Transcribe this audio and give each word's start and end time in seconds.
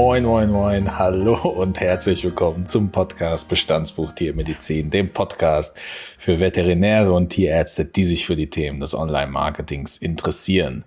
Moin, 0.00 0.22
moin, 0.22 0.48
moin, 0.52 0.96
hallo 0.96 1.34
und 1.34 1.80
herzlich 1.80 2.22
willkommen 2.22 2.66
zum 2.66 2.92
Podcast 2.92 3.48
Bestandsbuch 3.48 4.12
Tiermedizin, 4.12 4.90
dem 4.90 5.12
Podcast 5.12 5.76
für 6.16 6.38
Veterinäre 6.38 7.12
und 7.12 7.30
Tierärzte, 7.30 7.84
die 7.84 8.04
sich 8.04 8.24
für 8.24 8.36
die 8.36 8.48
Themen 8.48 8.78
des 8.78 8.94
Online-Marketings 8.94 9.96
interessieren. 9.96 10.84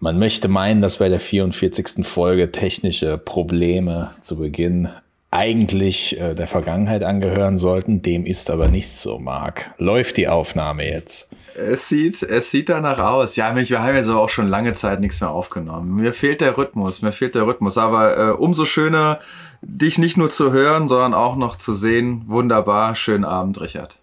Man 0.00 0.18
möchte 0.18 0.48
meinen, 0.48 0.82
dass 0.82 0.98
bei 0.98 1.08
der 1.08 1.18
44. 1.18 2.06
Folge 2.06 2.52
technische 2.52 3.16
Probleme 3.16 4.10
zu 4.20 4.38
Beginn 4.38 4.90
eigentlich 5.36 6.18
äh, 6.18 6.34
der 6.34 6.46
Vergangenheit 6.46 7.04
angehören 7.04 7.58
sollten. 7.58 8.00
Dem 8.00 8.24
ist 8.24 8.50
aber 8.50 8.68
nicht 8.68 8.90
so, 8.90 9.18
Marc. 9.18 9.70
Läuft 9.78 10.16
die 10.16 10.28
Aufnahme 10.28 10.88
jetzt? 10.88 11.30
Es 11.54 11.88
sieht, 11.88 12.22
es 12.22 12.50
sieht 12.50 12.68
danach 12.68 12.98
aus. 12.98 13.36
Ja, 13.36 13.54
wir 13.54 13.82
haben 13.82 13.94
jetzt 13.94 14.08
auch 14.08 14.28
schon 14.28 14.48
lange 14.48 14.72
Zeit 14.72 15.00
nichts 15.00 15.20
mehr 15.20 15.30
aufgenommen. 15.30 15.94
Mir 15.94 16.12
fehlt 16.12 16.40
der 16.40 16.56
Rhythmus, 16.56 17.02
mir 17.02 17.12
fehlt 17.12 17.34
der 17.34 17.46
Rhythmus. 17.46 17.76
Aber 17.76 18.16
äh, 18.16 18.30
umso 18.30 18.64
schöner, 18.64 19.20
dich 19.62 19.98
nicht 19.98 20.16
nur 20.16 20.30
zu 20.30 20.52
hören, 20.52 20.88
sondern 20.88 21.14
auch 21.14 21.36
noch 21.36 21.56
zu 21.56 21.74
sehen. 21.74 22.22
Wunderbar. 22.26 22.94
Schönen 22.96 23.24
Abend, 23.24 23.60
Richard. 23.60 23.98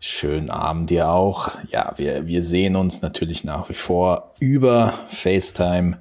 Schönen 0.00 0.48
Abend 0.48 0.90
dir 0.90 1.10
auch. 1.10 1.50
Ja, 1.70 1.92
wir, 1.96 2.28
wir 2.28 2.42
sehen 2.42 2.76
uns 2.76 3.02
natürlich 3.02 3.42
nach 3.42 3.68
wie 3.68 3.74
vor 3.74 4.32
über 4.38 4.94
FaceTime. 5.08 5.98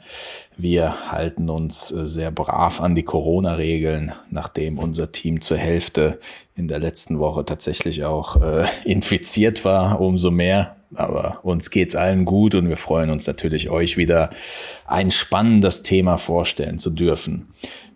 Wir 0.56 1.12
halten 1.12 1.50
uns 1.50 1.92
äh, 1.92 2.06
sehr 2.06 2.30
brav 2.30 2.80
an 2.80 2.94
die 2.94 3.02
Corona-Regeln, 3.02 4.12
nachdem 4.30 4.78
unser 4.78 5.12
Team 5.12 5.42
zur 5.42 5.58
Hälfte 5.58 6.20
in 6.56 6.68
der 6.68 6.78
letzten 6.78 7.18
Woche 7.18 7.44
tatsächlich 7.44 8.06
auch 8.06 8.40
äh, 8.40 8.66
infiziert 8.86 9.66
war. 9.66 10.00
Umso 10.00 10.30
mehr 10.30 10.76
aber 10.96 11.40
uns 11.44 11.70
geht's 11.70 11.96
allen 11.96 12.24
gut 12.24 12.56
und 12.56 12.70
wir 12.70 12.78
freuen 12.78 13.10
uns 13.10 13.28
natürlich, 13.28 13.70
euch 13.70 13.98
wieder 13.98 14.30
ein 14.86 15.12
spannendes 15.12 15.84
Thema 15.84 16.18
vorstellen 16.18 16.80
zu 16.80 16.92
dürfen. 16.92 17.48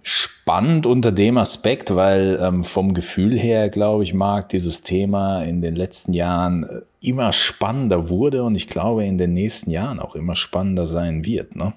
Spannend 0.04 0.86
unter 0.86 1.12
dem 1.12 1.38
Aspekt, 1.38 1.96
weil 1.96 2.40
ähm, 2.42 2.64
vom 2.64 2.94
Gefühl 2.94 3.38
her, 3.38 3.70
glaube 3.70 4.04
ich, 4.04 4.14
mag 4.14 4.50
dieses 4.50 4.82
Thema 4.82 5.44
in 5.44 5.62
den 5.62 5.76
letzten 5.76 6.14
Jahren 6.14 6.64
äh, 6.64 6.82
immer 7.02 7.34
spannender 7.34 8.10
wurde 8.10 8.44
und 8.44 8.56
ich 8.56 8.68
glaube 8.68 9.06
in 9.06 9.18
den 9.18 9.34
nächsten 9.34 9.70
Jahren 9.72 10.00
auch 10.00 10.16
immer 10.16 10.36
spannender 10.36 10.86
sein 10.86 11.26
wird. 11.26 11.56
Ne? 11.56 11.74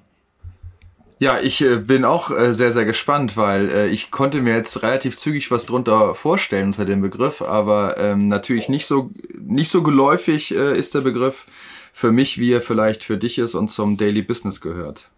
Ja, 1.19 1.39
ich 1.41 1.62
äh, 1.62 1.77
bin 1.77 2.05
auch 2.05 2.31
äh, 2.31 2.53
sehr, 2.53 2.72
sehr 2.72 2.84
gespannt, 2.84 3.36
weil 3.36 3.70
äh, 3.70 3.89
ich 3.89 4.11
konnte 4.11 4.41
mir 4.41 4.55
jetzt 4.55 4.83
relativ 4.83 5.16
zügig 5.16 5.50
was 5.50 5.66
drunter 5.66 6.14
vorstellen 6.14 6.69
unter 6.69 6.84
dem 6.84 7.00
Begriff, 7.00 7.41
aber 7.41 7.97
ähm, 7.98 8.28
natürlich 8.28 8.69
nicht 8.69 8.86
so, 8.86 9.11
nicht 9.38 9.70
so 9.70 9.83
geläufig 9.83 10.55
äh, 10.55 10.77
ist 10.77 10.94
der 10.94 11.00
Begriff 11.03 11.47
für 11.92 12.11
mich, 12.11 12.38
wie 12.38 12.53
er 12.53 12.61
vielleicht 12.61 13.05
für 13.05 13.16
dich 13.16 13.38
ist 13.38 13.55
und 13.55 13.70
zum 13.70 13.97
Daily 13.97 14.22
Business 14.22 14.61
gehört. 14.61 15.09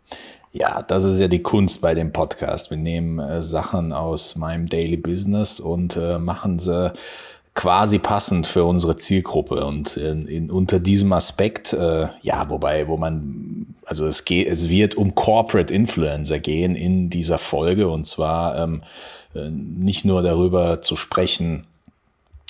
Ja, 0.59 0.81
das 0.81 1.05
ist 1.05 1.21
ja 1.21 1.29
die 1.29 1.43
Kunst 1.43 1.83
bei 1.83 1.95
dem 1.95 2.13
Podcast. 2.13 2.71
Wir 2.71 2.79
nehmen 2.79 3.19
äh, 3.19 3.43
Sachen 3.43 3.93
aus 3.93 4.37
meinem 4.37 4.65
Daily 4.65 4.97
Business 4.97 5.61
und 5.61 5.97
äh, 5.97 6.19
machen 6.19 6.59
sie 6.59 6.95
quasi 7.53 7.99
passend 7.99 8.47
für 8.47 8.65
unsere 8.65 8.97
Zielgruppe 8.97 9.67
und 9.67 9.99
in, 9.99 10.27
in, 10.27 10.51
unter 10.51 10.81
diesem 10.81 11.13
Aspekt, 11.13 11.75
äh, 11.75 12.09
ja, 12.23 12.49
wobei, 12.49 12.89
wo 12.89 12.97
man, 12.97 13.75
also 13.85 14.07
es 14.07 14.25
geht, 14.25 14.49
es 14.49 14.71
wird 14.71 14.95
um 14.95 15.15
Corporate 15.15 15.73
Influencer 15.75 16.39
gehen 16.39 16.75
in 16.75 17.11
dieser 17.11 17.37
Folge 17.37 17.89
und 17.89 18.07
zwar 18.07 18.57
ähm, 18.57 18.83
äh, 19.35 19.51
nicht 19.51 20.07
nur 20.07 20.23
darüber 20.23 20.81
zu 20.81 20.97
sprechen, 20.97 21.67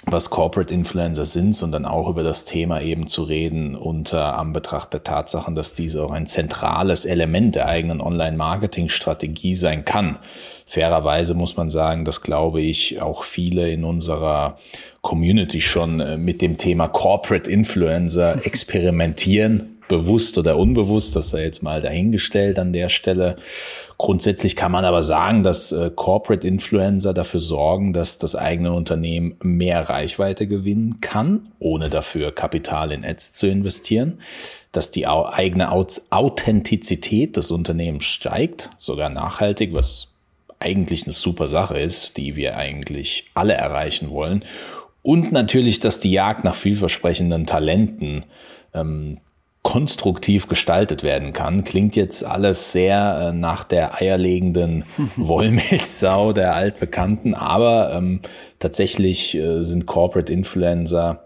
was 0.08 0.30
Corporate 0.30 0.72
Influencer 0.72 1.24
sind, 1.24 1.54
sondern 1.54 1.84
auch 1.84 2.08
über 2.08 2.22
das 2.22 2.44
Thema 2.44 2.80
eben 2.80 3.08
zu 3.08 3.24
reden 3.24 3.74
unter 3.74 4.38
Anbetracht 4.38 4.92
der 4.92 5.02
Tatsachen, 5.02 5.56
dass 5.56 5.74
diese 5.74 6.04
auch 6.04 6.12
ein 6.12 6.26
zentrales 6.26 7.04
Element 7.04 7.56
der 7.56 7.66
eigenen 7.66 8.00
Online-Marketing-Strategie 8.00 9.54
sein 9.54 9.84
kann. 9.84 10.18
Fairerweise 10.64 11.34
muss 11.34 11.56
man 11.56 11.70
sagen, 11.70 12.04
dass 12.04 12.22
glaube 12.22 12.60
ich 12.60 13.02
auch 13.02 13.24
viele 13.24 13.70
in 13.70 13.82
unserer 13.82 14.56
Community 15.00 15.60
schon 15.60 16.00
äh, 16.00 16.16
mit 16.16 16.40
dem 16.40 16.56
Thema 16.56 16.86
Corporate 16.86 17.50
Influencer 17.50 18.38
experimentieren 18.46 19.75
bewusst 19.88 20.38
oder 20.38 20.56
unbewusst, 20.56 21.16
das 21.16 21.30
sei 21.30 21.42
jetzt 21.42 21.62
mal 21.62 21.80
dahingestellt 21.80 22.58
an 22.58 22.72
der 22.72 22.88
Stelle. 22.88 23.36
Grundsätzlich 23.98 24.56
kann 24.56 24.72
man 24.72 24.84
aber 24.84 25.02
sagen, 25.02 25.42
dass 25.42 25.72
äh, 25.72 25.90
Corporate 25.94 26.46
Influencer 26.46 27.14
dafür 27.14 27.40
sorgen, 27.40 27.92
dass 27.92 28.18
das 28.18 28.36
eigene 28.36 28.72
Unternehmen 28.72 29.36
mehr 29.42 29.88
Reichweite 29.88 30.46
gewinnen 30.46 31.00
kann, 31.00 31.48
ohne 31.58 31.88
dafür 31.88 32.32
Kapital 32.32 32.92
in 32.92 33.04
Ads 33.04 33.32
zu 33.32 33.46
investieren, 33.46 34.18
dass 34.72 34.90
die 34.90 35.06
eigene 35.06 35.70
Authentizität 35.70 37.36
des 37.36 37.50
Unternehmens 37.50 38.04
steigt, 38.04 38.70
sogar 38.76 39.08
nachhaltig, 39.08 39.72
was 39.72 40.12
eigentlich 40.58 41.04
eine 41.04 41.12
super 41.12 41.48
Sache 41.48 41.78
ist, 41.78 42.16
die 42.16 42.36
wir 42.36 42.56
eigentlich 42.56 43.30
alle 43.34 43.54
erreichen 43.54 44.10
wollen. 44.10 44.44
Und 45.02 45.32
natürlich, 45.32 45.78
dass 45.78 46.00
die 46.00 46.10
Jagd 46.10 46.44
nach 46.44 46.54
vielversprechenden 46.54 47.46
Talenten 47.46 48.24
ähm, 48.74 49.18
konstruktiv 49.66 50.46
gestaltet 50.46 51.02
werden 51.02 51.32
kann. 51.32 51.64
Klingt 51.64 51.96
jetzt 51.96 52.24
alles 52.24 52.70
sehr 52.70 53.30
äh, 53.30 53.32
nach 53.36 53.64
der 53.64 54.00
eierlegenden 54.00 54.84
Wollmilchsau 55.16 56.32
der 56.32 56.54
Altbekannten, 56.54 57.34
aber 57.34 57.92
ähm, 57.92 58.20
tatsächlich 58.60 59.34
äh, 59.34 59.62
sind 59.62 59.86
Corporate 59.86 60.32
Influencer 60.32 61.24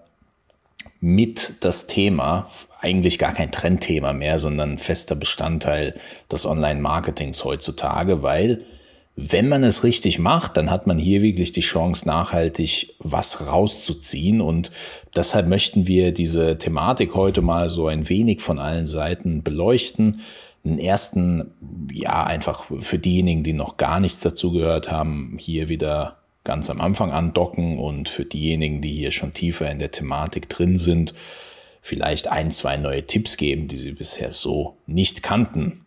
mit 1.00 1.62
das 1.66 1.86
Thema, 1.86 2.48
eigentlich 2.80 3.18
gar 3.18 3.34
kein 3.34 3.52
Trendthema 3.52 4.14
mehr, 4.14 4.38
sondern 4.38 4.78
fester 4.78 5.16
Bestandteil 5.16 5.92
des 6.32 6.46
Online-Marketings 6.46 7.44
heutzutage, 7.44 8.22
weil 8.22 8.64
wenn 9.22 9.48
man 9.48 9.64
es 9.64 9.84
richtig 9.84 10.18
macht, 10.18 10.56
dann 10.56 10.70
hat 10.70 10.86
man 10.86 10.96
hier 10.96 11.20
wirklich 11.20 11.52
die 11.52 11.60
Chance, 11.60 12.08
nachhaltig 12.08 12.94
was 13.00 13.46
rauszuziehen. 13.46 14.40
Und 14.40 14.70
deshalb 15.14 15.46
möchten 15.46 15.86
wir 15.86 16.12
diese 16.12 16.56
Thematik 16.56 17.14
heute 17.14 17.42
mal 17.42 17.68
so 17.68 17.86
ein 17.86 18.08
wenig 18.08 18.40
von 18.40 18.58
allen 18.58 18.86
Seiten 18.86 19.42
beleuchten. 19.42 20.20
Den 20.64 20.78
ersten, 20.78 21.50
ja, 21.92 22.24
einfach 22.24 22.64
für 22.80 22.98
diejenigen, 22.98 23.42
die 23.42 23.52
noch 23.52 23.76
gar 23.76 24.00
nichts 24.00 24.20
dazu 24.20 24.52
gehört 24.52 24.90
haben, 24.90 25.36
hier 25.38 25.68
wieder 25.68 26.16
ganz 26.42 26.70
am 26.70 26.80
Anfang 26.80 27.12
andocken 27.12 27.78
und 27.78 28.08
für 28.08 28.24
diejenigen, 28.24 28.80
die 28.80 28.92
hier 28.92 29.12
schon 29.12 29.34
tiefer 29.34 29.70
in 29.70 29.78
der 29.78 29.90
Thematik 29.90 30.48
drin 30.48 30.78
sind, 30.78 31.12
vielleicht 31.82 32.28
ein, 32.28 32.50
zwei 32.50 32.78
neue 32.78 33.04
Tipps 33.06 33.36
geben, 33.36 33.68
die 33.68 33.76
sie 33.76 33.92
bisher 33.92 34.32
so 34.32 34.78
nicht 34.86 35.22
kannten. 35.22 35.84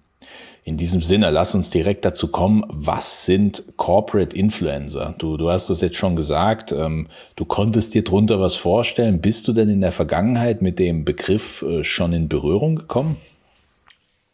In 0.65 0.77
diesem 0.77 1.01
Sinne, 1.01 1.29
lass 1.29 1.55
uns 1.55 1.71
direkt 1.71 2.05
dazu 2.05 2.29
kommen, 2.31 2.63
was 2.69 3.25
sind 3.25 3.63
Corporate 3.75 4.35
Influencer? 4.35 5.13
Du, 5.17 5.35
du 5.35 5.49
hast 5.49 5.69
es 5.69 5.81
jetzt 5.81 5.97
schon 5.97 6.15
gesagt, 6.15 6.71
ähm, 6.71 7.07
du 7.35 7.43
konntest 7.43 7.93
dir 7.93 8.03
drunter 8.03 8.39
was 8.39 8.55
vorstellen. 8.55 9.19
Bist 9.19 9.45
du 9.47 9.51
denn 9.51 9.67
in 9.67 9.81
der 9.81 9.91
Vergangenheit 9.91 10.61
mit 10.61 10.79
dem 10.79 11.03
Begriff 11.03 11.63
äh, 11.63 11.83
schon 11.83 12.13
in 12.13 12.29
Berührung 12.29 12.77
gekommen? 12.77 13.17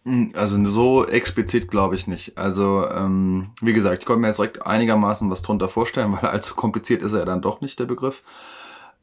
Hm, 0.05 0.31
also 0.35 0.63
so 0.65 1.07
explizit 1.07 1.67
glaube 1.67 1.95
ich 1.95 2.05
nicht. 2.05 2.37
Also 2.37 2.87
ähm, 2.87 3.49
wie 3.61 3.73
gesagt, 3.73 4.03
ich 4.03 4.05
konnte 4.05 4.21
mir 4.21 4.27
jetzt 4.27 4.37
direkt 4.37 4.67
einigermaßen 4.67 5.31
was 5.31 5.41
drunter 5.41 5.67
vorstellen, 5.67 6.11
weil 6.21 6.29
allzu 6.29 6.53
kompliziert 6.53 7.01
ist 7.01 7.13
er 7.13 7.25
dann 7.25 7.41
doch 7.41 7.61
nicht 7.61 7.79
der 7.79 7.85
Begriff. 7.85 8.21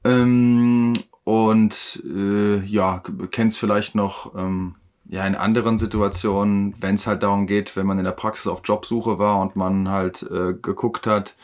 Ähm, 0.04 0.94
und 1.24 2.02
äh, 2.04 2.64
ja, 2.64 3.02
kennst 3.32 3.58
vielleicht 3.58 3.96
noch 3.96 4.36
ähm, 4.36 4.76
ja, 5.08 5.26
in 5.26 5.34
anderen 5.34 5.78
Situationen, 5.78 6.74
wenn 6.80 6.96
es 6.96 7.06
halt 7.06 7.22
darum 7.22 7.46
geht, 7.46 7.76
wenn 7.76 7.86
man 7.86 7.98
in 7.98 8.04
der 8.04 8.12
Praxis 8.12 8.46
auf 8.46 8.62
Jobsuche 8.64 9.18
war 9.18 9.40
und 9.40 9.56
man 9.56 9.88
halt 9.88 10.22
äh, 10.30 10.54
geguckt 10.54 11.06
hat, 11.06 11.36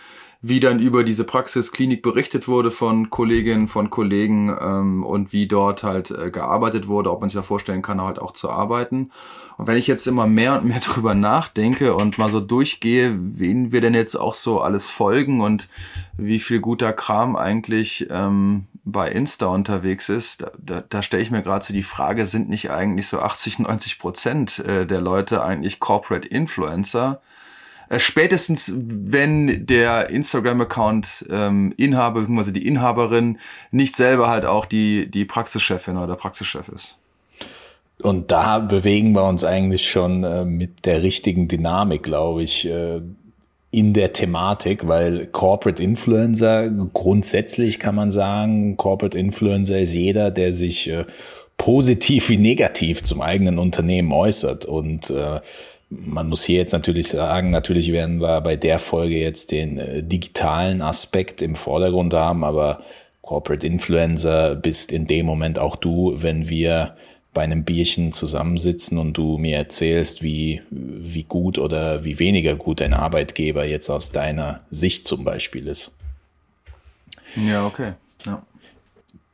wie 0.44 0.58
dann 0.58 0.80
über 0.80 1.04
diese 1.04 1.22
Praxisklinik 1.22 2.02
berichtet 2.02 2.48
wurde 2.48 2.72
von 2.72 3.10
Kolleginnen, 3.10 3.68
von 3.68 3.91
Kollegen 3.91 4.54
ähm, 4.60 5.04
und 5.04 5.32
wie 5.32 5.47
dort 5.47 5.84
halt 5.84 6.10
äh, 6.10 6.32
gearbeitet 6.32 6.88
wurde, 6.88 7.12
ob 7.12 7.20
man 7.20 7.30
sich 7.30 7.36
da 7.36 7.42
vorstellen 7.42 7.80
kann, 7.80 8.03
halt 8.03 8.18
auch 8.18 8.32
zu 8.32 8.50
arbeiten. 8.50 9.12
Und 9.56 9.68
wenn 9.68 9.76
ich 9.76 9.86
jetzt 9.86 10.08
immer 10.08 10.26
mehr 10.26 10.58
und 10.58 10.65
mehr 10.65 10.80
drüber 10.84 11.15
nachdenke 11.15 11.94
und 11.94 12.18
mal 12.18 12.28
so 12.28 12.41
durchgehe, 12.41 13.16
wen 13.16 13.70
wir 13.70 13.80
denn 13.80 13.94
jetzt 13.94 14.16
auch 14.16 14.34
so 14.34 14.60
alles 14.60 14.91
folgen 14.91 15.41
und 15.41 15.68
wie 16.16 16.41
viel 16.41 16.58
guter 16.58 16.92
Kram 16.92 17.36
eigentlich 17.36 18.08
ähm, 18.10 18.66
bei 18.84 19.10
Insta 19.10 19.46
unterwegs 19.46 20.08
ist, 20.08 20.42
da, 20.42 20.50
da, 20.58 20.82
da 20.88 21.02
stelle 21.02 21.22
ich 21.22 21.30
mir 21.30 21.42
gerade 21.42 21.64
so 21.64 21.72
die 21.72 21.82
Frage, 21.82 22.26
sind 22.26 22.48
nicht 22.48 22.70
eigentlich 22.70 23.06
so 23.06 23.20
80, 23.20 23.60
90 23.60 23.98
Prozent 23.98 24.58
äh, 24.60 24.86
der 24.86 25.00
Leute 25.00 25.44
eigentlich 25.44 25.78
Corporate 25.78 26.26
Influencer? 26.26 27.20
Äh, 27.88 28.00
spätestens, 28.00 28.72
wenn 28.74 29.66
der 29.66 30.10
Instagram-Account 30.10 31.26
ähm, 31.30 31.74
Inhaber, 31.76 32.20
beziehungsweise 32.20 32.52
die 32.52 32.66
Inhaberin 32.66 33.38
nicht 33.70 33.94
selber 33.94 34.28
halt 34.28 34.46
auch 34.46 34.66
die, 34.66 35.10
die 35.10 35.24
Praxischefin 35.24 35.96
oder 35.96 36.16
Praxischef 36.16 36.68
ist. 36.68 36.96
Und 38.02 38.32
da 38.32 38.58
bewegen 38.58 39.14
wir 39.14 39.24
uns 39.24 39.44
eigentlich 39.44 39.88
schon 39.88 40.24
äh, 40.24 40.44
mit 40.44 40.86
der 40.86 41.02
richtigen 41.02 41.46
Dynamik, 41.46 42.02
glaube 42.02 42.42
ich. 42.42 42.66
Äh, 42.66 43.02
in 43.72 43.95
der 43.95 44.13
Thematik, 44.13 44.86
weil 44.86 45.27
Corporate 45.27 45.83
Influencer 45.83 46.69
grundsätzlich 46.92 47.80
kann 47.80 47.95
man 47.95 48.10
sagen, 48.10 48.77
Corporate 48.77 49.19
Influencer 49.19 49.80
ist 49.80 49.95
jeder, 49.95 50.30
der 50.30 50.53
sich 50.53 50.91
äh, 50.91 51.07
positiv 51.57 52.28
wie 52.28 52.36
negativ 52.36 53.03
zum 53.03 53.22
eigenen 53.22 53.59
Unternehmen 53.59 54.13
äußert. 54.13 54.66
Und 54.66 55.09
äh, 55.09 55.41
man 55.89 56.28
muss 56.28 56.45
hier 56.45 56.59
jetzt 56.59 56.72
natürlich 56.72 57.09
sagen, 57.09 57.48
natürlich 57.48 57.92
werden 57.92 58.21
wir 58.21 58.42
bei 58.42 58.57
der 58.57 58.78
Folge 58.78 59.16
jetzt 59.16 59.53
den 59.53 59.78
äh, 59.78 60.03
digitalen 60.03 60.83
Aspekt 60.83 61.41
im 61.41 61.54
Vordergrund 61.54 62.13
haben, 62.13 62.45
aber 62.45 62.80
Corporate 63.22 63.66
Influencer 63.66 64.54
bist 64.54 64.92
in 64.92 65.07
dem 65.07 65.25
Moment 65.25 65.59
auch 65.59 65.77
du, 65.77 66.15
wenn 66.18 66.51
wir 66.51 66.95
bei 67.34 67.42
einem 67.42 67.64
Bierchen 67.64 68.12
zusammensitzen 68.12 68.98
und 68.98 69.14
du 69.14 69.38
mir 69.38 69.56
erzählst, 69.56 70.22
wie, 70.22 70.60
wie 70.70 71.24
gut 71.24 71.58
oder 71.58 72.04
wie 72.04 72.18
weniger 72.18 72.56
gut 72.56 72.80
dein 72.80 72.92
Arbeitgeber 72.92 73.64
jetzt 73.64 73.88
aus 73.88 74.12
deiner 74.12 74.60
Sicht 74.70 75.06
zum 75.06 75.24
Beispiel 75.24 75.66
ist. 75.66 75.96
Ja, 77.36 77.66
okay. 77.66 77.92
Ja. 78.26 78.42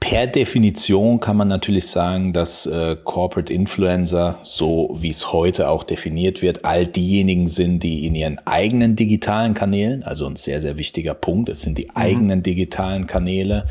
Per 0.00 0.28
Definition 0.28 1.18
kann 1.18 1.36
man 1.36 1.48
natürlich 1.48 1.88
sagen, 1.88 2.32
dass 2.32 2.66
äh, 2.66 2.96
Corporate 3.02 3.52
Influencer, 3.52 4.38
so 4.44 4.94
wie 4.96 5.10
es 5.10 5.32
heute 5.32 5.68
auch 5.68 5.82
definiert 5.82 6.40
wird, 6.40 6.64
all 6.64 6.86
diejenigen 6.86 7.48
sind, 7.48 7.82
die 7.82 8.06
in 8.06 8.14
ihren 8.14 8.38
eigenen 8.46 8.94
digitalen 8.94 9.54
Kanälen, 9.54 10.04
also 10.04 10.26
ein 10.26 10.36
sehr, 10.36 10.60
sehr 10.60 10.78
wichtiger 10.78 11.14
Punkt, 11.14 11.48
es 11.48 11.62
sind 11.62 11.78
die 11.78 11.86
mhm. 11.86 11.96
eigenen 11.96 12.42
digitalen 12.44 13.08
Kanäle, 13.08 13.66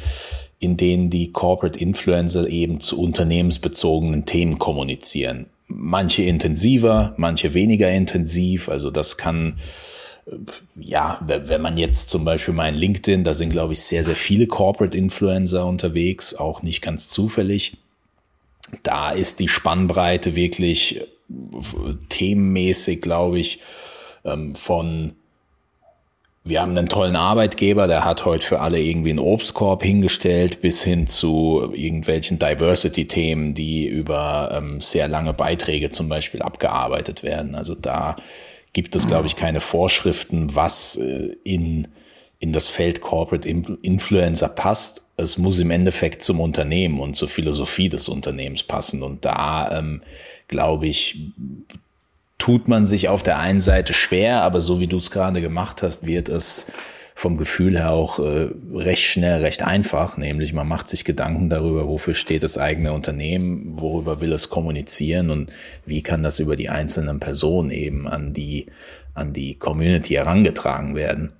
in 0.59 0.77
denen 0.77 1.09
die 1.09 1.31
Corporate 1.31 1.79
Influencer 1.79 2.47
eben 2.47 2.79
zu 2.79 2.99
unternehmensbezogenen 2.99 4.25
Themen 4.25 4.57
kommunizieren. 4.57 5.47
Manche 5.67 6.23
intensiver, 6.23 7.13
manche 7.17 7.53
weniger 7.53 7.91
intensiv. 7.91 8.69
Also 8.69 8.89
das 8.89 9.17
kann, 9.17 9.57
äh, 10.25 10.35
ja, 10.79 11.19
wenn 11.21 11.61
man 11.61 11.77
jetzt 11.77 12.09
zum 12.09 12.25
Beispiel 12.25 12.53
mein 12.53 12.75
LinkedIn, 12.75 13.23
da 13.23 13.33
sind, 13.33 13.51
glaube 13.51 13.73
ich, 13.73 13.81
sehr, 13.81 14.03
sehr 14.03 14.15
viele 14.15 14.47
Corporate 14.47 14.97
Influencer 14.97 15.65
unterwegs, 15.65 16.33
auch 16.33 16.63
nicht 16.63 16.81
ganz 16.81 17.07
zufällig. 17.09 17.77
Da 18.83 19.11
ist 19.11 19.39
die 19.39 19.47
Spannbreite 19.47 20.35
wirklich 20.35 21.01
äh, 21.01 21.03
themenmäßig, 22.09 23.01
glaube 23.01 23.39
ich, 23.39 23.59
ähm, 24.25 24.55
von 24.55 25.13
wir 26.47 26.61
haben 26.61 26.77
einen 26.77 26.89
tollen 26.89 27.15
Arbeitgeber, 27.15 27.87
der 27.87 28.05
hat 28.05 28.25
heute 28.25 28.45
für 28.45 28.59
alle 28.59 28.79
irgendwie 28.79 29.09
einen 29.09 29.19
Obstkorb 29.19 29.83
hingestellt, 29.83 30.61
bis 30.61 30.83
hin 30.83 31.07
zu 31.07 31.71
irgendwelchen 31.73 32.39
Diversity-Themen, 32.39 33.53
die 33.53 33.87
über 33.87 34.51
ähm, 34.53 34.81
sehr 34.81 35.07
lange 35.07 35.33
Beiträge 35.33 35.89
zum 35.89 36.09
Beispiel 36.09 36.41
abgearbeitet 36.41 37.23
werden. 37.23 37.55
Also 37.55 37.75
da 37.75 38.15
gibt 38.73 38.95
es, 38.95 39.07
glaube 39.07 39.27
ich, 39.27 39.35
keine 39.35 39.59
Vorschriften, 39.59 40.55
was 40.55 40.97
äh, 40.97 41.35
in, 41.43 41.87
in 42.39 42.51
das 42.51 42.67
Feld 42.67 43.01
Corporate 43.01 43.47
Influencer 43.47 44.49
passt. 44.49 45.03
Es 45.17 45.37
muss 45.37 45.59
im 45.59 45.71
Endeffekt 45.71 46.21
zum 46.21 46.39
Unternehmen 46.39 46.99
und 46.99 47.15
zur 47.15 47.27
Philosophie 47.27 47.89
des 47.89 48.07
Unternehmens 48.07 48.63
passen. 48.63 49.01
Und 49.01 49.25
da, 49.25 49.79
ähm, 49.79 50.01
glaube 50.47 50.87
ich, 50.87 51.31
tut 52.37 52.67
man 52.67 52.85
sich 52.85 53.09
auf 53.09 53.23
der 53.23 53.39
einen 53.39 53.61
Seite 53.61 53.93
schwer, 53.93 54.41
aber 54.41 54.61
so 54.61 54.79
wie 54.79 54.87
du 54.87 54.97
es 54.97 55.11
gerade 55.11 55.41
gemacht 55.41 55.83
hast, 55.83 56.05
wird 56.05 56.29
es 56.29 56.67
vom 57.17 57.37
Gefühl 57.37 57.79
her 57.79 57.89
auch 57.89 58.19
äh, 58.19 58.49
recht 58.75 59.01
schnell, 59.01 59.41
recht 59.41 59.63
einfach. 59.63 60.17
Nämlich 60.17 60.53
man 60.53 60.67
macht 60.67 60.87
sich 60.87 61.03
Gedanken 61.03 61.49
darüber, 61.49 61.87
wofür 61.87 62.13
steht 62.13 62.43
das 62.43 62.59
eigene 62.59 62.93
Unternehmen, 62.93 63.71
worüber 63.81 64.21
will 64.21 64.31
es 64.31 64.49
kommunizieren 64.49 65.31
und 65.31 65.51
wie 65.83 66.03
kann 66.03 66.21
das 66.21 66.39
über 66.39 66.55
die 66.55 66.69
einzelnen 66.69 67.19
Personen 67.19 67.71
eben 67.71 68.07
an 68.07 68.33
die, 68.33 68.67
an 69.15 69.33
die 69.33 69.55
Community 69.55 70.13
herangetragen 70.13 70.95
werden. 70.95 71.33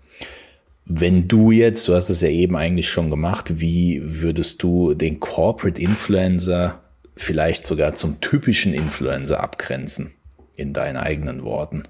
Wenn 0.85 1.27
du 1.27 1.51
jetzt, 1.51 1.87
du 1.87 1.93
hast 1.93 2.09
es 2.09 2.21
ja 2.21 2.29
eben 2.29 2.55
eigentlich 2.55 2.89
schon 2.89 3.11
gemacht, 3.11 3.59
wie 3.59 4.01
würdest 4.03 4.63
du 4.63 4.95
den 4.95 5.19
Corporate 5.19 5.79
Influencer 5.79 6.79
vielleicht 7.15 7.67
sogar 7.67 7.93
zum 7.93 8.19
typischen 8.19 8.73
Influencer 8.73 9.43
abgrenzen? 9.43 10.16
In 10.57 10.73
deinen 10.73 10.97
eigenen 10.97 11.43
Worten? 11.43 11.83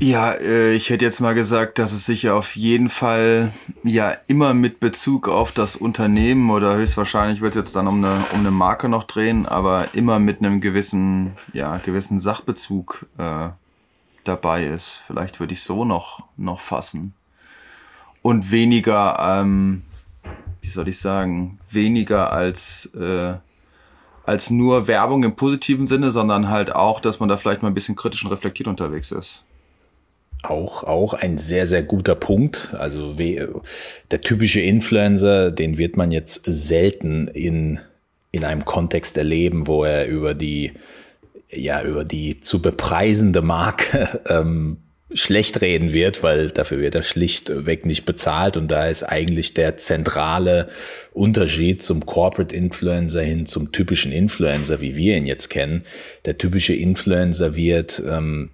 Ja, 0.00 0.32
äh, 0.32 0.74
ich 0.74 0.90
hätte 0.90 1.04
jetzt 1.04 1.20
mal 1.20 1.34
gesagt, 1.34 1.78
dass 1.78 1.92
es 1.92 2.06
sich 2.06 2.22
ja 2.22 2.34
auf 2.34 2.56
jeden 2.56 2.88
Fall 2.88 3.52
ja 3.82 4.16
immer 4.26 4.54
mit 4.54 4.80
Bezug 4.80 5.28
auf 5.28 5.52
das 5.52 5.76
Unternehmen 5.76 6.50
oder 6.50 6.74
höchstwahrscheinlich 6.76 7.40
wird 7.40 7.52
es 7.52 7.56
jetzt 7.56 7.76
dann 7.76 7.86
um 7.86 8.04
eine, 8.04 8.24
um 8.32 8.40
eine 8.40 8.50
Marke 8.50 8.88
noch 8.88 9.04
drehen, 9.04 9.46
aber 9.46 9.94
immer 9.94 10.18
mit 10.18 10.38
einem 10.38 10.60
gewissen, 10.60 11.36
ja, 11.52 11.76
gewissen 11.78 12.18
Sachbezug 12.18 13.06
äh, 13.18 13.50
dabei 14.24 14.64
ist. 14.66 15.02
Vielleicht 15.06 15.38
würde 15.38 15.52
ich 15.52 15.62
so 15.62 15.84
noch, 15.84 16.26
noch 16.36 16.60
fassen. 16.60 17.14
Und 18.22 18.50
weniger, 18.50 19.18
ähm, 19.20 19.82
wie 20.60 20.68
soll 20.68 20.88
ich 20.88 20.98
sagen, 20.98 21.58
weniger 21.70 22.32
als 22.32 22.86
äh, 22.94 23.34
als 24.26 24.50
nur 24.50 24.88
Werbung 24.88 25.24
im 25.24 25.36
positiven 25.36 25.86
Sinne, 25.86 26.10
sondern 26.10 26.48
halt 26.48 26.74
auch, 26.74 27.00
dass 27.00 27.20
man 27.20 27.28
da 27.28 27.36
vielleicht 27.36 27.62
mal 27.62 27.68
ein 27.68 27.74
bisschen 27.74 27.96
kritisch 27.96 28.24
und 28.24 28.30
reflektiert 28.30 28.68
unterwegs 28.68 29.12
ist. 29.12 29.44
Auch, 30.42 30.84
auch 30.84 31.14
ein 31.14 31.38
sehr, 31.38 31.66
sehr 31.66 31.82
guter 31.82 32.14
Punkt. 32.14 32.74
Also 32.78 33.14
der 33.14 34.20
typische 34.20 34.60
Influencer, 34.60 35.50
den 35.50 35.78
wird 35.78 35.96
man 35.96 36.10
jetzt 36.10 36.42
selten 36.44 37.28
in, 37.28 37.80
in 38.30 38.44
einem 38.44 38.64
Kontext 38.64 39.16
erleben, 39.16 39.66
wo 39.66 39.84
er 39.84 40.06
über 40.06 40.34
die, 40.34 40.72
ja, 41.50 41.82
über 41.82 42.04
die 42.04 42.40
zu 42.40 42.60
bepreisende 42.60 43.40
Marke 43.40 44.20
ähm, 44.28 44.78
schlecht 45.14 45.62
reden 45.62 45.92
wird, 45.92 46.22
weil 46.22 46.50
dafür 46.50 46.80
wird 46.80 46.96
er 46.96 47.04
schlichtweg 47.04 47.86
nicht 47.86 48.04
bezahlt 48.04 48.56
und 48.56 48.68
da 48.68 48.88
ist 48.88 49.04
eigentlich 49.04 49.54
der 49.54 49.76
zentrale 49.76 50.68
Unterschied 51.12 51.82
zum 51.82 52.04
Corporate 52.04 52.54
Influencer 52.54 53.22
hin 53.22 53.46
zum 53.46 53.70
typischen 53.70 54.10
Influencer, 54.10 54.80
wie 54.80 54.96
wir 54.96 55.16
ihn 55.16 55.26
jetzt 55.26 55.48
kennen. 55.48 55.84
Der 56.24 56.36
typische 56.36 56.74
Influencer 56.74 57.54
wird 57.54 58.02
ähm, 58.06 58.50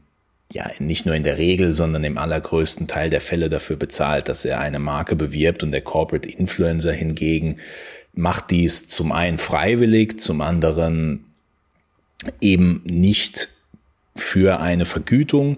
ja 0.53 0.71
nicht 0.79 1.07
nur 1.07 1.15
in 1.15 1.23
der 1.23 1.39
Regel, 1.39 1.73
sondern 1.73 2.05
im 2.05 2.19
allergrößten 2.19 2.87
Teil 2.87 3.09
der 3.09 3.23
Fälle 3.23 3.49
dafür 3.49 3.77
bezahlt, 3.77 4.29
dass 4.29 4.45
er 4.45 4.61
eine 4.61 4.79
Marke 4.79 5.17
bewirbt 5.17 5.63
und 5.63 5.73
der 5.73 5.81
Corporate 5.81 6.29
Influencer 6.29 6.93
hingegen 6.93 7.57
macht 8.13 8.51
dies 8.51 8.87
zum 8.87 9.13
einen 9.13 9.39
freiwillig, 9.39 10.21
zum 10.21 10.43
anderen 10.43 11.25
eben 12.43 12.83
nicht 12.85 13.49
für 14.15 14.61
eine 14.61 14.85
Vergütung, 14.85 15.57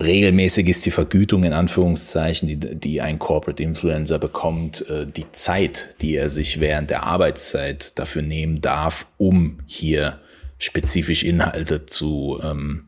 regelmäßig 0.00 0.68
ist 0.68 0.86
die 0.86 0.90
Vergütung 0.90 1.44
in 1.44 1.52
Anführungszeichen, 1.52 2.48
die, 2.48 2.56
die 2.56 3.00
ein 3.00 3.18
Corporate 3.18 3.62
Influencer 3.62 4.18
bekommt, 4.18 4.88
äh, 4.88 5.06
die 5.06 5.30
Zeit, 5.32 5.96
die 6.00 6.16
er 6.16 6.28
sich 6.28 6.60
während 6.60 6.90
der 6.90 7.04
Arbeitszeit 7.04 7.98
dafür 7.98 8.22
nehmen 8.22 8.60
darf, 8.60 9.06
um 9.18 9.58
hier 9.66 10.18
spezifisch 10.58 11.22
Inhalte 11.22 11.86
zu, 11.86 12.40
ähm, 12.42 12.86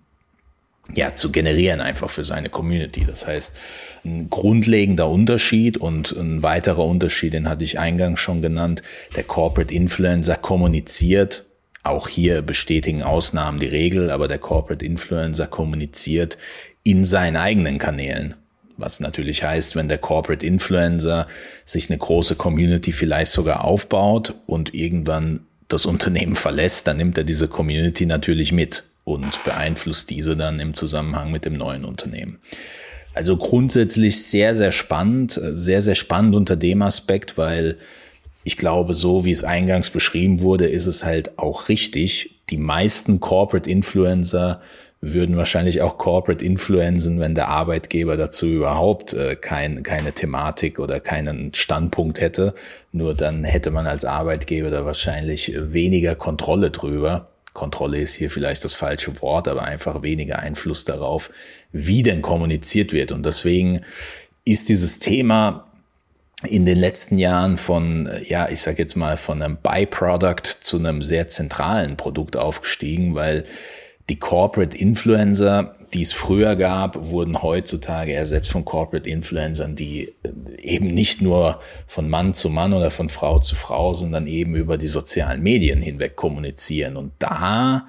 ja, 0.94 1.12
zu 1.12 1.30
generieren, 1.30 1.80
einfach 1.80 2.10
für 2.10 2.24
seine 2.24 2.48
Community. 2.48 3.04
Das 3.06 3.26
heißt, 3.26 3.56
ein 4.04 4.28
grundlegender 4.30 5.08
Unterschied 5.08 5.78
und 5.78 6.12
ein 6.12 6.42
weiterer 6.42 6.84
Unterschied, 6.84 7.34
den 7.34 7.48
hatte 7.48 7.64
ich 7.64 7.78
eingangs 7.78 8.20
schon 8.20 8.42
genannt, 8.42 8.82
der 9.16 9.24
Corporate 9.24 9.72
Influencer 9.72 10.36
kommuniziert 10.36 11.46
auch 11.82 12.08
hier 12.08 12.42
bestätigen 12.42 13.02
Ausnahmen 13.02 13.58
die 13.58 13.66
Regel, 13.66 14.10
aber 14.10 14.28
der 14.28 14.38
Corporate 14.38 14.84
Influencer 14.84 15.48
kommuniziert 15.48 16.38
in 16.84 17.04
seinen 17.04 17.36
eigenen 17.36 17.78
Kanälen. 17.78 18.34
Was 18.76 19.00
natürlich 19.00 19.44
heißt, 19.44 19.76
wenn 19.76 19.88
der 19.88 19.98
Corporate 19.98 20.44
Influencer 20.44 21.28
sich 21.64 21.88
eine 21.88 21.98
große 21.98 22.36
Community 22.36 22.92
vielleicht 22.92 23.32
sogar 23.32 23.64
aufbaut 23.64 24.34
und 24.46 24.74
irgendwann 24.74 25.40
das 25.68 25.86
Unternehmen 25.86 26.34
verlässt, 26.34 26.86
dann 26.86 26.96
nimmt 26.96 27.18
er 27.18 27.24
diese 27.24 27.48
Community 27.48 28.06
natürlich 28.06 28.52
mit 28.52 28.84
und 29.04 29.44
beeinflusst 29.44 30.10
diese 30.10 30.36
dann 30.36 30.60
im 30.60 30.74
Zusammenhang 30.74 31.30
mit 31.30 31.44
dem 31.44 31.54
neuen 31.54 31.84
Unternehmen. 31.84 32.38
Also 33.14 33.36
grundsätzlich 33.36 34.22
sehr, 34.22 34.54
sehr 34.54 34.72
spannend, 34.72 35.38
sehr, 35.52 35.82
sehr 35.82 35.96
spannend 35.96 36.34
unter 36.34 36.56
dem 36.56 36.82
Aspekt, 36.82 37.36
weil 37.36 37.76
ich 38.44 38.56
glaube, 38.56 38.94
so 38.94 39.24
wie 39.24 39.30
es 39.30 39.44
eingangs 39.44 39.90
beschrieben 39.90 40.40
wurde, 40.40 40.66
ist 40.66 40.86
es 40.86 41.04
halt 41.04 41.38
auch 41.38 41.68
richtig. 41.68 42.40
Die 42.50 42.56
meisten 42.56 43.20
Corporate 43.20 43.68
Influencer 43.70 44.60
würden 45.04 45.36
wahrscheinlich 45.36 45.82
auch 45.82 45.98
Corporate 45.98 46.44
Influenzen, 46.44 47.18
wenn 47.18 47.34
der 47.34 47.48
Arbeitgeber 47.48 48.16
dazu 48.16 48.46
überhaupt 48.46 49.12
äh, 49.14 49.34
kein, 49.34 49.82
keine 49.82 50.12
Thematik 50.12 50.78
oder 50.78 51.00
keinen 51.00 51.52
Standpunkt 51.54 52.20
hätte. 52.20 52.54
Nur 52.92 53.14
dann 53.14 53.42
hätte 53.42 53.72
man 53.72 53.88
als 53.88 54.04
Arbeitgeber 54.04 54.70
da 54.70 54.86
wahrscheinlich 54.86 55.52
weniger 55.56 56.14
Kontrolle 56.14 56.70
drüber. 56.70 57.28
Kontrolle 57.52 57.98
ist 57.98 58.14
hier 58.14 58.30
vielleicht 58.30 58.64
das 58.64 58.74
falsche 58.74 59.20
Wort, 59.20 59.48
aber 59.48 59.64
einfach 59.64 60.02
weniger 60.02 60.38
Einfluss 60.38 60.84
darauf, 60.84 61.30
wie 61.72 62.04
denn 62.04 62.22
kommuniziert 62.22 62.92
wird. 62.92 63.10
Und 63.10 63.26
deswegen 63.26 63.80
ist 64.44 64.68
dieses 64.68 65.00
Thema 65.00 65.66
in 66.46 66.64
den 66.64 66.78
letzten 66.78 67.18
Jahren 67.18 67.56
von, 67.56 68.08
ja, 68.24 68.48
ich 68.48 68.60
sage 68.60 68.78
jetzt 68.78 68.96
mal, 68.96 69.16
von 69.16 69.42
einem 69.42 69.56
Byproduct 69.56 70.46
zu 70.46 70.78
einem 70.78 71.02
sehr 71.02 71.28
zentralen 71.28 71.96
Produkt 71.96 72.36
aufgestiegen, 72.36 73.16
weil 73.16 73.44
die 74.08 74.18
Corporate 74.18 74.76
Influencer, 74.76 75.76
die 75.94 76.02
es 76.02 76.12
früher 76.12 76.56
gab, 76.56 77.10
wurden 77.10 77.42
heutzutage 77.42 78.14
ersetzt 78.14 78.50
von 78.50 78.64
Corporate 78.64 79.08
Influencern, 79.08 79.76
die 79.76 80.12
eben 80.58 80.86
nicht 80.86 81.20
nur 81.20 81.60
von 81.86 82.08
Mann 82.08 82.34
zu 82.34 82.48
Mann 82.48 82.72
oder 82.72 82.90
von 82.90 83.08
Frau 83.08 83.38
zu 83.40 83.54
Frau, 83.54 83.92
sondern 83.92 84.26
eben 84.26 84.54
über 84.54 84.78
die 84.78 84.88
sozialen 84.88 85.42
Medien 85.42 85.80
hinweg 85.80 86.16
kommunizieren. 86.16 86.96
Und 86.96 87.12
da 87.18 87.86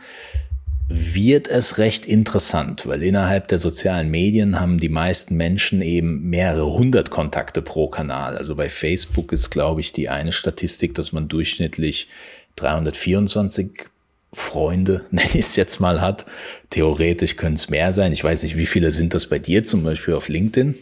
wird 0.89 1.47
es 1.47 1.77
recht 1.77 2.05
interessant, 2.05 2.85
weil 2.85 3.01
innerhalb 3.03 3.47
der 3.47 3.57
sozialen 3.57 4.11
Medien 4.11 4.59
haben 4.59 4.77
die 4.77 4.89
meisten 4.89 5.35
Menschen 5.35 5.81
eben 5.81 6.29
mehrere 6.29 6.71
hundert 6.73 7.09
Kontakte 7.09 7.61
pro 7.61 7.87
Kanal. 7.87 8.37
Also 8.37 8.55
bei 8.55 8.69
Facebook 8.69 9.31
ist, 9.31 9.49
glaube 9.49 9.81
ich, 9.81 9.93
die 9.93 10.09
eine 10.09 10.33
Statistik, 10.33 10.93
dass 10.93 11.13
man 11.13 11.29
durchschnittlich 11.29 12.09
324 12.57 13.92
Freunde, 14.33 15.05
nenne 15.11 15.29
ich 15.29 15.35
es 15.35 15.55
jetzt 15.55 15.79
mal, 15.79 16.01
hat. 16.01 16.25
Theoretisch 16.69 17.35
können 17.35 17.55
es 17.55 17.69
mehr 17.69 17.91
sein. 17.91 18.11
Ich 18.11 18.23
weiß 18.23 18.43
nicht, 18.43 18.57
wie 18.57 18.65
viele 18.65 18.91
sind 18.91 19.13
das 19.13 19.27
bei 19.27 19.39
dir 19.39 19.63
zum 19.63 19.83
Beispiel 19.83 20.13
auf 20.15 20.27
LinkedIn? 20.27 20.75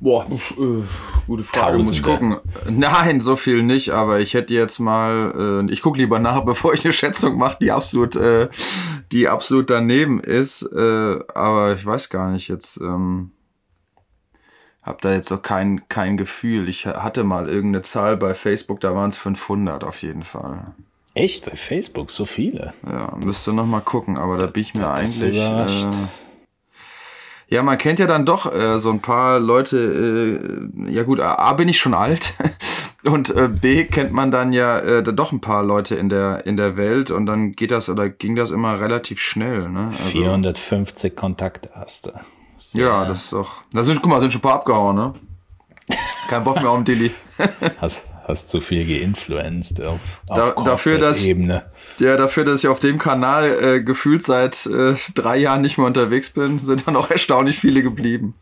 Boah, 0.00 0.26
äh, 0.30 0.84
gute 1.26 1.42
Frage, 1.42 1.72
Tausende. 1.72 1.78
muss 1.78 1.92
ich 1.92 2.02
gucken. 2.02 2.36
Nein, 2.70 3.20
so 3.20 3.34
viel 3.34 3.64
nicht, 3.64 3.90
aber 3.90 4.20
ich 4.20 4.34
hätte 4.34 4.54
jetzt 4.54 4.78
mal, 4.78 5.64
äh, 5.66 5.72
ich 5.72 5.82
gucke 5.82 5.98
lieber 5.98 6.20
nach, 6.20 6.40
bevor 6.44 6.72
ich 6.72 6.84
eine 6.84 6.92
Schätzung 6.92 7.36
mache, 7.36 7.58
die 7.60 7.72
absolut, 7.72 8.14
äh, 8.14 8.48
die 9.10 9.28
absolut 9.28 9.70
daneben 9.70 10.20
ist. 10.20 10.62
Äh, 10.62 11.18
aber 11.34 11.72
ich 11.72 11.84
weiß 11.84 12.10
gar 12.10 12.30
nicht 12.30 12.48
jetzt. 12.48 12.80
Ähm, 12.80 13.32
hab 14.82 15.02
da 15.02 15.12
jetzt 15.12 15.30
auch 15.32 15.42
kein, 15.42 15.86
kein 15.88 16.16
Gefühl. 16.16 16.68
Ich 16.68 16.86
hatte 16.86 17.22
mal 17.22 17.48
irgendeine 17.48 17.82
Zahl 17.82 18.16
bei 18.16 18.34
Facebook, 18.34 18.80
da 18.80 18.94
waren 18.94 19.10
es 19.10 19.18
500 19.18 19.84
auf 19.84 20.02
jeden 20.02 20.22
Fall. 20.22 20.74
Echt? 21.18 21.44
Bei 21.44 21.56
Facebook 21.56 22.10
so 22.10 22.24
viele? 22.24 22.72
Ja, 22.86 23.16
müsste 23.24 23.54
noch 23.54 23.66
mal 23.66 23.80
gucken, 23.80 24.16
aber 24.16 24.38
da 24.38 24.46
bin 24.46 24.62
ich 24.62 24.74
mir 24.74 24.88
eigentlich. 24.88 25.36
Äh, 25.36 25.90
ja, 27.48 27.62
man 27.62 27.78
kennt 27.78 27.98
ja 27.98 28.06
dann 28.06 28.24
doch 28.24 28.52
äh, 28.54 28.78
so 28.78 28.90
ein 28.90 29.00
paar 29.00 29.40
Leute. 29.40 30.38
Äh, 30.86 30.92
ja 30.92 31.02
gut, 31.02 31.20
A 31.20 31.52
bin 31.54 31.68
ich 31.68 31.78
schon 31.78 31.94
alt 31.94 32.34
und 33.04 33.30
äh, 33.30 33.48
B 33.48 33.84
kennt 33.84 34.12
man 34.12 34.30
dann 34.30 34.52
ja 34.52 34.78
äh, 34.78 35.02
doch 35.02 35.32
ein 35.32 35.40
paar 35.40 35.62
Leute 35.62 35.96
in 35.96 36.08
der 36.08 36.46
in 36.46 36.56
der 36.56 36.76
Welt 36.76 37.10
und 37.10 37.26
dann 37.26 37.52
geht 37.52 37.72
das 37.72 37.88
oder 37.88 38.08
ging 38.08 38.36
das 38.36 38.50
immer 38.50 38.80
relativ 38.80 39.18
schnell. 39.18 39.68
Ne? 39.68 39.88
Also, 39.88 40.02
450 40.04 41.16
Kontakte 41.16 41.70
hast 41.74 42.06
du. 42.06 42.12
Ja, 42.78 43.04
das 43.04 43.24
ist 43.24 43.32
doch. 43.32 43.62
Da 43.72 43.82
sind, 43.82 44.02
guck 44.02 44.10
mal, 44.10 44.20
sind 44.20 44.32
schon 44.32 44.40
ein 44.40 44.42
paar 44.42 44.54
abgehauen, 44.54 44.96
ne? 44.96 45.14
Kein 46.28 46.44
Bock 46.44 46.56
mehr 46.56 46.70
auf 46.70 46.76
den 46.76 46.84
Dilly. 46.84 47.10
hast, 47.80 48.12
hast 48.28 48.48
zu 48.48 48.60
viel 48.60 48.86
geinfluenced 48.86 49.80
auf, 49.82 50.20
auf 50.28 50.36
da, 50.36 50.62
dafür, 50.62 50.98
dass, 50.98 51.24
Ebene. 51.24 51.64
Ja, 51.98 52.16
dafür, 52.16 52.44
dass 52.44 52.62
ich 52.62 52.68
auf 52.68 52.78
dem 52.78 52.98
Kanal 52.98 53.50
äh, 53.50 53.82
gefühlt 53.82 54.22
seit 54.22 54.66
äh, 54.66 54.94
drei 55.14 55.38
Jahren 55.38 55.62
nicht 55.62 55.78
mehr 55.78 55.86
unterwegs 55.86 56.30
bin, 56.30 56.58
sind 56.58 56.86
dann 56.86 56.94
auch 56.94 57.10
erstaunlich 57.10 57.58
viele 57.58 57.82
geblieben. 57.82 58.34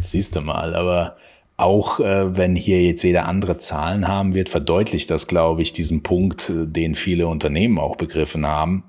Siehst 0.00 0.34
du 0.34 0.40
mal, 0.40 0.74
aber 0.74 1.16
auch 1.58 2.00
äh, 2.00 2.36
wenn 2.36 2.56
hier 2.56 2.82
jetzt 2.82 3.02
jeder 3.02 3.26
andere 3.26 3.58
Zahlen 3.58 4.08
haben 4.08 4.32
wird, 4.32 4.48
verdeutlicht 4.48 5.10
das, 5.10 5.26
glaube 5.26 5.60
ich, 5.60 5.74
diesen 5.74 6.02
Punkt, 6.02 6.48
äh, 6.48 6.66
den 6.66 6.94
viele 6.94 7.28
Unternehmen 7.28 7.78
auch 7.78 7.96
begriffen 7.96 8.46
haben. 8.46 8.82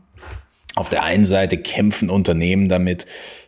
Auf 0.76 0.88
der 0.88 1.04
einen 1.04 1.26
Seite 1.26 1.58
kämpfen 1.58 2.10
Unternehmen 2.10 2.70
damit, 2.70 3.06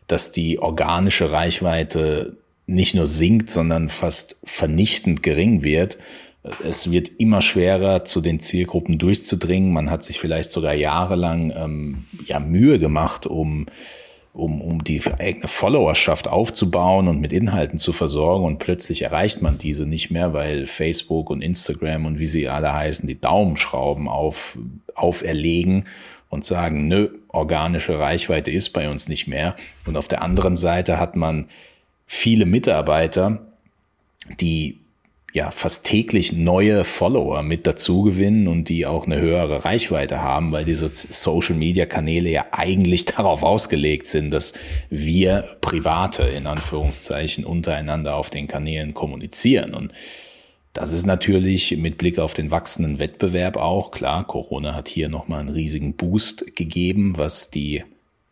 dass 0.07 0.33
die 0.33 0.59
organische 0.59 1.31
Reichweite 1.31 2.35
nicht 2.67 2.95
nur 2.95 3.07
sinkt, 3.07 3.49
sondern 3.49 3.87
fast 3.87 4.35
vernichtend 4.43 5.23
gering 5.23 5.63
wird. 5.63 5.97
Es 6.63 6.91
wird 6.91 7.09
immer 7.19 7.41
schwerer, 7.41 8.03
zu 8.03 8.19
den 8.19 8.39
Zielgruppen 8.39 8.97
durchzudringen. 8.97 9.71
Man 9.71 9.89
hat 9.89 10.03
sich 10.03 10.19
vielleicht 10.19 10.51
sogar 10.51 10.73
jahrelang 10.73 11.53
ähm, 11.55 12.05
ja, 12.25 12.39
Mühe 12.41 12.79
gemacht, 12.79 13.25
um, 13.25 13.65
um, 14.33 14.59
um 14.59 14.83
die 14.83 15.01
eigene 15.19 15.47
Followerschaft 15.47 16.27
aufzubauen 16.27 17.07
und 17.07 17.21
mit 17.21 17.31
Inhalten 17.31 17.77
zu 17.77 17.93
versorgen. 17.93 18.43
Und 18.43 18.59
plötzlich 18.59 19.03
erreicht 19.03 19.41
man 19.41 19.57
diese 19.57 19.85
nicht 19.85 20.11
mehr, 20.11 20.33
weil 20.33 20.65
Facebook 20.65 21.29
und 21.29 21.41
Instagram 21.41 22.05
und 22.05 22.19
wie 22.19 22.27
sie 22.27 22.49
alle 22.49 22.73
heißen, 22.73 23.07
die 23.07 23.21
Daumenschrauben 23.21 24.09
auf, 24.09 24.57
auferlegen 24.95 25.85
und 26.27 26.43
sagen, 26.43 26.89
nö, 26.89 27.07
organische 27.29 27.99
Reichweite 27.99 28.51
ist 28.51 28.71
bei 28.71 28.89
uns 28.89 29.07
nicht 29.07 29.27
mehr. 29.27 29.55
Und 29.85 29.95
auf 29.95 30.09
der 30.09 30.21
anderen 30.21 30.57
Seite 30.57 30.99
hat 30.99 31.15
man 31.15 31.45
viele 32.05 32.45
Mitarbeiter, 32.45 33.45
die 34.41 34.82
ja 35.33 35.49
fast 35.49 35.85
täglich 35.85 36.31
neue 36.31 36.83
Follower 36.83 37.41
mit 37.41 37.65
dazu 37.65 38.03
gewinnen 38.03 38.47
und 38.47 38.69
die 38.69 38.85
auch 38.85 39.05
eine 39.05 39.19
höhere 39.19 39.65
Reichweite 39.65 40.21
haben, 40.21 40.51
weil 40.51 40.63
diese 40.63 40.89
Social 40.93 41.55
Media 41.55 41.87
Kanäle 41.87 42.29
ja 42.29 42.45
eigentlich 42.51 43.05
darauf 43.05 43.41
ausgelegt 43.41 44.07
sind, 44.07 44.31
dass 44.31 44.53
wir 44.89 45.57
Private 45.61 46.23
in 46.23 46.45
Anführungszeichen 46.45 47.45
untereinander 47.45 48.15
auf 48.15 48.29
den 48.29 48.47
Kanälen 48.47 48.93
kommunizieren 48.93 49.73
und 49.73 49.91
das 50.71 50.91
ist 50.91 51.05
natürlich 51.05 51.77
mit 51.77 51.99
Blick 51.99 52.17
auf 52.17 52.33
den 52.33 52.49
wachsenden 52.49 52.97
Wettbewerb 52.97 53.57
auch 53.57 53.91
klar. 53.91 54.25
Corona 54.25 54.73
hat 54.73 54.87
hier 54.87 55.07
nochmal 55.07 55.41
einen 55.41 55.49
riesigen 55.49 55.93
Boost 55.93 56.55
gegeben, 56.55 57.13
was 57.15 57.51
die 57.51 57.83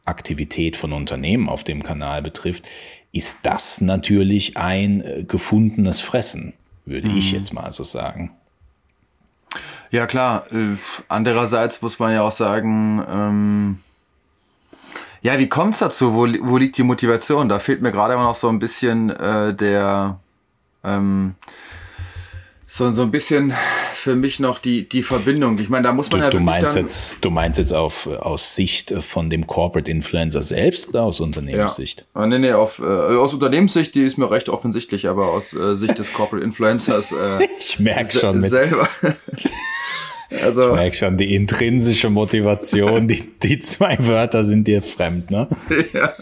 Aktivität 0.05 0.75
von 0.75 0.91
Unternehmen 0.91 1.49
auf 1.49 1.63
dem 1.63 1.83
Kanal 1.83 2.23
betrifft 2.23 2.67
ist 3.11 3.39
das 3.43 3.81
natürlich 3.81 4.57
ein 4.57 5.01
äh, 5.01 5.23
gefundenes 5.27 6.01
Fressen, 6.01 6.53
würde 6.85 7.09
mhm. 7.09 7.17
ich 7.17 7.31
jetzt 7.31 7.53
mal 7.53 7.71
so 7.71 7.83
sagen. 7.83 8.31
Ja 9.91 10.07
klar, 10.07 10.45
äh, 10.51 10.77
andererseits 11.09 11.81
muss 11.81 11.99
man 11.99 12.13
ja 12.13 12.21
auch 12.21 12.31
sagen, 12.31 13.03
ähm, 13.09 13.79
ja, 15.21 15.37
wie 15.37 15.49
kommt 15.49 15.73
es 15.73 15.79
dazu? 15.79 16.13
Wo, 16.13 16.27
wo 16.47 16.57
liegt 16.57 16.77
die 16.77 16.83
Motivation? 16.83 17.49
Da 17.49 17.59
fehlt 17.59 17.81
mir 17.81 17.91
gerade 17.91 18.13
immer 18.13 18.23
noch 18.23 18.35
so 18.35 18.49
ein 18.49 18.59
bisschen 18.59 19.09
äh, 19.11 19.53
der, 19.53 20.19
ähm, 20.83 21.35
so, 22.73 22.89
so 22.93 23.01
ein 23.01 23.11
bisschen 23.11 23.53
für 23.93 24.15
mich 24.15 24.39
noch 24.39 24.57
die, 24.57 24.87
die 24.87 25.03
Verbindung. 25.03 25.59
Ich 25.59 25.67
meine, 25.67 25.83
da 25.83 25.91
muss 25.91 26.09
man 26.09 26.21
du, 26.21 26.25
ja 26.25 26.29
du 26.29 26.39
meinst 26.39 26.77
jetzt, 26.77 27.23
Du 27.23 27.29
meinst 27.29 27.59
jetzt 27.59 27.73
auf, 27.73 28.07
aus 28.07 28.55
Sicht 28.55 28.95
von 28.99 29.29
dem 29.29 29.45
Corporate 29.45 29.91
Influencer 29.91 30.41
selbst 30.41 30.87
oder 30.87 31.03
aus 31.03 31.19
Unternehmenssicht? 31.19 32.05
Ja. 32.15 32.21
Ah, 32.21 32.27
nee, 32.27 32.39
nee, 32.39 32.53
auf, 32.53 32.79
äh, 32.79 32.83
aus 32.83 33.33
Unternehmenssicht, 33.33 33.93
die 33.93 34.03
ist 34.03 34.17
mir 34.17 34.31
recht 34.31 34.47
offensichtlich, 34.47 35.09
aber 35.09 35.27
aus 35.27 35.53
äh, 35.53 35.75
Sicht 35.75 35.99
des 35.99 36.13
Corporate 36.13 36.45
Influencers. 36.45 37.11
Äh, 37.11 37.45
ich 37.59 37.77
merke 37.81 38.17
schon 38.17 38.39
mit, 38.39 38.49
selber. 38.49 38.87
Also, 40.41 40.69
ich 40.69 40.75
merke 40.75 40.95
schon, 40.95 41.17
die 41.17 41.35
intrinsische 41.35 42.09
Motivation, 42.09 43.05
die, 43.05 43.21
die 43.43 43.59
zwei 43.59 43.97
Wörter 43.99 44.45
sind 44.45 44.65
dir 44.65 44.81
fremd, 44.81 45.29
ne? 45.29 45.49
Ja. 45.93 46.13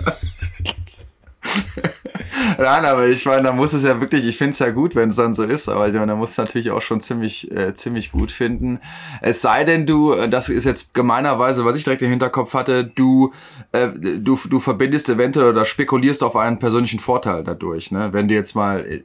Nein, 2.58 2.86
aber 2.86 3.08
ich 3.08 3.26
meine, 3.26 3.44
da 3.44 3.52
muss 3.52 3.74
es 3.74 3.84
ja 3.84 4.00
wirklich, 4.00 4.26
ich 4.26 4.38
finde 4.38 4.52
es 4.52 4.60
ja 4.60 4.72
gut, 4.72 4.96
wenn 4.96 5.10
es 5.10 5.16
dann 5.16 5.34
so 5.34 5.44
ist, 5.44 5.70
aber 5.70 5.90
da 5.90 6.16
muss 6.16 6.32
es 6.32 6.38
natürlich 6.38 6.72
auch 6.72 6.82
schon 6.82 7.02
ziemlich, 7.02 7.52
äh, 7.52 7.74
ziemlich 7.74 8.12
gut 8.12 8.32
finden. 8.32 8.80
Es 9.22 9.42
sei 9.42 9.64
denn, 9.64 9.86
du, 9.86 10.14
äh, 10.14 10.30
das 10.30 10.50
ist 10.50 10.66
jetzt 10.66 10.94
gemeinerweise, 10.94 11.66
was 11.66 11.76
ich 11.76 11.84
direkt 11.84 12.02
im 12.02 12.10
Hinterkopf 12.10 12.54
hatte, 12.54 12.84
du, 12.84 13.34
äh, 13.72 13.90
du, 13.90 14.36
du 14.36 14.60
verbindest 14.60 15.10
eventuell 15.10 15.50
oder 15.50 15.66
spekulierst 15.66 16.24
auf 16.24 16.36
einen 16.36 16.60
persönlichen 16.60 17.00
Vorteil 17.00 17.44
dadurch, 17.44 17.92
ne? 17.92 18.10
Wenn 18.12 18.28
du 18.28 18.34
jetzt 18.34 18.56
mal, 18.56 18.86
äh, 18.86 19.02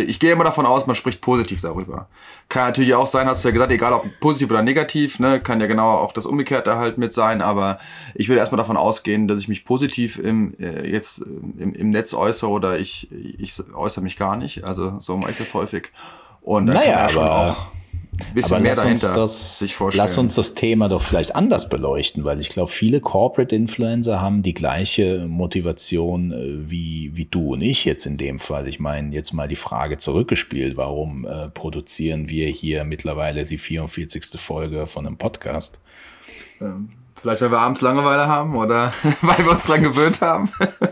ich 0.00 0.18
gehe 0.18 0.32
immer 0.32 0.44
davon 0.44 0.66
aus, 0.66 0.86
man 0.86 0.96
spricht 0.96 1.20
positiv 1.20 1.60
darüber. 1.60 2.08
Kann 2.52 2.66
natürlich 2.66 2.92
auch 2.92 3.06
sein, 3.06 3.26
hast 3.28 3.42
du 3.42 3.48
ja 3.48 3.52
gesagt, 3.52 3.72
egal 3.72 3.94
ob 3.94 4.04
positiv 4.20 4.50
oder 4.50 4.60
negativ, 4.60 5.18
ne, 5.18 5.40
kann 5.40 5.58
ja 5.58 5.66
genau 5.66 5.92
auch 5.92 6.12
das 6.12 6.26
Umgekehrte 6.26 6.76
halt 6.76 6.98
mit 6.98 7.14
sein, 7.14 7.40
aber 7.40 7.78
ich 8.14 8.28
würde 8.28 8.40
erstmal 8.40 8.58
davon 8.58 8.76
ausgehen, 8.76 9.26
dass 9.26 9.40
ich 9.40 9.48
mich 9.48 9.64
positiv 9.64 10.18
im, 10.18 10.54
äh, 10.60 10.86
jetzt 10.86 11.20
im, 11.20 11.74
im 11.74 11.90
Netz 11.90 12.12
äußere 12.12 12.50
oder 12.50 12.78
ich, 12.78 13.10
ich 13.10 13.54
äußere 13.74 14.04
mich 14.04 14.18
gar 14.18 14.36
nicht. 14.36 14.64
Also 14.64 14.98
so 14.98 15.16
mache 15.16 15.30
ich 15.30 15.38
das 15.38 15.54
häufig. 15.54 15.92
Und 16.42 16.66
dann 16.66 16.76
naja, 16.76 16.92
kann 16.92 17.00
man 17.04 17.08
schon 17.08 17.28
auch 17.28 17.56
bisschen 18.34 18.56
Aber 18.56 18.62
mehr 18.62 18.74
dahinter 18.74 19.12
das, 19.14 19.58
sich 19.58 19.74
vorstellen. 19.74 20.04
Lass 20.04 20.18
uns 20.18 20.34
das 20.34 20.54
Thema 20.54 20.88
doch 20.88 21.00
vielleicht 21.00 21.34
anders 21.34 21.68
beleuchten, 21.68 22.24
weil 22.24 22.40
ich 22.40 22.50
glaube, 22.50 22.70
viele 22.70 23.00
Corporate 23.00 23.54
Influencer 23.54 24.20
haben 24.20 24.42
die 24.42 24.54
gleiche 24.54 25.26
Motivation 25.26 26.32
äh, 26.32 26.70
wie, 26.70 27.10
wie 27.14 27.24
du 27.24 27.54
und 27.54 27.62
ich 27.62 27.84
jetzt 27.84 28.06
in 28.06 28.18
dem 28.18 28.38
Fall. 28.38 28.68
Ich 28.68 28.78
meine, 28.78 29.14
jetzt 29.14 29.32
mal 29.32 29.48
die 29.48 29.56
Frage 29.56 29.96
zurückgespielt, 29.96 30.76
warum 30.76 31.26
äh, 31.26 31.48
produzieren 31.48 32.28
wir 32.28 32.48
hier 32.48 32.84
mittlerweile 32.84 33.44
die 33.44 33.58
44. 33.58 34.40
Folge 34.40 34.86
von 34.86 35.06
einem 35.06 35.16
Podcast? 35.16 35.80
Ähm, 36.60 36.90
vielleicht, 37.20 37.40
weil 37.40 37.50
wir 37.50 37.60
abends 37.60 37.80
Langeweile 37.80 38.26
haben 38.26 38.56
oder 38.56 38.92
weil 39.22 39.38
wir 39.38 39.52
uns 39.52 39.66
dran 39.66 39.82
gewöhnt 39.82 40.20
haben. 40.20 40.50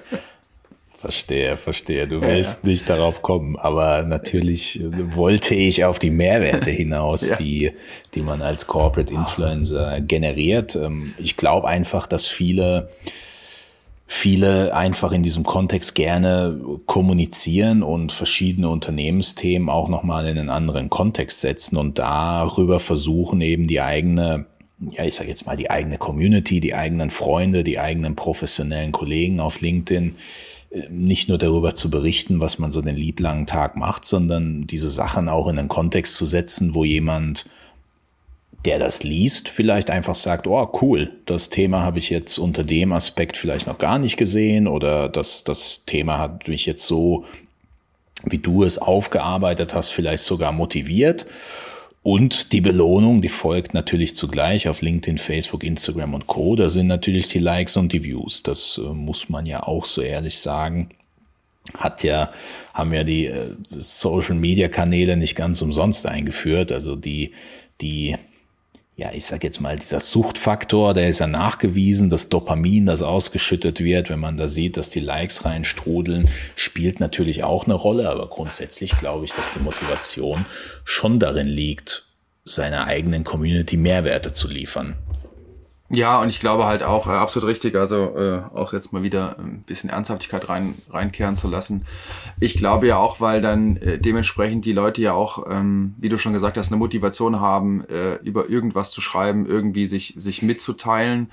Verstehe, 1.00 1.56
verstehe. 1.56 2.06
Du 2.06 2.20
willst 2.20 2.64
ja. 2.64 2.68
nicht 2.68 2.90
darauf 2.90 3.22
kommen, 3.22 3.56
aber 3.56 4.02
natürlich 4.02 4.78
wollte 5.14 5.54
ich 5.54 5.86
auf 5.86 5.98
die 5.98 6.10
Mehrwerte 6.10 6.68
hinaus, 6.68 7.26
ja. 7.30 7.36
die, 7.36 7.72
die 8.14 8.20
man 8.20 8.42
als 8.42 8.66
Corporate 8.66 9.10
Influencer 9.10 10.02
generiert. 10.02 10.76
Ähm, 10.76 11.14
ich 11.16 11.38
glaube 11.38 11.68
einfach, 11.68 12.06
dass 12.06 12.26
viele, 12.26 12.90
viele 14.06 14.74
einfach 14.74 15.12
in 15.12 15.22
diesem 15.22 15.42
Kontext 15.42 15.94
gerne 15.94 16.60
kommunizieren 16.84 17.82
und 17.82 18.12
verschiedene 18.12 18.68
Unternehmensthemen 18.68 19.70
auch 19.70 19.88
nochmal 19.88 20.26
in 20.26 20.38
einen 20.38 20.50
anderen 20.50 20.90
Kontext 20.90 21.40
setzen 21.40 21.78
und 21.78 21.98
darüber 21.98 22.78
versuchen 22.78 23.40
eben 23.40 23.66
die 23.66 23.80
eigene 23.80 24.44
ja, 24.92 25.04
ich 25.04 25.14
sage 25.14 25.28
jetzt 25.28 25.44
mal, 25.44 25.56
die 25.56 25.70
eigene 25.70 25.98
Community, 25.98 26.58
die 26.58 26.74
eigenen 26.74 27.10
Freunde, 27.10 27.64
die 27.64 27.78
eigenen 27.78 28.16
professionellen 28.16 28.92
Kollegen 28.92 29.38
auf 29.38 29.60
LinkedIn 29.60 30.16
nicht 30.88 31.28
nur 31.28 31.38
darüber 31.38 31.74
zu 31.74 31.90
berichten, 31.90 32.40
was 32.40 32.58
man 32.58 32.70
so 32.70 32.80
den 32.80 32.96
lieblangen 32.96 33.46
Tag 33.46 33.76
macht, 33.76 34.04
sondern 34.04 34.66
diese 34.66 34.88
Sachen 34.88 35.28
auch 35.28 35.48
in 35.48 35.58
einen 35.58 35.68
Kontext 35.68 36.16
zu 36.16 36.26
setzen, 36.26 36.74
wo 36.74 36.84
jemand 36.84 37.46
der 38.64 38.78
das 38.78 39.02
liest, 39.02 39.48
vielleicht 39.48 39.90
einfach 39.90 40.14
sagt, 40.14 40.46
oh 40.46 40.70
cool, 40.82 41.10
das 41.24 41.48
Thema 41.48 41.82
habe 41.82 41.98
ich 41.98 42.10
jetzt 42.10 42.36
unter 42.38 42.62
dem 42.62 42.92
Aspekt 42.92 43.36
vielleicht 43.38 43.66
noch 43.66 43.78
gar 43.78 43.98
nicht 43.98 44.18
gesehen 44.18 44.68
oder 44.68 45.08
das, 45.08 45.44
das 45.44 45.86
Thema 45.86 46.18
hat 46.18 46.46
mich 46.46 46.66
jetzt 46.66 46.86
so, 46.86 47.24
wie 48.24 48.38
du 48.38 48.62
es 48.62 48.76
aufgearbeitet 48.76 49.72
hast, 49.72 49.88
vielleicht 49.90 50.24
sogar 50.24 50.52
motiviert. 50.52 51.24
Und 52.02 52.52
die 52.52 52.62
Belohnung, 52.62 53.20
die 53.20 53.28
folgt 53.28 53.74
natürlich 53.74 54.16
zugleich 54.16 54.68
auf 54.68 54.80
LinkedIn, 54.80 55.18
Facebook, 55.18 55.64
Instagram 55.64 56.14
und 56.14 56.26
Co. 56.26 56.56
Da 56.56 56.70
sind 56.70 56.86
natürlich 56.86 57.28
die 57.28 57.38
Likes 57.38 57.76
und 57.76 57.92
die 57.92 58.04
Views. 58.04 58.42
Das 58.42 58.78
äh, 58.78 58.88
muss 58.88 59.28
man 59.28 59.44
ja 59.44 59.62
auch 59.62 59.84
so 59.84 60.00
ehrlich 60.00 60.38
sagen 60.38 60.90
hat 61.76 62.02
ja, 62.02 62.32
haben 62.74 62.92
ja 62.92 63.04
die 63.04 63.26
äh, 63.26 63.54
Social 63.68 64.34
Media 64.34 64.68
Kanäle 64.68 65.16
nicht 65.16 65.36
ganz 65.36 65.62
umsonst 65.62 66.06
eingeführt. 66.06 66.72
Also 66.72 66.96
die, 66.96 67.32
die, 67.80 68.16
ja, 69.00 69.12
ich 69.14 69.24
sag 69.24 69.42
jetzt 69.44 69.62
mal, 69.62 69.78
dieser 69.78 69.98
Suchtfaktor, 69.98 70.92
der 70.92 71.08
ist 71.08 71.20
ja 71.20 71.26
nachgewiesen, 71.26 72.10
das 72.10 72.28
Dopamin, 72.28 72.84
das 72.84 73.02
ausgeschüttet 73.02 73.80
wird, 73.80 74.10
wenn 74.10 74.18
man 74.18 74.36
da 74.36 74.46
sieht, 74.46 74.76
dass 74.76 74.90
die 74.90 75.00
Likes 75.00 75.46
reinstrudeln, 75.46 76.28
spielt 76.54 77.00
natürlich 77.00 77.42
auch 77.42 77.64
eine 77.64 77.72
Rolle. 77.72 78.10
Aber 78.10 78.28
grundsätzlich 78.28 78.98
glaube 78.98 79.24
ich, 79.24 79.32
dass 79.32 79.54
die 79.54 79.60
Motivation 79.60 80.44
schon 80.84 81.18
darin 81.18 81.48
liegt, 81.48 82.04
seiner 82.44 82.84
eigenen 82.84 83.24
Community 83.24 83.78
Mehrwerte 83.78 84.34
zu 84.34 84.48
liefern. 84.48 84.96
Ja, 85.92 86.20
und 86.22 86.28
ich 86.28 86.38
glaube 86.38 86.66
halt 86.66 86.84
auch, 86.84 87.08
äh, 87.08 87.10
absolut 87.10 87.48
richtig, 87.48 87.74
also 87.74 88.14
äh, 88.16 88.42
auch 88.54 88.72
jetzt 88.72 88.92
mal 88.92 89.02
wieder 89.02 89.36
ein 89.40 89.64
bisschen 89.66 89.90
Ernsthaftigkeit 89.90 90.48
rein, 90.48 90.76
reinkehren 90.88 91.34
zu 91.34 91.48
lassen. 91.48 91.84
Ich 92.38 92.56
glaube 92.56 92.86
ja 92.86 92.96
auch, 92.96 93.20
weil 93.20 93.42
dann 93.42 93.76
äh, 93.78 93.98
dementsprechend 93.98 94.64
die 94.64 94.72
Leute 94.72 95.02
ja 95.02 95.14
auch, 95.14 95.50
ähm, 95.50 95.96
wie 95.98 96.08
du 96.08 96.16
schon 96.16 96.32
gesagt 96.32 96.56
hast, 96.56 96.68
eine 96.68 96.76
Motivation 96.76 97.40
haben, 97.40 97.84
äh, 97.88 98.14
über 98.22 98.48
irgendwas 98.48 98.92
zu 98.92 99.00
schreiben, 99.00 99.46
irgendwie 99.46 99.86
sich, 99.86 100.14
sich 100.16 100.42
mitzuteilen 100.42 101.28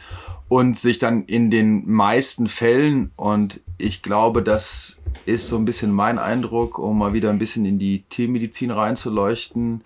und 0.48 0.76
sich 0.76 0.98
dann 0.98 1.26
in 1.26 1.52
den 1.52 1.88
meisten 1.88 2.48
Fällen, 2.48 3.12
und 3.16 3.60
ich 3.78 4.02
glaube, 4.02 4.42
das 4.42 4.98
ist 5.28 5.50
so 5.50 5.58
ein 5.58 5.66
bisschen 5.66 5.92
mein 5.92 6.18
Eindruck, 6.18 6.80
um 6.80 6.98
mal 6.98 7.14
wieder 7.14 7.30
ein 7.30 7.38
bisschen 7.38 7.66
in 7.66 7.78
die 7.78 8.06
Tiermedizin 8.10 8.72
reinzuleuchten, 8.72 9.82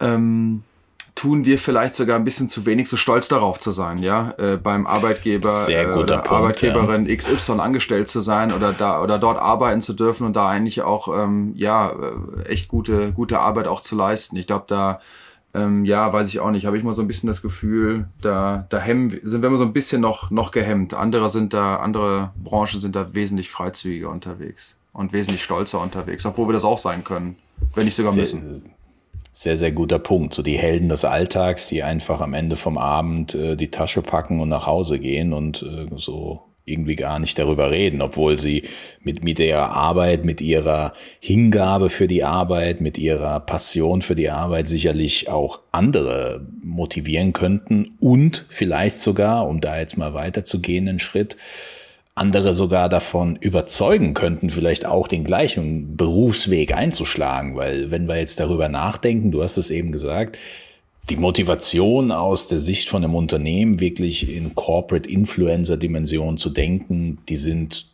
ähm, 0.00 0.64
tun 1.14 1.44
wir 1.44 1.58
vielleicht 1.58 1.94
sogar 1.94 2.16
ein 2.16 2.24
bisschen 2.24 2.48
zu 2.48 2.66
wenig 2.66 2.88
so 2.88 2.96
stolz 2.96 3.28
darauf 3.28 3.58
zu 3.58 3.70
sein, 3.70 3.98
ja, 3.98 4.34
äh, 4.38 4.56
beim 4.56 4.86
Arbeitgeber 4.86 5.68
äh, 5.68 5.86
oder 5.86 6.18
Punkt, 6.18 6.32
Arbeitgeberin 6.32 7.06
ja. 7.06 7.14
XY 7.14 7.60
angestellt 7.60 8.08
zu 8.08 8.20
sein 8.20 8.52
oder 8.52 8.72
da 8.72 9.00
oder 9.00 9.18
dort 9.18 9.38
arbeiten 9.38 9.80
zu 9.80 9.92
dürfen 9.92 10.26
und 10.26 10.34
da 10.34 10.48
eigentlich 10.48 10.82
auch 10.82 11.08
ähm, 11.16 11.52
ja 11.56 11.90
äh, 11.90 12.48
echt 12.48 12.68
gute 12.68 13.12
gute 13.12 13.38
Arbeit 13.38 13.68
auch 13.68 13.80
zu 13.80 13.94
leisten. 13.94 14.36
Ich 14.36 14.46
glaube, 14.46 14.64
da 14.68 15.00
ähm, 15.54 15.84
ja, 15.84 16.12
weiß 16.12 16.28
ich 16.28 16.40
auch 16.40 16.50
nicht, 16.50 16.66
habe 16.66 16.76
ich 16.76 16.82
mal 16.82 16.94
so 16.94 17.02
ein 17.02 17.06
bisschen 17.06 17.28
das 17.28 17.42
Gefühl, 17.42 18.08
da 18.20 18.66
da 18.68 18.78
hemmen 18.78 19.20
sind 19.22 19.42
wir 19.42 19.48
immer 19.48 19.58
so 19.58 19.64
ein 19.64 19.72
bisschen 19.72 20.00
noch 20.00 20.32
noch 20.32 20.50
gehemmt. 20.50 20.94
Andere 20.94 21.30
sind 21.30 21.54
da 21.54 21.76
andere 21.76 22.32
Branchen 22.42 22.80
sind 22.80 22.96
da 22.96 23.14
wesentlich 23.14 23.50
freizügiger 23.50 24.10
unterwegs 24.10 24.76
und 24.92 25.12
wesentlich 25.12 25.44
stolzer 25.44 25.80
unterwegs, 25.80 26.26
obwohl 26.26 26.48
wir 26.48 26.54
das 26.54 26.64
auch 26.64 26.78
sein 26.78 27.04
können, 27.04 27.36
wenn 27.74 27.84
nicht 27.84 27.94
sogar 27.94 28.14
müssen 28.14 28.40
sehr, 28.42 28.73
sehr 29.34 29.72
guter 29.72 29.98
Punkt. 29.98 30.32
So 30.32 30.42
die 30.42 30.56
Helden 30.56 30.88
des 30.88 31.04
Alltags, 31.04 31.68
die 31.68 31.82
einfach 31.82 32.20
am 32.20 32.34
Ende 32.34 32.56
vom 32.56 32.78
Abend 32.78 33.34
äh, 33.34 33.56
die 33.56 33.70
Tasche 33.70 34.02
packen 34.02 34.40
und 34.40 34.48
nach 34.48 34.66
Hause 34.66 34.98
gehen 34.98 35.32
und 35.32 35.62
äh, 35.62 35.86
so 35.96 36.42
irgendwie 36.66 36.96
gar 36.96 37.18
nicht 37.18 37.38
darüber 37.38 37.70
reden, 37.70 38.00
obwohl 38.00 38.36
sie 38.36 38.62
mit, 39.02 39.22
mit 39.22 39.38
ihrer 39.38 39.70
Arbeit, 39.70 40.24
mit 40.24 40.40
ihrer 40.40 40.94
Hingabe 41.20 41.90
für 41.90 42.06
die 42.06 42.24
Arbeit, 42.24 42.80
mit 42.80 42.96
ihrer 42.96 43.40
Passion 43.40 44.00
für 44.00 44.14
die 44.14 44.30
Arbeit 44.30 44.66
sicherlich 44.66 45.28
auch 45.28 45.60
andere 45.72 46.46
motivieren 46.62 47.34
könnten 47.34 47.96
und 48.00 48.46
vielleicht 48.48 48.98
sogar, 48.98 49.46
um 49.46 49.60
da 49.60 49.78
jetzt 49.78 49.98
mal 49.98 50.14
weiterzugehen, 50.14 50.88
einen 50.88 51.00
Schritt, 51.00 51.36
andere 52.14 52.54
sogar 52.54 52.88
davon 52.88 53.36
überzeugen 53.36 54.14
könnten, 54.14 54.50
vielleicht 54.50 54.86
auch 54.86 55.08
den 55.08 55.24
gleichen 55.24 55.96
Berufsweg 55.96 56.74
einzuschlagen. 56.74 57.56
Weil 57.56 57.90
wenn 57.90 58.06
wir 58.06 58.16
jetzt 58.16 58.38
darüber 58.38 58.68
nachdenken, 58.68 59.32
du 59.32 59.42
hast 59.42 59.56
es 59.56 59.70
eben 59.70 59.90
gesagt, 59.90 60.38
die 61.10 61.16
Motivation 61.16 62.12
aus 62.12 62.46
der 62.46 62.58
Sicht 62.58 62.88
von 62.88 63.04
einem 63.04 63.14
Unternehmen 63.14 63.80
wirklich 63.80 64.34
in 64.34 64.54
Corporate 64.54 65.08
Influencer 65.08 65.76
Dimension 65.76 66.38
zu 66.38 66.50
denken, 66.50 67.18
die 67.28 67.36
sind 67.36 67.86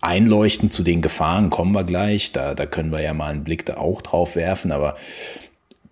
einleuchtend 0.00 0.72
zu 0.72 0.84
den 0.84 1.02
Gefahren, 1.02 1.50
kommen 1.50 1.74
wir 1.74 1.84
gleich. 1.84 2.30
Da, 2.32 2.54
da 2.54 2.66
können 2.66 2.92
wir 2.92 3.00
ja 3.00 3.14
mal 3.14 3.32
einen 3.32 3.42
Blick 3.42 3.66
da 3.66 3.78
auch 3.78 4.02
drauf 4.02 4.36
werfen. 4.36 4.70
Aber 4.70 4.96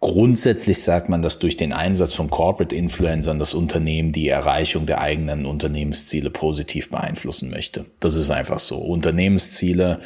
Grundsätzlich 0.07 0.85
sagt 0.85 1.09
man, 1.09 1.21
dass 1.21 1.41
durch 1.41 1.57
den 1.57 1.73
Einsatz 1.73 2.15
von 2.15 2.31
Corporate 2.31 2.73
Influencern 2.73 3.41
das 3.41 3.55
Unternehmen 3.55 4.13
die 4.13 4.29
Erreichung 4.29 4.87
der 4.87 5.01
eigenen 5.01 5.47
Unternehmensziele 5.47 6.31
positiv 6.31 6.91
beeinflussen 6.91 7.51
möchte. 7.51 7.87
Das 7.99 8.15
ist 8.15 8.31
einfach 8.31 8.61
so. 8.61 8.77
Unternehmensziele 8.77 9.99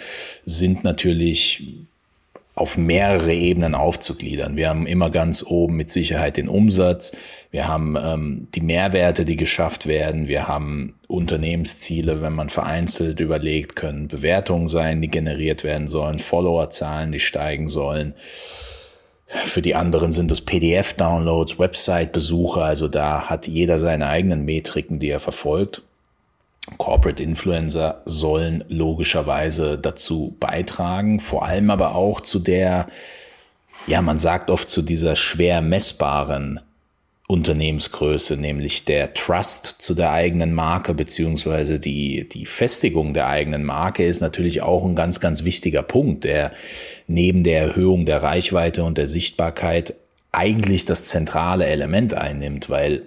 sind 0.46 0.84
natürlich 0.84 1.66
auf 2.54 2.78
mehrere 2.78 3.34
Ebenen 3.34 3.74
aufzugliedern. 3.74 4.56
Wir 4.56 4.70
haben 4.70 4.86
immer 4.86 5.10
ganz 5.10 5.44
oben 5.46 5.76
mit 5.76 5.90
Sicherheit 5.90 6.38
den 6.38 6.48
Umsatz, 6.48 7.14
wir 7.50 7.68
haben 7.68 7.94
ähm, 8.02 8.48
die 8.54 8.62
Mehrwerte, 8.62 9.26
die 9.26 9.36
geschafft 9.36 9.86
werden, 9.86 10.28
wir 10.28 10.48
haben 10.48 10.94
Unternehmensziele, 11.08 12.22
wenn 12.22 12.32
man 12.32 12.48
vereinzelt 12.48 13.20
überlegt, 13.20 13.76
können 13.76 14.08
Bewertungen 14.08 14.66
sein, 14.66 15.02
die 15.02 15.08
generiert 15.08 15.62
werden 15.62 15.88
sollen, 15.88 16.18
Followerzahlen, 16.18 17.12
die 17.12 17.20
steigen 17.20 17.68
sollen. 17.68 18.14
Für 19.30 19.62
die 19.62 19.76
anderen 19.76 20.10
sind 20.10 20.30
es 20.32 20.40
PDF-Downloads, 20.40 21.58
Website-Besuche, 21.58 22.62
also 22.62 22.88
da 22.88 23.28
hat 23.30 23.46
jeder 23.46 23.78
seine 23.78 24.08
eigenen 24.08 24.44
Metriken, 24.44 24.98
die 24.98 25.08
er 25.08 25.20
verfolgt. 25.20 25.82
Corporate 26.78 27.22
Influencer 27.22 28.02
sollen 28.04 28.64
logischerweise 28.68 29.78
dazu 29.78 30.36
beitragen, 30.40 31.20
vor 31.20 31.44
allem 31.44 31.70
aber 31.70 31.94
auch 31.94 32.20
zu 32.20 32.40
der, 32.40 32.88
ja, 33.86 34.02
man 34.02 34.18
sagt 34.18 34.50
oft 34.50 34.68
zu 34.68 34.82
dieser 34.82 35.14
schwer 35.14 35.62
messbaren 35.62 36.60
Unternehmensgröße, 37.30 38.36
nämlich 38.36 38.84
der 38.84 39.14
Trust 39.14 39.76
zu 39.78 39.94
der 39.94 40.10
eigenen 40.10 40.52
Marke 40.52 40.94
beziehungsweise 40.94 41.78
die, 41.78 42.28
die 42.28 42.44
Festigung 42.44 43.14
der 43.14 43.28
eigenen 43.28 43.64
Marke 43.64 44.04
ist 44.04 44.20
natürlich 44.20 44.62
auch 44.62 44.84
ein 44.84 44.96
ganz, 44.96 45.20
ganz 45.20 45.44
wichtiger 45.44 45.84
Punkt, 45.84 46.24
der 46.24 46.52
neben 47.06 47.44
der 47.44 47.62
Erhöhung 47.62 48.04
der 48.04 48.22
Reichweite 48.22 48.82
und 48.82 48.98
der 48.98 49.06
Sichtbarkeit 49.06 49.94
eigentlich 50.32 50.84
das 50.84 51.04
zentrale 51.04 51.66
Element 51.66 52.14
einnimmt, 52.14 52.68
weil 52.68 53.02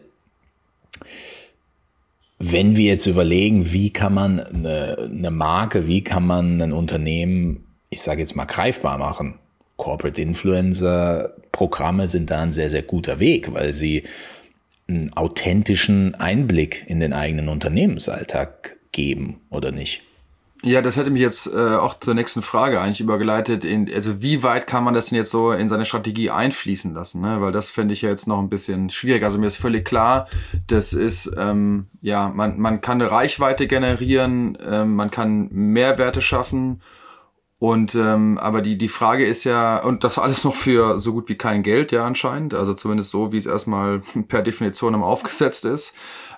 wenn 2.39 2.77
wir 2.77 2.85
jetzt 2.85 3.05
überlegen, 3.05 3.71
wie 3.71 3.91
kann 3.91 4.13
man 4.13 4.39
eine, 4.39 5.09
eine 5.09 5.31
Marke, 5.31 5.87
wie 5.87 6.03
kann 6.03 6.25
man 6.25 6.61
ein 6.61 6.71
Unternehmen, 6.71 7.65
ich 7.89 8.01
sage 8.01 8.21
jetzt 8.21 8.35
mal, 8.35 8.45
greifbar 8.45 8.97
machen, 8.97 9.35
Corporate 9.77 10.21
Influencer 10.21 11.33
Programme 11.51 12.07
sind 12.07 12.29
da 12.29 12.41
ein 12.41 12.51
sehr, 12.51 12.69
sehr 12.69 12.83
guter 12.83 13.19
Weg, 13.19 13.53
weil 13.53 13.73
sie 13.73 14.03
einen 14.87 15.13
authentischen 15.13 16.15
Einblick 16.15 16.85
in 16.87 16.99
den 16.99 17.13
eigenen 17.13 17.47
Unternehmensalltag 17.47 18.77
geben, 18.91 19.39
oder 19.49 19.71
nicht? 19.71 20.03
Ja, 20.65 20.81
das 20.81 20.95
hätte 20.95 21.09
mich 21.09 21.21
jetzt 21.21 21.47
äh, 21.47 21.75
auch 21.75 21.99
zur 21.99 22.13
nächsten 22.13 22.41
Frage 22.41 22.79
eigentlich 22.79 23.01
übergeleitet. 23.01 23.65
In, 23.65 23.93
also 23.93 24.21
wie 24.21 24.43
weit 24.43 24.65
kann 24.65 24.85
man 24.85 24.93
das 24.93 25.07
denn 25.07 25.17
jetzt 25.17 25.31
so 25.31 25.51
in 25.51 25.67
seine 25.67 25.83
Strategie 25.83 26.29
einfließen 26.29 26.93
lassen? 26.93 27.21
Ne? 27.21 27.41
Weil 27.41 27.51
das 27.51 27.69
fände 27.69 27.93
ich 27.93 28.01
ja 28.01 28.09
jetzt 28.09 28.29
noch 28.29 28.39
ein 28.39 28.47
bisschen 28.47 28.89
schwierig. 28.89 29.25
Also 29.25 29.39
mir 29.39 29.47
ist 29.47 29.57
völlig 29.57 29.83
klar, 29.83 30.29
das 30.67 30.93
ist, 30.93 31.29
ähm, 31.37 31.87
ja, 32.01 32.29
man, 32.33 32.59
man 32.59 32.79
kann 32.79 33.01
eine 33.01 33.11
Reichweite 33.11 33.67
generieren, 33.67 34.57
ähm, 34.65 34.95
man 34.95 35.11
kann 35.11 35.49
Mehrwerte 35.51 36.21
schaffen 36.21 36.81
und 37.63 37.95
ähm, 37.95 38.37
aber 38.39 38.61
die 38.61 38.77
die 38.77 38.89
Frage 38.89 39.25
ist 39.25 39.45
ja 39.45 39.77
und 39.77 40.03
das 40.03 40.19
alles 40.19 40.43
noch 40.43 40.53
für 40.53 40.99
so 40.99 41.13
gut 41.13 41.29
wie 41.29 41.37
kein 41.37 41.63
Geld 41.63 41.93
ja 41.93 42.05
anscheinend, 42.05 42.53
also 42.53 42.73
zumindest 42.73 43.09
so 43.09 43.31
wie 43.31 43.37
es 43.37 43.45
erstmal 43.45 43.99
per 44.27 44.41
Definition 44.41 44.93
im 44.93 45.01
aufgesetzt 45.01 45.63
ist. 45.63 45.93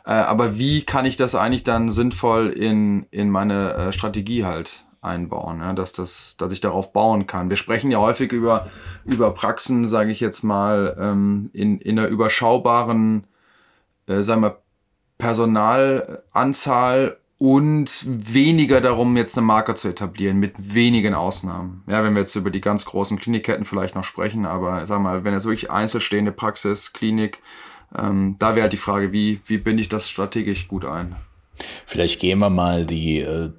Äh, 0.05 0.11
aber 0.11 0.59
wie 0.59 0.83
kann 0.83 1.07
ich 1.07 1.17
das 1.17 1.33
eigentlich 1.33 1.63
dann 1.63 1.91
sinnvoll 1.91 2.49
in 2.49 3.07
in 3.09 3.31
meine 3.31 3.73
äh, 3.73 3.91
Strategie 3.91 4.45
halt 4.45 4.85
einbauen, 5.01 5.61
ja, 5.61 5.73
dass 5.73 5.93
das 5.93 6.37
dass 6.37 6.51
ich 6.51 6.61
darauf 6.61 6.93
bauen 6.93 7.25
kann. 7.25 7.49
Wir 7.49 7.57
sprechen 7.57 7.89
ja 7.89 7.97
häufig 7.97 8.31
über 8.31 8.67
über 9.03 9.33
Praxen, 9.33 9.87
sage 9.87 10.11
ich 10.11 10.19
jetzt 10.19 10.43
mal, 10.43 10.95
ähm, 10.99 11.49
in 11.53 11.79
in 11.79 11.97
einer 11.97 12.07
überschaubaren, 12.07 13.25
äh, 14.05 14.21
sagen 14.21 14.43
wir 14.43 14.61
Personalanzahl 15.17 17.17
und 17.37 18.05
weniger 18.07 18.79
darum, 18.79 19.17
jetzt 19.17 19.37
eine 19.37 19.45
Marke 19.45 19.75
zu 19.75 19.89
etablieren, 19.89 20.37
mit 20.37 20.53
wenigen 20.57 21.13
Ausnahmen. 21.13 21.83
Ja, 21.87 22.03
wenn 22.03 22.13
wir 22.13 22.21
jetzt 22.21 22.35
über 22.35 22.49
die 22.49 22.61
ganz 22.61 22.85
großen 22.85 23.19
Klinikketten 23.19 23.65
vielleicht 23.65 23.95
noch 23.95 24.05
sprechen, 24.05 24.45
aber 24.45 24.85
sag 24.85 25.01
mal, 25.01 25.23
wenn 25.23 25.33
jetzt 25.33 25.45
wirklich 25.45 25.69
einzelstehende 25.69 26.31
Praxis, 26.31 26.93
Klinik, 26.93 27.41
ähm, 27.97 28.35
da 28.39 28.55
wäre 28.55 28.63
halt 28.63 28.73
die 28.73 28.77
Frage, 28.77 29.11
wie, 29.11 29.41
wie 29.45 29.57
binde 29.57 29.81
ich 29.81 29.89
das 29.89 30.09
strategisch 30.09 30.67
gut 30.67 30.85
ein? 30.85 31.15
Vielleicht 31.85 32.19
gehen 32.19 32.39
wir 32.39 32.49
mal 32.49 32.85
die, 32.85 33.19
äh, 33.19 33.51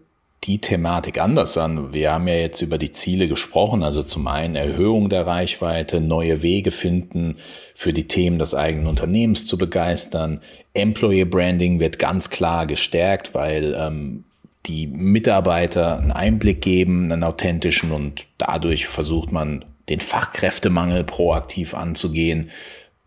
die 0.44 0.60
Thematik 0.60 1.20
anders 1.20 1.58
an. 1.58 1.92
Wir 1.92 2.12
haben 2.12 2.28
ja 2.28 2.34
jetzt 2.34 2.62
über 2.62 2.78
die 2.78 2.92
Ziele 2.92 3.26
gesprochen, 3.26 3.82
also 3.82 4.02
zum 4.02 4.28
einen 4.28 4.54
Erhöhung 4.54 5.08
der 5.08 5.26
Reichweite, 5.26 6.00
neue 6.00 6.42
Wege 6.42 6.70
finden, 6.70 7.36
für 7.74 7.92
die 7.92 8.06
Themen 8.06 8.38
des 8.38 8.54
eigenen 8.54 8.86
Unternehmens 8.86 9.44
zu 9.44 9.58
begeistern. 9.58 10.40
Employee 10.74 11.24
Branding 11.24 11.80
wird 11.80 11.98
ganz 11.98 12.30
klar 12.30 12.66
gestärkt, 12.66 13.34
weil 13.34 13.74
ähm, 13.76 14.24
die 14.66 14.86
Mitarbeiter 14.86 15.98
einen 15.98 16.12
Einblick 16.12 16.62
geben, 16.62 17.10
einen 17.10 17.24
authentischen 17.24 17.92
und 17.92 18.26
dadurch 18.38 18.86
versucht 18.86 19.32
man 19.32 19.64
den 19.88 20.00
Fachkräftemangel 20.00 21.04
proaktiv 21.04 21.74
anzugehen. 21.74 22.50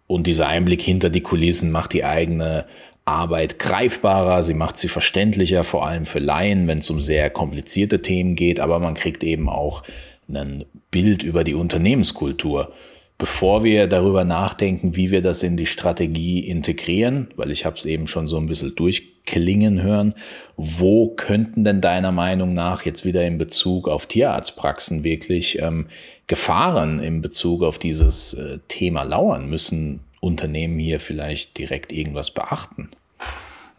Und 0.08 0.26
dieser 0.26 0.48
Einblick 0.48 0.82
hinter 0.82 1.10
die 1.10 1.22
Kulissen 1.22 1.72
macht 1.72 1.94
die 1.94 2.04
eigene 2.04 2.66
Arbeit 3.10 3.60
greifbarer, 3.60 4.44
sie 4.44 4.54
macht 4.54 4.78
sie 4.78 4.88
verständlicher, 4.88 5.64
vor 5.64 5.86
allem 5.86 6.06
für 6.06 6.20
Laien, 6.20 6.68
wenn 6.68 6.78
es 6.78 6.90
um 6.90 7.02
sehr 7.02 7.30
komplizierte 7.30 8.02
Themen 8.02 8.36
geht, 8.36 8.60
aber 8.60 8.80
man 8.80 8.94
kriegt 8.94 9.24
eben 9.24 9.50
auch 9.50 9.84
ein 10.32 10.66
Bild 10.92 11.24
über 11.24 11.44
die 11.44 11.56
Unternehmenskultur. 11.56 12.72
Bevor 13.18 13.66
wir 13.66 13.88
darüber 13.88 14.24
nachdenken, 14.24 14.96
wie 14.96 15.12
wir 15.12 15.22
das 15.22 15.44
in 15.44 15.58
die 15.58 15.66
Strategie 15.66 16.40
integrieren, 16.40 17.28
weil 17.36 17.52
ich 17.52 17.66
habe 17.66 17.76
es 17.76 17.86
eben 17.86 18.08
schon 18.08 18.28
so 18.28 18.38
ein 18.38 18.46
bisschen 18.46 18.76
durchklingen 18.76 19.82
hören, 19.82 20.14
wo 20.56 21.10
könnten 21.10 21.66
denn 21.66 21.82
deiner 21.82 22.14
Meinung 22.14 22.54
nach 22.54 22.86
jetzt 22.86 23.04
wieder 23.04 23.26
in 23.26 23.38
Bezug 23.38 23.90
auf 23.90 24.06
Tierarztpraxen 24.06 25.04
wirklich 25.04 25.62
ähm, 25.62 25.88
Gefahren 26.28 27.00
in 27.00 27.20
Bezug 27.20 27.64
auf 27.64 27.78
dieses 27.78 28.36
äh, 28.36 28.60
Thema 28.70 29.04
lauern? 29.04 29.50
Müssen 29.50 30.00
Unternehmen 30.22 30.80
hier 30.80 31.02
vielleicht 31.02 31.58
direkt 31.58 31.92
irgendwas 31.92 32.32
beachten? 32.32 32.90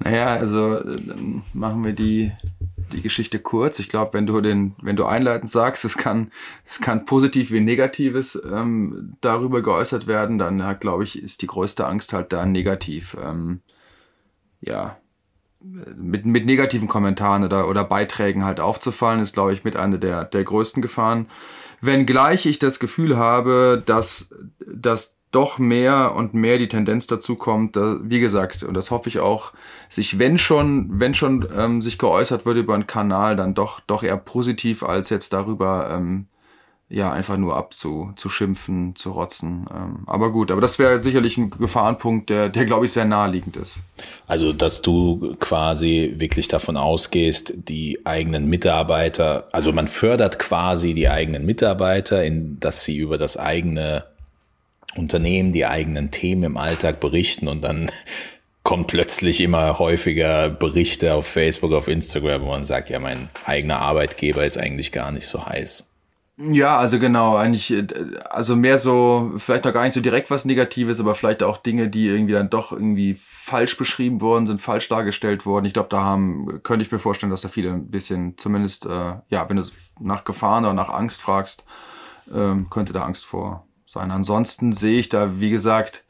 Naja, 0.02 0.28
also 0.28 0.82
dann 0.82 1.42
machen 1.52 1.84
wir 1.84 1.92
die, 1.92 2.32
die 2.92 3.02
Geschichte 3.02 3.38
kurz. 3.38 3.78
Ich 3.78 3.88
glaube, 3.88 4.14
wenn 4.14 4.26
du 4.26 4.40
den, 4.40 4.74
wenn 4.80 4.96
du 4.96 5.04
einleitend 5.04 5.50
sagst, 5.50 5.84
es 5.84 5.98
kann, 5.98 6.32
es 6.64 6.80
kann 6.80 7.04
positiv 7.04 7.50
wie 7.50 7.60
negatives 7.60 8.40
ähm, 8.50 9.16
darüber 9.20 9.62
geäußert 9.62 10.06
werden, 10.06 10.38
dann 10.38 10.58
ja, 10.58 10.72
glaube 10.72 11.04
ich, 11.04 11.22
ist 11.22 11.42
die 11.42 11.46
größte 11.46 11.86
Angst 11.86 12.14
halt 12.14 12.32
da 12.32 12.46
negativ. 12.46 13.16
Ähm, 13.22 13.60
ja, 14.62 14.96
mit, 15.60 16.24
mit 16.24 16.46
negativen 16.46 16.88
Kommentaren 16.88 17.44
oder, 17.44 17.68
oder 17.68 17.84
Beiträgen 17.84 18.44
halt 18.44 18.60
aufzufallen, 18.60 19.20
ist, 19.20 19.34
glaube 19.34 19.52
ich, 19.52 19.64
mit 19.64 19.76
einer 19.76 19.98
der, 19.98 20.24
der 20.24 20.44
größten 20.44 20.80
Gefahren. 20.80 21.26
Wenngleich 21.82 22.46
ich 22.46 22.58
das 22.58 22.80
Gefühl 22.80 23.18
habe, 23.18 23.82
dass, 23.84 24.30
dass 24.66 25.19
doch 25.30 25.58
mehr 25.58 26.14
und 26.16 26.34
mehr 26.34 26.58
die 26.58 26.68
Tendenz 26.68 27.06
dazu 27.06 27.36
kommt, 27.36 27.76
da, 27.76 27.96
wie 28.02 28.20
gesagt, 28.20 28.62
und 28.62 28.74
das 28.74 28.90
hoffe 28.90 29.08
ich 29.08 29.20
auch, 29.20 29.52
sich, 29.88 30.18
wenn 30.18 30.38
schon, 30.38 30.88
wenn 31.00 31.14
schon 31.14 31.46
ähm, 31.56 31.82
sich 31.82 31.98
geäußert 31.98 32.46
wird 32.46 32.56
über 32.56 32.74
einen 32.74 32.86
Kanal, 32.86 33.36
dann 33.36 33.54
doch, 33.54 33.80
doch 33.86 34.02
eher 34.02 34.16
positiv, 34.16 34.82
als 34.82 35.10
jetzt 35.10 35.32
darüber 35.32 35.90
ähm, 35.92 36.26
ja 36.90 37.12
einfach 37.12 37.36
nur 37.36 37.56
abzuschimpfen, 37.56 38.96
zu 38.96 39.12
rotzen. 39.12 39.66
Ähm, 39.72 40.02
aber 40.06 40.32
gut, 40.32 40.50
aber 40.50 40.60
das 40.60 40.80
wäre 40.80 41.00
sicherlich 41.00 41.38
ein 41.38 41.50
Gefahrenpunkt, 41.50 42.28
der, 42.28 42.48
der 42.48 42.66
glaube 42.66 42.86
ich 42.86 42.92
sehr 42.92 43.04
naheliegend 43.04 43.56
ist. 43.56 43.82
Also, 44.26 44.52
dass 44.52 44.82
du 44.82 45.36
quasi 45.38 46.14
wirklich 46.16 46.48
davon 46.48 46.76
ausgehst, 46.76 47.52
die 47.68 48.04
eigenen 48.04 48.48
Mitarbeiter, 48.48 49.46
also 49.52 49.72
man 49.72 49.86
fördert 49.86 50.40
quasi 50.40 50.92
die 50.92 51.08
eigenen 51.08 51.46
Mitarbeiter, 51.46 52.24
in, 52.24 52.58
dass 52.58 52.82
sie 52.82 52.96
über 52.96 53.16
das 53.16 53.36
eigene 53.36 54.04
Unternehmen 54.96 55.52
die 55.52 55.66
eigenen 55.66 56.10
Themen 56.10 56.42
im 56.42 56.56
Alltag 56.56 57.00
berichten 57.00 57.48
und 57.48 57.62
dann 57.62 57.90
kommt 58.62 58.88
plötzlich 58.88 59.40
immer 59.40 59.78
häufiger 59.78 60.50
Berichte 60.50 61.14
auf 61.14 61.26
Facebook, 61.26 61.72
auf 61.72 61.88
Instagram, 61.88 62.42
wo 62.42 62.48
man 62.48 62.64
sagt, 62.64 62.90
ja, 62.90 62.98
mein 62.98 63.28
eigener 63.44 63.80
Arbeitgeber 63.80 64.44
ist 64.44 64.58
eigentlich 64.58 64.92
gar 64.92 65.12
nicht 65.12 65.26
so 65.26 65.46
heiß. 65.46 65.90
Ja, 66.42 66.78
also 66.78 66.98
genau, 66.98 67.36
eigentlich, 67.36 67.74
also 68.30 68.56
mehr 68.56 68.78
so, 68.78 69.32
vielleicht 69.36 69.66
noch 69.66 69.74
gar 69.74 69.84
nicht 69.84 69.92
so 69.92 70.00
direkt 70.00 70.30
was 70.30 70.46
Negatives, 70.46 70.98
aber 70.98 71.14
vielleicht 71.14 71.42
auch 71.42 71.58
Dinge, 71.58 71.90
die 71.90 72.06
irgendwie 72.06 72.32
dann 72.32 72.48
doch 72.48 72.72
irgendwie 72.72 73.14
falsch 73.18 73.76
beschrieben 73.76 74.22
worden 74.22 74.46
sind, 74.46 74.58
falsch 74.58 74.88
dargestellt 74.88 75.44
worden. 75.44 75.66
Ich 75.66 75.74
glaube, 75.74 75.90
da 75.90 76.02
haben, 76.02 76.62
könnte 76.62 76.82
ich 76.82 76.90
mir 76.90 76.98
vorstellen, 76.98 77.28
dass 77.28 77.42
da 77.42 77.48
viele 77.48 77.72
ein 77.72 77.90
bisschen, 77.90 78.38
zumindest, 78.38 78.86
äh, 78.86 79.16
ja, 79.28 79.50
wenn 79.50 79.58
du 79.58 79.64
nach 79.98 80.24
Gefahren 80.24 80.64
oder 80.64 80.72
nach 80.72 80.88
Angst 80.88 81.20
fragst, 81.20 81.64
ähm, 82.34 82.70
könnte 82.70 82.94
da 82.94 83.02
Angst 83.02 83.26
vor, 83.26 83.66
sein. 83.90 84.10
Ansonsten 84.10 84.72
sehe 84.72 85.00
ich 85.00 85.08
da, 85.08 85.40
wie 85.40 85.50
gesagt, 85.50 86.04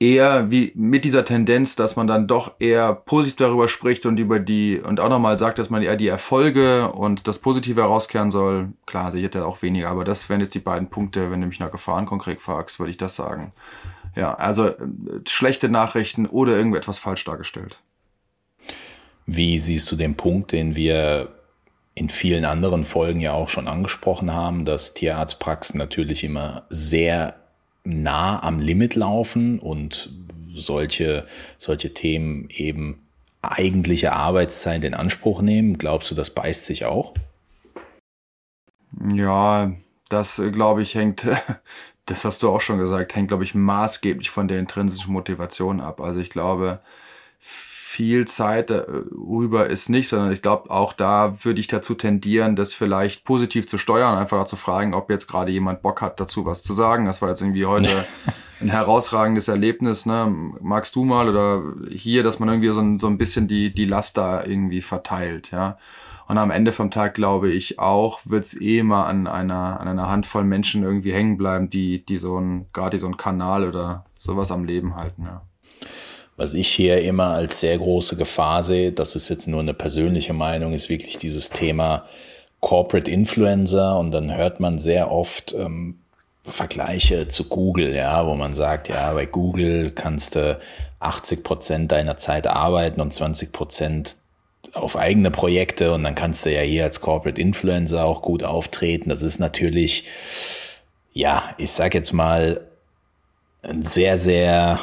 eher 0.00 0.50
wie 0.50 0.72
mit 0.74 1.04
dieser 1.04 1.24
Tendenz, 1.24 1.76
dass 1.76 1.96
man 1.96 2.06
dann 2.06 2.26
doch 2.26 2.54
eher 2.58 2.94
positiv 2.94 3.36
darüber 3.36 3.68
spricht 3.68 4.06
und 4.06 4.18
über 4.18 4.40
die 4.40 4.80
und 4.80 5.00
auch 5.00 5.08
nochmal 5.08 5.38
sagt, 5.38 5.58
dass 5.58 5.70
man 5.70 5.82
eher 5.82 5.96
die 5.96 6.08
Erfolge 6.08 6.90
und 6.90 7.28
das 7.28 7.38
Positive 7.38 7.82
herauskehren 7.82 8.30
soll. 8.30 8.72
Klar, 8.86 9.12
sehe 9.12 9.22
ich 9.22 9.30
da 9.30 9.44
auch 9.44 9.62
weniger, 9.62 9.90
aber 9.90 10.04
das 10.04 10.28
wären 10.28 10.40
jetzt 10.40 10.54
die 10.54 10.60
beiden 10.60 10.88
Punkte, 10.88 11.30
wenn 11.30 11.40
du 11.40 11.46
mich 11.46 11.60
nach 11.60 11.70
Gefahren 11.70 12.06
konkret 12.06 12.40
fragst, 12.40 12.78
würde 12.78 12.90
ich 12.90 12.96
das 12.96 13.14
sagen. 13.14 13.52
Ja, 14.16 14.34
also 14.34 14.68
äh, 14.68 14.76
schlechte 15.28 15.68
Nachrichten 15.68 16.26
oder 16.26 16.56
irgendetwas 16.56 16.98
falsch 16.98 17.24
dargestellt. 17.24 17.78
Wie 19.26 19.58
siehst 19.58 19.90
du 19.90 19.96
den 19.96 20.16
Punkt, 20.16 20.52
den 20.52 20.76
wir 20.76 21.32
in 21.94 22.08
vielen 22.08 22.44
anderen 22.44 22.84
Folgen 22.84 23.20
ja 23.20 23.32
auch 23.32 23.48
schon 23.48 23.68
angesprochen 23.68 24.32
haben, 24.32 24.64
dass 24.64 24.94
Tierarztpraxen 24.94 25.78
natürlich 25.78 26.24
immer 26.24 26.66
sehr 26.68 27.36
nah 27.84 28.42
am 28.42 28.58
Limit 28.58 28.94
laufen 28.96 29.58
und 29.60 30.10
solche, 30.52 31.26
solche 31.56 31.90
Themen 31.92 32.48
eben 32.50 33.00
eigentliche 33.42 34.12
Arbeitszeit 34.12 34.84
in 34.84 34.94
Anspruch 34.94 35.42
nehmen. 35.42 35.78
Glaubst 35.78 36.10
du, 36.10 36.14
das 36.14 36.30
beißt 36.30 36.64
sich 36.66 36.84
auch? 36.84 37.14
Ja, 39.12 39.72
das 40.08 40.40
glaube 40.52 40.82
ich 40.82 40.94
hängt, 40.94 41.26
das 42.06 42.24
hast 42.24 42.42
du 42.42 42.50
auch 42.50 42.60
schon 42.60 42.78
gesagt, 42.78 43.14
hängt 43.14 43.28
glaube 43.28 43.44
ich 43.44 43.54
maßgeblich 43.54 44.30
von 44.30 44.48
der 44.48 44.58
intrinsischen 44.58 45.12
Motivation 45.12 45.80
ab. 45.80 46.00
Also 46.00 46.20
ich 46.20 46.30
glaube, 46.30 46.80
viel 47.94 48.24
Zeit 48.26 48.70
darüber 48.70 49.68
ist 49.68 49.88
nicht, 49.88 50.08
sondern 50.08 50.32
ich 50.32 50.42
glaube, 50.42 50.68
auch 50.68 50.92
da 50.92 51.36
würde 51.44 51.60
ich 51.60 51.68
dazu 51.68 51.94
tendieren, 51.94 52.56
das 52.56 52.74
vielleicht 52.74 53.24
positiv 53.24 53.68
zu 53.68 53.78
steuern, 53.78 54.18
einfach 54.18 54.46
zu 54.46 54.56
fragen, 54.56 54.94
ob 54.94 55.10
jetzt 55.10 55.28
gerade 55.28 55.52
jemand 55.52 55.80
Bock 55.80 56.02
hat, 56.02 56.18
dazu 56.18 56.44
was 56.44 56.64
zu 56.64 56.72
sagen. 56.72 57.06
Das 57.06 57.22
war 57.22 57.28
jetzt 57.28 57.40
irgendwie 57.40 57.66
heute 57.66 58.04
ein 58.60 58.68
herausragendes 58.68 59.46
Erlebnis. 59.46 60.06
Ne? 60.06 60.26
Magst 60.60 60.96
du 60.96 61.04
mal 61.04 61.28
oder 61.28 61.62
hier, 61.88 62.24
dass 62.24 62.40
man 62.40 62.48
irgendwie 62.48 62.70
so 62.70 62.80
ein, 62.80 62.98
so 62.98 63.06
ein 63.06 63.16
bisschen 63.16 63.46
die, 63.46 63.72
die 63.72 63.86
Last 63.86 64.18
da 64.18 64.44
irgendwie 64.44 64.82
verteilt, 64.82 65.52
ja. 65.52 65.78
Und 66.26 66.38
am 66.38 66.50
Ende 66.50 66.72
vom 66.72 66.90
Tag 66.90 67.14
glaube 67.14 67.50
ich 67.50 67.78
auch, 67.78 68.20
wird 68.24 68.46
es 68.46 68.58
eh 68.58 68.78
immer 68.78 69.06
an 69.06 69.26
einer, 69.26 69.78
an 69.78 69.86
einer 69.86 70.08
Handvoll 70.08 70.42
Menschen 70.42 70.82
irgendwie 70.82 71.12
hängen 71.12 71.36
bleiben, 71.36 71.70
die, 71.70 72.04
die 72.04 72.16
so 72.16 72.40
ein, 72.40 72.66
gerade 72.72 72.98
so 72.98 73.06
ein 73.06 73.18
Kanal 73.18 73.68
oder 73.68 74.06
sowas 74.18 74.50
am 74.50 74.64
Leben 74.64 74.96
halten, 74.96 75.24
ja. 75.26 75.42
Was 76.36 76.54
ich 76.54 76.68
hier 76.68 77.02
immer 77.02 77.28
als 77.28 77.60
sehr 77.60 77.78
große 77.78 78.16
Gefahr 78.16 78.62
sehe, 78.62 78.92
das 78.92 79.14
ist 79.14 79.28
jetzt 79.28 79.46
nur 79.46 79.60
eine 79.60 79.74
persönliche 79.74 80.32
Meinung, 80.32 80.72
ist 80.72 80.88
wirklich 80.88 81.16
dieses 81.18 81.50
Thema 81.50 82.06
Corporate 82.60 83.10
Influencer 83.10 83.98
und 83.98 84.10
dann 84.10 84.34
hört 84.34 84.58
man 84.58 84.78
sehr 84.78 85.10
oft 85.10 85.52
ähm, 85.52 85.98
Vergleiche 86.44 87.28
zu 87.28 87.48
Google, 87.48 87.94
ja, 87.94 88.26
wo 88.26 88.34
man 88.34 88.54
sagt, 88.54 88.88
ja, 88.88 89.12
bei 89.12 89.26
Google 89.26 89.90
kannst 89.90 90.34
du 90.34 90.58
80 91.00 91.44
Prozent 91.44 91.92
deiner 91.92 92.16
Zeit 92.16 92.46
arbeiten 92.46 93.00
und 93.00 93.12
20 93.12 93.52
Prozent 93.52 94.16
auf 94.72 94.96
eigene 94.96 95.30
Projekte 95.30 95.92
und 95.92 96.02
dann 96.02 96.14
kannst 96.14 96.44
du 96.44 96.52
ja 96.52 96.62
hier 96.62 96.84
als 96.84 97.00
Corporate 97.00 97.40
Influencer 97.40 98.04
auch 98.04 98.22
gut 98.22 98.42
auftreten. 98.42 99.08
Das 99.08 99.22
ist 99.22 99.38
natürlich, 99.38 100.04
ja, 101.12 101.54
ich 101.58 101.70
sag 101.70 101.94
jetzt 101.94 102.12
mal, 102.12 102.60
ein 103.62 103.82
sehr, 103.82 104.16
sehr 104.16 104.78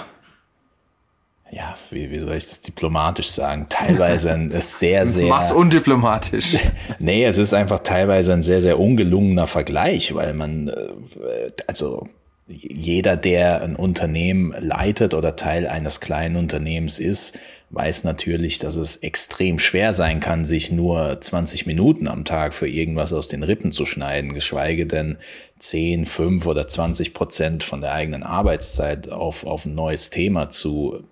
ja, 1.52 1.76
wie, 1.90 2.10
wie 2.10 2.20
soll 2.20 2.36
ich 2.36 2.48
das 2.48 2.62
diplomatisch 2.62 3.30
sagen? 3.30 3.68
Teilweise 3.68 4.32
ein 4.32 4.52
sehr, 4.62 5.06
sehr. 5.06 5.28
Mach's 5.28 5.52
undiplomatisch. 5.52 6.56
nee, 7.00 7.26
es 7.26 7.38
ist 7.38 7.54
einfach 7.54 7.80
teilweise 7.80 8.32
ein 8.32 8.42
sehr, 8.42 8.62
sehr 8.62 8.80
ungelungener 8.80 9.48
Vergleich, 9.48 10.16
weil 10.16 10.34
man, 10.34 10.70
äh, 10.70 11.50
also 11.68 12.08
jeder, 12.48 13.18
der 13.18 13.62
ein 13.62 13.76
Unternehmen 13.76 14.54
leitet 14.60 15.14
oder 15.14 15.36
Teil 15.36 15.68
eines 15.68 16.00
kleinen 16.00 16.36
Unternehmens 16.38 17.00
ist, 17.00 17.38
weiß 17.70 18.04
natürlich, 18.04 18.60
dass 18.60 18.76
es 18.76 18.98
extrem 18.98 19.60
schwer 19.60 19.94
sein 19.94 20.20
kann, 20.20 20.44
sich 20.44 20.72
nur 20.72 21.20
20 21.20 21.66
Minuten 21.66 22.08
am 22.08 22.26
Tag 22.26 22.54
für 22.54 22.68
irgendwas 22.68 23.14
aus 23.14 23.30
den 23.30 23.44
Rippen 23.44 23.72
zu 23.72 23.86
schneiden, 23.86 24.34
geschweige 24.34 24.86
denn 24.86 25.18
10, 25.62 26.06
5 26.06 26.46
oder 26.46 26.68
20 26.68 27.14
Prozent 27.14 27.64
von 27.64 27.82
der 27.82 27.94
eigenen 27.94 28.24
Arbeitszeit 28.24 29.10
auf, 29.10 29.46
auf 29.46 29.66
ein 29.66 29.76
neues 29.76 30.10
Thema 30.10 30.50
zu, 30.50 31.04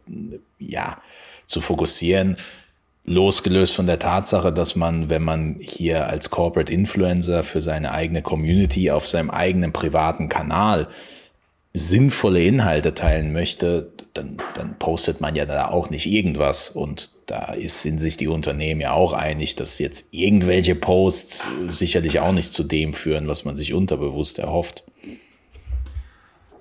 ja, 0.58 0.98
zu 1.46 1.62
fokussieren. 1.62 2.38
Losgelöst 3.06 3.74
von 3.74 3.86
der 3.86 4.00
Tatsache, 4.00 4.52
dass 4.52 4.76
man, 4.76 5.10
wenn 5.10 5.24
man 5.24 5.58
hier 5.60 6.08
als 6.08 6.30
Corporate 6.30 6.72
Influencer 6.72 7.44
für 7.44 7.62
seine 7.62 7.92
eigene 7.92 8.22
Community 8.22 8.92
auf 8.92 9.08
seinem 9.08 9.30
eigenen 9.30 9.74
privaten 9.74 10.30
Kanal 10.30 10.88
sinnvolle 11.74 12.44
Inhalte 12.44 12.94
teilen 12.94 13.32
möchte, 13.32 13.92
dann, 14.14 14.38
dann 14.56 14.78
postet 14.78 15.22
man 15.22 15.36
ja 15.36 15.46
da 15.46 15.70
auch 15.70 15.90
nicht 15.90 16.08
irgendwas 16.08 16.70
und 16.70 17.12
da 17.30 17.54
ist, 17.54 17.82
sind 17.82 18.00
sich 18.00 18.18
die 18.18 18.28
Unternehmen 18.28 18.82
ja 18.82 18.94
auch 18.94 19.14
einig, 19.14 19.56
dass 19.56 19.80
jetzt 19.80 20.08
irgendwelche 20.12 20.76
Posts 20.76 21.48
sicherlich 21.70 22.20
auch 22.20 22.32
nicht 22.32 22.54
zu 22.54 22.64
dem 22.64 22.94
führen, 22.94 23.28
was 23.28 23.46
man 23.46 23.56
sich 23.56 23.74
unterbewusst 23.74 24.40
erhofft. 24.40 24.84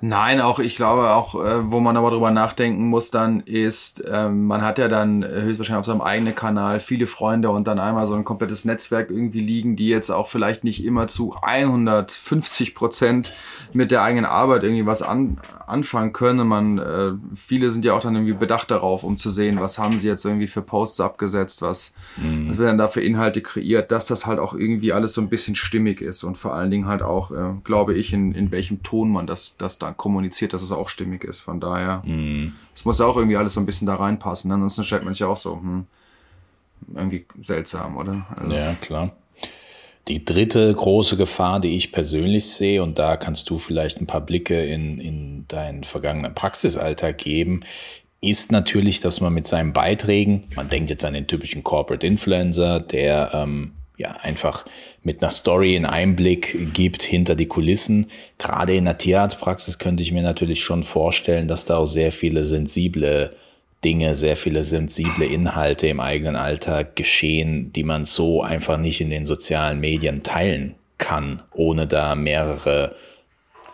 Nein, 0.01 0.41
auch 0.41 0.61
ich 0.61 0.77
glaube 0.77 1.11
auch, 1.11 1.35
äh, 1.35 1.73
wo 1.73 1.81
man 1.81 1.97
aber 1.97 2.11
drüber 2.11 2.31
nachdenken 2.31 2.87
muss, 2.89 3.11
dann 3.11 3.41
ist, 3.41 4.05
ähm, 4.09 4.47
man 4.47 4.63
hat 4.63 4.79
ja 4.79 4.87
dann 4.87 5.25
höchstwahrscheinlich 5.25 5.81
auf 5.81 5.87
seinem 5.87 6.03
eigenen 6.03 6.37
Kanal 6.37 6.79
viele 6.79 7.09
Freunde 7.09 7.51
und 7.51 7.67
dann 7.67 7.81
einmal 7.81 8.07
so 8.07 8.15
ein 8.15 8.25
komplettes 8.25 8.65
Netzwerk 8.65 9.11
irgendwie 9.11 9.41
liegen, 9.41 9.75
die 9.75 9.89
jetzt 9.89 10.11
auch 10.11 10.29
vielleicht 10.29 10.63
nicht 10.63 10.85
immer 10.85 11.09
zu 11.09 11.35
150 11.43 12.77
Prozent 12.77 13.33
mit 13.73 13.91
der 13.91 14.03
eigenen 14.03 14.25
Arbeit 14.25 14.63
irgendwie 14.63 14.87
was 14.87 15.03
an, 15.03 15.41
anfangen 15.67 16.13
können. 16.13 16.47
Man, 16.47 16.79
äh, 16.79 17.13
viele 17.35 17.71
sind 17.71 17.85
ja 17.85 17.95
auch 17.95 18.01
dann 18.01 18.15
irgendwie 18.15 18.35
bedacht 18.35 18.71
darauf, 18.71 19.03
um 19.03 19.19
zu 19.19 19.31
sehen, 19.31 19.59
was 19.59 19.79
haben 19.79 19.97
sie 19.97 20.07
jetzt 20.07 20.25
irgendwie 20.25 20.47
für 20.47 20.63
Posts 20.63 21.01
abgesetzt, 21.01 21.61
was, 21.61 21.93
mhm. 22.17 22.51
was 22.51 22.59
werden 22.59 22.79
da 22.79 22.87
für 22.87 23.01
Inhalte 23.01 23.43
kreiert, 23.43 23.91
dass 23.91 24.07
das 24.07 24.27
halt 24.27 24.39
auch 24.39 24.55
irgendwie 24.55 24.93
alles 24.93 25.13
so 25.13 25.21
ein 25.21 25.29
bisschen 25.29 25.57
stimmig 25.57 26.01
ist 26.01 26.23
und 26.23 26.37
vor 26.37 26.55
allen 26.55 26.71
Dingen 26.71 26.87
halt 26.87 27.03
auch, 27.03 27.33
äh, 27.33 27.55
glaube 27.65 27.95
ich, 27.95 28.13
in, 28.13 28.33
in 28.33 28.53
welchem 28.53 28.85
Ton 28.85 29.11
man 29.11 29.27
das, 29.27 29.57
das 29.57 29.79
da 29.79 29.88
kommuniziert, 29.93 30.53
dass 30.53 30.63
es 30.63 30.73
auch 30.73 30.89
stimmig 30.89 31.25
ist. 31.25 31.41
Von 31.41 31.61
daher, 31.61 32.03
mhm. 32.05 32.55
es 32.75 32.85
muss 32.85 33.01
auch 33.01 33.17
irgendwie 33.17 33.37
alles 33.37 33.55
so 33.55 33.61
ein 33.61 33.67
bisschen 33.67 33.87
da 33.87 33.95
reinpassen. 33.95 34.49
Ne? 34.49 34.55
Ansonsten 34.55 34.85
stellt 34.85 35.05
man 35.05 35.13
sich 35.13 35.25
auch 35.25 35.37
so, 35.37 35.57
hm, 35.57 35.87
irgendwie 36.95 37.27
seltsam, 37.43 37.97
oder? 37.97 38.27
Also, 38.37 38.55
ja, 38.55 38.75
klar. 38.81 39.13
Die 40.09 40.25
dritte 40.25 40.73
große 40.75 41.17
Gefahr, 41.19 41.61
die 41.61 41.77
ich 41.77 41.93
persönlich 41.93 42.47
sehe, 42.47 42.83
und 42.83 42.99
da 42.99 43.17
kannst 43.17 43.51
du 43.51 43.59
vielleicht 43.59 44.01
ein 44.01 44.07
paar 44.07 44.23
Blicke 44.23 44.65
in, 44.65 44.99
in 44.99 45.45
deinen 45.49 45.85
vergangenen 45.85 46.35
Praxisalltag 46.35 47.19
geben, 47.19 47.61
ist 48.21 48.51
natürlich, 48.51 49.01
dass 49.01 49.21
man 49.21 49.35
mit 49.35 49.47
seinen 49.47 49.73
Beiträgen, 49.73 50.49
man 50.57 50.69
denkt 50.69 50.91
jetzt 50.91 51.05
an 51.05 51.13
den 51.13 51.27
typischen 51.27 51.63
Corporate 51.63 52.07
Influencer, 52.07 52.81
der 52.81 53.31
ähm, 53.35 53.73
ja 53.99 54.13
einfach 54.23 54.65
mit 55.03 55.23
einer 55.23 55.31
Story 55.31 55.77
einen 55.77 55.85
Einblick 55.85 56.73
gibt 56.73 57.03
hinter 57.03 57.35
die 57.35 57.47
Kulissen. 57.47 58.11
Gerade 58.39 58.75
in 58.75 58.87
der 58.87 58.97
Tierarztpraxis 58.97 59.79
könnte 59.79 60.03
ich 60.03 60.13
mir 60.13 60.23
natürlich 60.23 60.63
schon 60.63 60.85
vorstellen, 60.85 61.49
dass 61.49 61.67
da 61.67 61.77
auch 61.77 61.85
sehr 61.85 62.13
viele 62.13 62.45
sensible 62.45 63.35
Dinge, 63.85 64.15
sehr 64.15 64.37
viele 64.37 64.65
sensible 64.65 65.27
Inhalte 65.27 65.89
im 65.89 66.01
eigenen 66.01 66.37
Alltag 66.37 66.97
geschehen, 66.97 67.73
die 67.73 67.85
man 67.85 68.05
so 68.05 68.43
einfach 68.43 68.79
nicht 68.79 69.01
in 69.01 69.11
den 69.11 69.27
sozialen 69.27 69.81
Medien 69.81 70.23
teilen 70.23 70.75
kann, 70.99 71.43
ohne 71.53 71.87
da 71.87 72.15
mehrere 72.15 72.95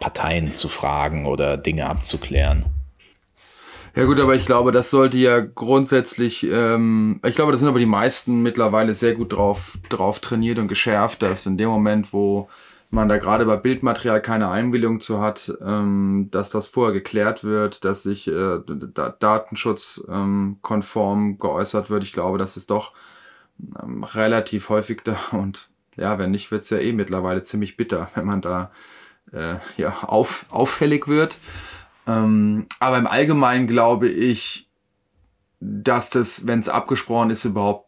Parteien 0.00 0.54
zu 0.54 0.68
fragen 0.68 1.26
oder 1.26 1.56
Dinge 1.56 1.86
abzuklären. 1.86 2.66
Ja 3.96 4.06
gut, 4.06 4.18
aber 4.18 4.34
ich 4.34 4.44
glaube, 4.44 4.72
das 4.72 4.90
sollte 4.90 5.18
ja 5.18 5.38
grundsätzlich, 5.38 6.44
ähm, 6.50 7.20
ich 7.24 7.36
glaube, 7.36 7.52
da 7.52 7.58
sind 7.58 7.68
aber 7.68 7.78
die 7.78 7.86
meisten 7.86 8.42
mittlerweile 8.42 8.92
sehr 8.92 9.14
gut 9.14 9.34
drauf, 9.34 9.78
drauf 9.88 10.18
trainiert 10.18 10.58
und 10.58 10.66
geschärft, 10.66 11.22
dass 11.22 11.46
in 11.46 11.56
dem 11.56 11.68
Moment, 11.68 12.12
wo 12.12 12.48
man 12.90 13.08
da 13.08 13.18
gerade 13.18 13.44
bei 13.44 13.56
Bildmaterial 13.56 14.20
keine 14.20 14.50
Einwilligung 14.50 15.00
zu 15.00 15.20
hat, 15.20 15.52
ähm, 15.64 16.26
dass 16.32 16.50
das 16.50 16.66
vorher 16.66 16.92
geklärt 16.92 17.44
wird, 17.44 17.84
dass 17.84 18.02
sich 18.02 18.26
äh, 18.26 18.58
da 18.66 19.10
datenschutzkonform 19.10 21.28
ähm, 21.28 21.38
geäußert 21.38 21.88
wird. 21.88 22.02
Ich 22.02 22.12
glaube, 22.12 22.38
das 22.38 22.56
ist 22.56 22.70
doch 22.70 22.94
ähm, 23.80 24.02
relativ 24.02 24.70
häufig 24.70 25.02
da 25.04 25.16
und 25.30 25.68
ja, 25.96 26.18
wenn 26.18 26.32
nicht, 26.32 26.50
wird's 26.50 26.70
ja 26.70 26.78
eh 26.78 26.92
mittlerweile 26.92 27.42
ziemlich 27.42 27.76
bitter, 27.76 28.10
wenn 28.16 28.24
man 28.24 28.40
da 28.40 28.72
äh, 29.32 29.54
ja 29.76 29.94
auf, 30.02 30.46
auffällig 30.50 31.06
wird. 31.06 31.38
Ähm, 32.06 32.66
aber 32.80 32.98
im 32.98 33.06
Allgemeinen 33.06 33.66
glaube 33.66 34.08
ich, 34.08 34.68
dass 35.60 36.10
das, 36.10 36.46
wenn 36.46 36.58
es 36.58 36.68
abgesprochen 36.68 37.30
ist, 37.30 37.44
überhaupt 37.44 37.84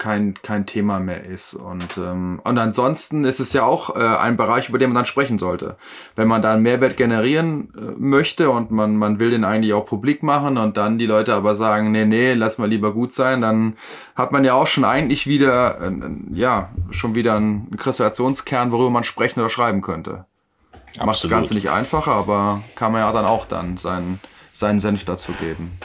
kein, 0.00 0.34
kein 0.42 0.66
Thema 0.66 0.98
mehr 0.98 1.24
ist. 1.24 1.54
Und, 1.54 1.96
ähm, 1.98 2.40
und 2.42 2.58
ansonsten 2.58 3.24
ist 3.24 3.38
es 3.38 3.52
ja 3.52 3.62
auch 3.62 3.94
äh, 3.94 4.00
ein 4.00 4.36
Bereich, 4.36 4.68
über 4.68 4.78
den 4.78 4.88
man 4.88 4.96
dann 4.96 5.04
sprechen 5.04 5.38
sollte. 5.38 5.76
Wenn 6.16 6.26
man 6.26 6.42
da 6.42 6.52
einen 6.54 6.62
Mehrwert 6.62 6.96
generieren 6.96 7.72
äh, 7.76 7.92
möchte 7.98 8.50
und 8.50 8.72
man, 8.72 8.96
man 8.96 9.20
will 9.20 9.30
den 9.30 9.44
eigentlich 9.44 9.74
auch 9.74 9.86
publik 9.86 10.24
machen 10.24 10.56
und 10.58 10.76
dann 10.76 10.98
die 10.98 11.06
Leute 11.06 11.34
aber 11.34 11.54
sagen, 11.54 11.92
nee, 11.92 12.06
nee, 12.06 12.32
lass 12.32 12.58
mal 12.58 12.68
lieber 12.68 12.92
gut 12.92 13.12
sein, 13.12 13.42
dann 13.42 13.76
hat 14.16 14.32
man 14.32 14.42
ja 14.42 14.54
auch 14.54 14.66
schon 14.66 14.84
eigentlich 14.84 15.28
wieder, 15.28 15.80
äh, 15.80 15.92
ja, 16.32 16.70
schon 16.90 17.14
wieder 17.14 17.36
einen 17.36 17.76
Kreationskern, 17.76 18.72
worüber 18.72 18.90
man 18.90 19.04
sprechen 19.04 19.40
oder 19.40 19.50
schreiben 19.50 19.82
könnte. 19.82 20.24
Absolut. 20.98 21.06
Macht 21.06 21.24
das 21.24 21.30
Ganze 21.30 21.54
nicht 21.54 21.70
einfacher, 21.70 22.12
aber 22.12 22.62
kann 22.74 22.92
man 22.92 23.02
ja 23.02 23.12
dann 23.12 23.24
auch 23.24 23.46
dann 23.46 23.76
seinen, 23.76 24.20
seinen 24.52 24.80
Senf 24.80 25.04
dazu 25.04 25.32
geben. 25.32 25.78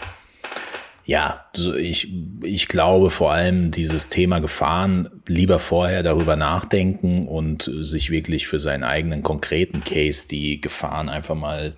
Ja, 1.08 1.46
ich, 1.78 2.12
ich 2.42 2.68
glaube 2.68 3.12
vor 3.12 3.32
allem 3.32 3.70
dieses 3.70 4.10
Thema 4.10 4.40
Gefahren 4.40 5.22
lieber 5.28 5.60
vorher 5.60 6.02
darüber 6.02 6.36
nachdenken 6.36 7.28
und 7.28 7.70
sich 7.82 8.10
wirklich 8.10 8.48
für 8.48 8.58
seinen 8.58 8.84
eigenen 8.84 9.22
konkreten 9.22 9.84
Case 9.84 10.28
die 10.28 10.60
Gefahren 10.60 11.08
einfach 11.08 11.36
mal 11.36 11.76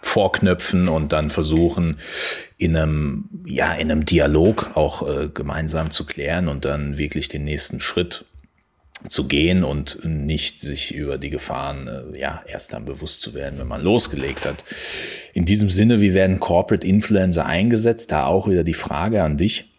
vorknöpfen 0.00 0.86
und 0.86 1.12
dann 1.12 1.28
versuchen, 1.28 1.98
in 2.56 2.76
einem, 2.76 3.28
ja, 3.44 3.72
in 3.72 3.90
einem 3.90 4.04
Dialog 4.04 4.70
auch 4.74 5.06
äh, 5.06 5.28
gemeinsam 5.28 5.90
zu 5.90 6.06
klären 6.06 6.46
und 6.46 6.64
dann 6.64 6.98
wirklich 6.98 7.28
den 7.28 7.42
nächsten 7.42 7.80
Schritt 7.80 8.24
zu 9.06 9.28
gehen 9.28 9.62
und 9.64 10.04
nicht 10.04 10.60
sich 10.60 10.94
über 10.94 11.18
die 11.18 11.30
Gefahren 11.30 11.86
äh, 11.86 12.18
ja 12.18 12.42
erst 12.46 12.72
dann 12.72 12.84
bewusst 12.84 13.22
zu 13.22 13.34
werden, 13.34 13.58
wenn 13.58 13.68
man 13.68 13.82
losgelegt 13.82 14.44
hat. 14.44 14.64
In 15.34 15.44
diesem 15.44 15.70
Sinne, 15.70 16.00
wie 16.00 16.14
werden 16.14 16.40
Corporate 16.40 16.86
Influencer 16.86 17.46
eingesetzt? 17.46 18.10
Da 18.10 18.26
auch 18.26 18.48
wieder 18.48 18.64
die 18.64 18.74
Frage 18.74 19.22
an 19.22 19.36
dich. 19.36 19.70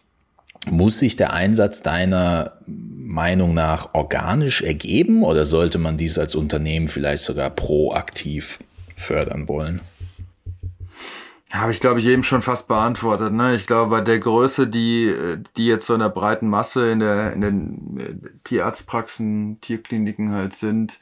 Muss 0.68 0.98
sich 0.98 1.16
der 1.16 1.32
Einsatz 1.32 1.82
deiner 1.82 2.58
Meinung 2.66 3.54
nach 3.54 3.94
organisch 3.94 4.62
ergeben 4.62 5.24
oder 5.24 5.44
sollte 5.44 5.78
man 5.78 5.96
dies 5.96 6.18
als 6.18 6.34
Unternehmen 6.34 6.86
vielleicht 6.86 7.24
sogar 7.24 7.50
proaktiv 7.50 8.60
fördern 8.96 9.48
wollen? 9.48 9.80
Habe 11.52 11.72
ich, 11.72 11.80
glaube 11.80 11.98
ich, 11.98 12.06
eben 12.06 12.22
schon 12.22 12.42
fast 12.42 12.68
beantwortet. 12.68 13.32
Ne? 13.32 13.56
Ich 13.56 13.66
glaube, 13.66 13.90
bei 13.90 14.00
der 14.00 14.20
Größe, 14.20 14.68
die, 14.68 15.12
die 15.56 15.66
jetzt 15.66 15.86
so 15.86 15.94
in 15.94 16.00
der 16.00 16.08
breiten 16.08 16.48
Masse 16.48 16.90
in, 16.90 17.00
der, 17.00 17.32
in 17.32 17.40
den 17.40 17.96
äh, 17.98 18.28
Tierarztpraxen, 18.44 19.60
Tierkliniken 19.60 20.32
halt 20.32 20.52
sind, 20.52 21.00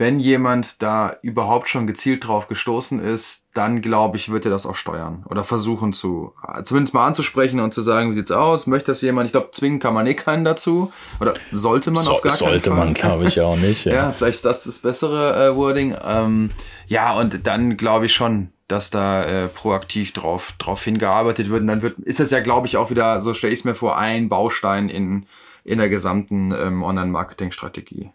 wenn 0.00 0.18
jemand 0.18 0.80
da 0.80 1.16
überhaupt 1.20 1.68
schon 1.68 1.86
gezielt 1.86 2.26
drauf 2.26 2.48
gestoßen 2.48 3.00
ist, 3.00 3.44
dann 3.52 3.82
glaube 3.82 4.16
ich, 4.16 4.30
wird 4.30 4.46
er 4.46 4.50
das 4.50 4.64
auch 4.64 4.74
steuern 4.74 5.26
oder 5.28 5.44
versuchen 5.44 5.92
zu, 5.92 6.32
zumindest 6.62 6.94
mal 6.94 7.06
anzusprechen 7.06 7.60
und 7.60 7.74
zu 7.74 7.82
sagen, 7.82 8.08
wie 8.10 8.14
sieht's 8.14 8.32
aus, 8.32 8.66
möchte 8.66 8.92
das 8.92 9.02
jemand? 9.02 9.26
Ich 9.26 9.32
glaube, 9.32 9.50
zwingen 9.52 9.78
kann 9.78 9.92
man 9.92 10.06
eh 10.06 10.14
keinen 10.14 10.46
dazu 10.46 10.90
oder 11.20 11.34
sollte 11.52 11.90
man 11.90 12.02
so, 12.02 12.12
auf 12.12 12.22
gar 12.22 12.32
keinen 12.32 12.38
Fall. 12.38 12.48
Sollte 12.48 12.70
man, 12.70 12.94
glaube 12.94 13.24
ich, 13.24 13.40
auch 13.42 13.56
nicht. 13.56 13.84
Ja. 13.90 13.94
ja, 13.94 14.12
vielleicht 14.12 14.36
ist 14.36 14.44
das 14.44 14.64
das 14.64 14.78
bessere 14.78 15.48
äh, 15.48 15.56
Wording. 15.56 15.94
Ähm, 16.02 16.50
ja, 16.86 17.12
und 17.18 17.46
dann 17.46 17.76
glaube 17.76 18.06
ich 18.06 18.12
schon, 18.14 18.48
dass 18.70 18.90
da 18.90 19.24
äh, 19.24 19.48
proaktiv 19.48 20.12
drauf, 20.12 20.54
drauf 20.58 20.84
hingearbeitet 20.84 21.50
wird. 21.50 21.62
Und 21.62 21.66
dann 21.66 21.82
wird, 21.82 21.98
ist 22.00 22.20
das 22.20 22.30
ja, 22.30 22.38
glaube 22.38 22.68
ich, 22.68 22.76
auch 22.76 22.90
wieder, 22.90 23.20
so 23.20 23.34
stelle 23.34 23.52
ich 23.52 23.60
es 23.60 23.64
mir 23.64 23.74
vor, 23.74 23.98
ein 23.98 24.28
Baustein 24.28 24.88
in, 24.88 25.26
in 25.64 25.78
der 25.78 25.88
gesamten 25.88 26.52
ähm, 26.52 26.84
Online-Marketing-Strategie. 26.84 28.10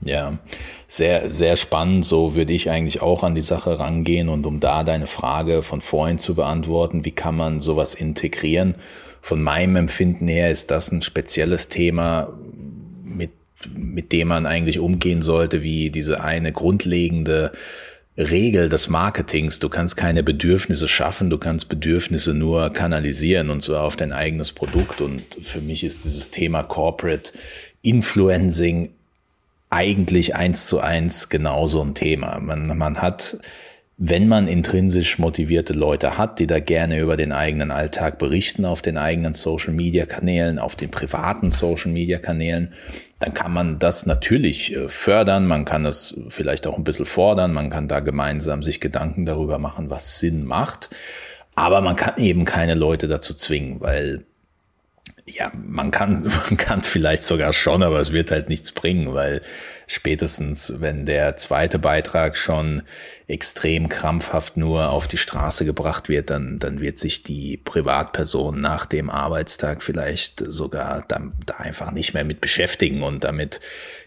Ja, 0.00 0.38
sehr, 0.86 1.28
sehr 1.30 1.56
spannend. 1.56 2.04
So 2.04 2.36
würde 2.36 2.52
ich 2.52 2.70
eigentlich 2.70 3.02
auch 3.02 3.24
an 3.24 3.34
die 3.34 3.40
Sache 3.40 3.80
rangehen. 3.80 4.28
Und 4.28 4.46
um 4.46 4.60
da 4.60 4.84
deine 4.84 5.08
Frage 5.08 5.62
von 5.62 5.80
vorhin 5.80 6.18
zu 6.18 6.36
beantworten, 6.36 7.04
wie 7.04 7.12
kann 7.12 7.36
man 7.36 7.58
sowas 7.58 7.94
integrieren? 7.94 8.76
Von 9.22 9.42
meinem 9.42 9.74
Empfinden 9.74 10.28
her 10.28 10.52
ist 10.52 10.70
das 10.70 10.92
ein 10.92 11.02
spezielles 11.02 11.68
Thema, 11.68 12.32
mit, 13.02 13.32
mit 13.74 14.12
dem 14.12 14.28
man 14.28 14.46
eigentlich 14.46 14.78
umgehen 14.78 15.22
sollte, 15.22 15.64
wie 15.64 15.90
diese 15.90 16.22
eine 16.22 16.52
grundlegende 16.52 17.50
Regel 18.16 18.68
des 18.68 18.88
Marketings. 18.88 19.58
Du 19.58 19.68
kannst 19.68 19.96
keine 19.96 20.22
Bedürfnisse 20.22 20.86
schaffen, 20.86 21.30
du 21.30 21.38
kannst 21.38 21.68
Bedürfnisse 21.68 22.32
nur 22.32 22.70
kanalisieren 22.70 23.50
und 23.50 23.60
zwar 23.60 23.82
auf 23.82 23.96
dein 23.96 24.12
eigenes 24.12 24.52
Produkt. 24.52 25.00
Und 25.00 25.22
für 25.42 25.60
mich 25.60 25.82
ist 25.82 26.04
dieses 26.04 26.30
Thema 26.30 26.62
Corporate 26.62 27.32
Influencing 27.82 28.90
eigentlich 29.70 30.36
eins 30.36 30.66
zu 30.66 30.78
eins 30.80 31.28
genauso 31.28 31.82
ein 31.82 31.94
Thema. 31.94 32.38
Man, 32.38 32.78
man 32.78 33.02
hat, 33.02 33.38
wenn 33.96 34.26
man 34.26 34.48
intrinsisch 34.48 35.18
motivierte 35.18 35.72
Leute 35.72 36.18
hat, 36.18 36.40
die 36.40 36.48
da 36.48 36.58
gerne 36.58 36.98
über 36.98 37.16
den 37.16 37.30
eigenen 37.30 37.70
Alltag 37.70 38.18
berichten 38.18 38.64
auf 38.64 38.82
den 38.82 38.98
eigenen 38.98 39.34
Social 39.34 39.72
Media 39.72 40.04
Kanälen, 40.04 40.58
auf 40.58 40.74
den 40.74 40.90
privaten 40.90 41.52
Social 41.52 41.92
Media 41.92 42.18
Kanälen, 42.18 42.72
dann 43.20 43.34
kann 43.34 43.52
man 43.52 43.78
das 43.78 44.06
natürlich 44.06 44.74
äh, 44.74 44.88
fördern, 44.88 45.46
man 45.46 45.64
kann 45.64 45.84
das 45.84 46.20
vielleicht 46.28 46.66
auch 46.66 46.76
ein 46.76 46.84
bisschen 46.84 47.04
fordern, 47.04 47.52
man 47.52 47.70
kann 47.70 47.86
da 47.86 48.00
gemeinsam 48.00 48.62
sich 48.62 48.80
Gedanken 48.80 49.24
darüber 49.26 49.58
machen, 49.58 49.90
was 49.90 50.18
Sinn 50.18 50.44
macht. 50.44 50.90
Aber 51.54 51.80
man 51.80 51.94
kann 51.94 52.14
eben 52.16 52.44
keine 52.44 52.74
Leute 52.74 53.06
dazu 53.06 53.32
zwingen, 53.32 53.80
weil 53.80 54.24
Ja, 55.26 55.50
man 55.54 55.90
kann, 55.90 56.22
man 56.48 56.56
kann 56.56 56.82
vielleicht 56.82 57.24
sogar 57.24 57.52
schon, 57.52 57.82
aber 57.82 57.98
es 58.00 58.12
wird 58.12 58.30
halt 58.30 58.48
nichts 58.48 58.72
bringen, 58.72 59.14
weil 59.14 59.40
spätestens, 59.86 60.80
wenn 60.80 61.06
der 61.06 61.36
zweite 61.36 61.78
Beitrag 61.78 62.36
schon 62.36 62.82
extrem 63.26 63.88
krampfhaft 63.88 64.56
nur 64.56 64.90
auf 64.90 65.08
die 65.08 65.16
Straße 65.16 65.64
gebracht 65.64 66.08
wird, 66.08 66.30
dann, 66.30 66.58
dann 66.58 66.80
wird 66.80 66.98
sich 66.98 67.22
die 67.22 67.56
Privatperson 67.56 68.60
nach 68.60 68.84
dem 68.86 69.08
Arbeitstag 69.08 69.82
vielleicht 69.82 70.44
sogar 70.46 71.04
da, 71.08 71.20
da 71.46 71.54
einfach 71.56 71.90
nicht 71.90 72.12
mehr 72.12 72.24
mit 72.24 72.40
beschäftigen 72.40 73.02
und 73.02 73.24
damit 73.24 73.60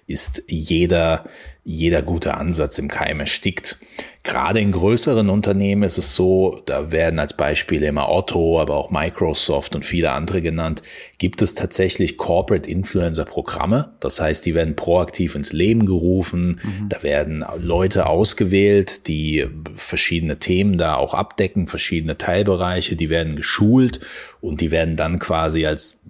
ist 0.07 0.43
jeder, 0.47 1.25
jeder 1.65 2.01
gute 2.01 2.35
Ansatz 2.35 2.77
im 2.77 2.87
Keim 2.87 3.19
erstickt. 3.19 3.77
Gerade 4.23 4.61
in 4.61 4.71
größeren 4.71 5.29
Unternehmen 5.29 5.83
ist 5.83 5.97
es 5.97 6.15
so, 6.15 6.61
da 6.65 6.91
werden 6.91 7.19
als 7.19 7.33
Beispiele 7.35 7.87
immer 7.87 8.09
Otto, 8.09 8.59
aber 8.59 8.75
auch 8.75 8.89
Microsoft 8.89 9.75
und 9.75 9.85
viele 9.85 10.11
andere 10.11 10.41
genannt, 10.41 10.81
gibt 11.17 11.41
es 11.41 11.55
tatsächlich 11.55 12.17
Corporate 12.17 12.69
Influencer 12.69 13.25
Programme. 13.25 13.93
Das 13.99 14.21
heißt, 14.21 14.45
die 14.45 14.53
werden 14.53 14.77
proaktiv 14.77 15.35
ins 15.35 15.51
Leben 15.51 15.85
gerufen. 15.85 16.61
Mhm. 16.63 16.89
Da 16.89 17.03
werden 17.03 17.45
Leute 17.57 18.05
ausgewählt, 18.05 19.07
die 19.09 19.45
verschiedene 19.75 20.39
Themen 20.39 20.77
da 20.77 20.95
auch 20.95 21.13
abdecken, 21.13 21.67
verschiedene 21.67 22.17
Teilbereiche, 22.17 22.95
die 22.95 23.09
werden 23.09 23.35
geschult 23.35 23.99
und 24.39 24.61
die 24.61 24.71
werden 24.71 24.95
dann 24.95 25.19
quasi 25.19 25.65
als 25.65 26.05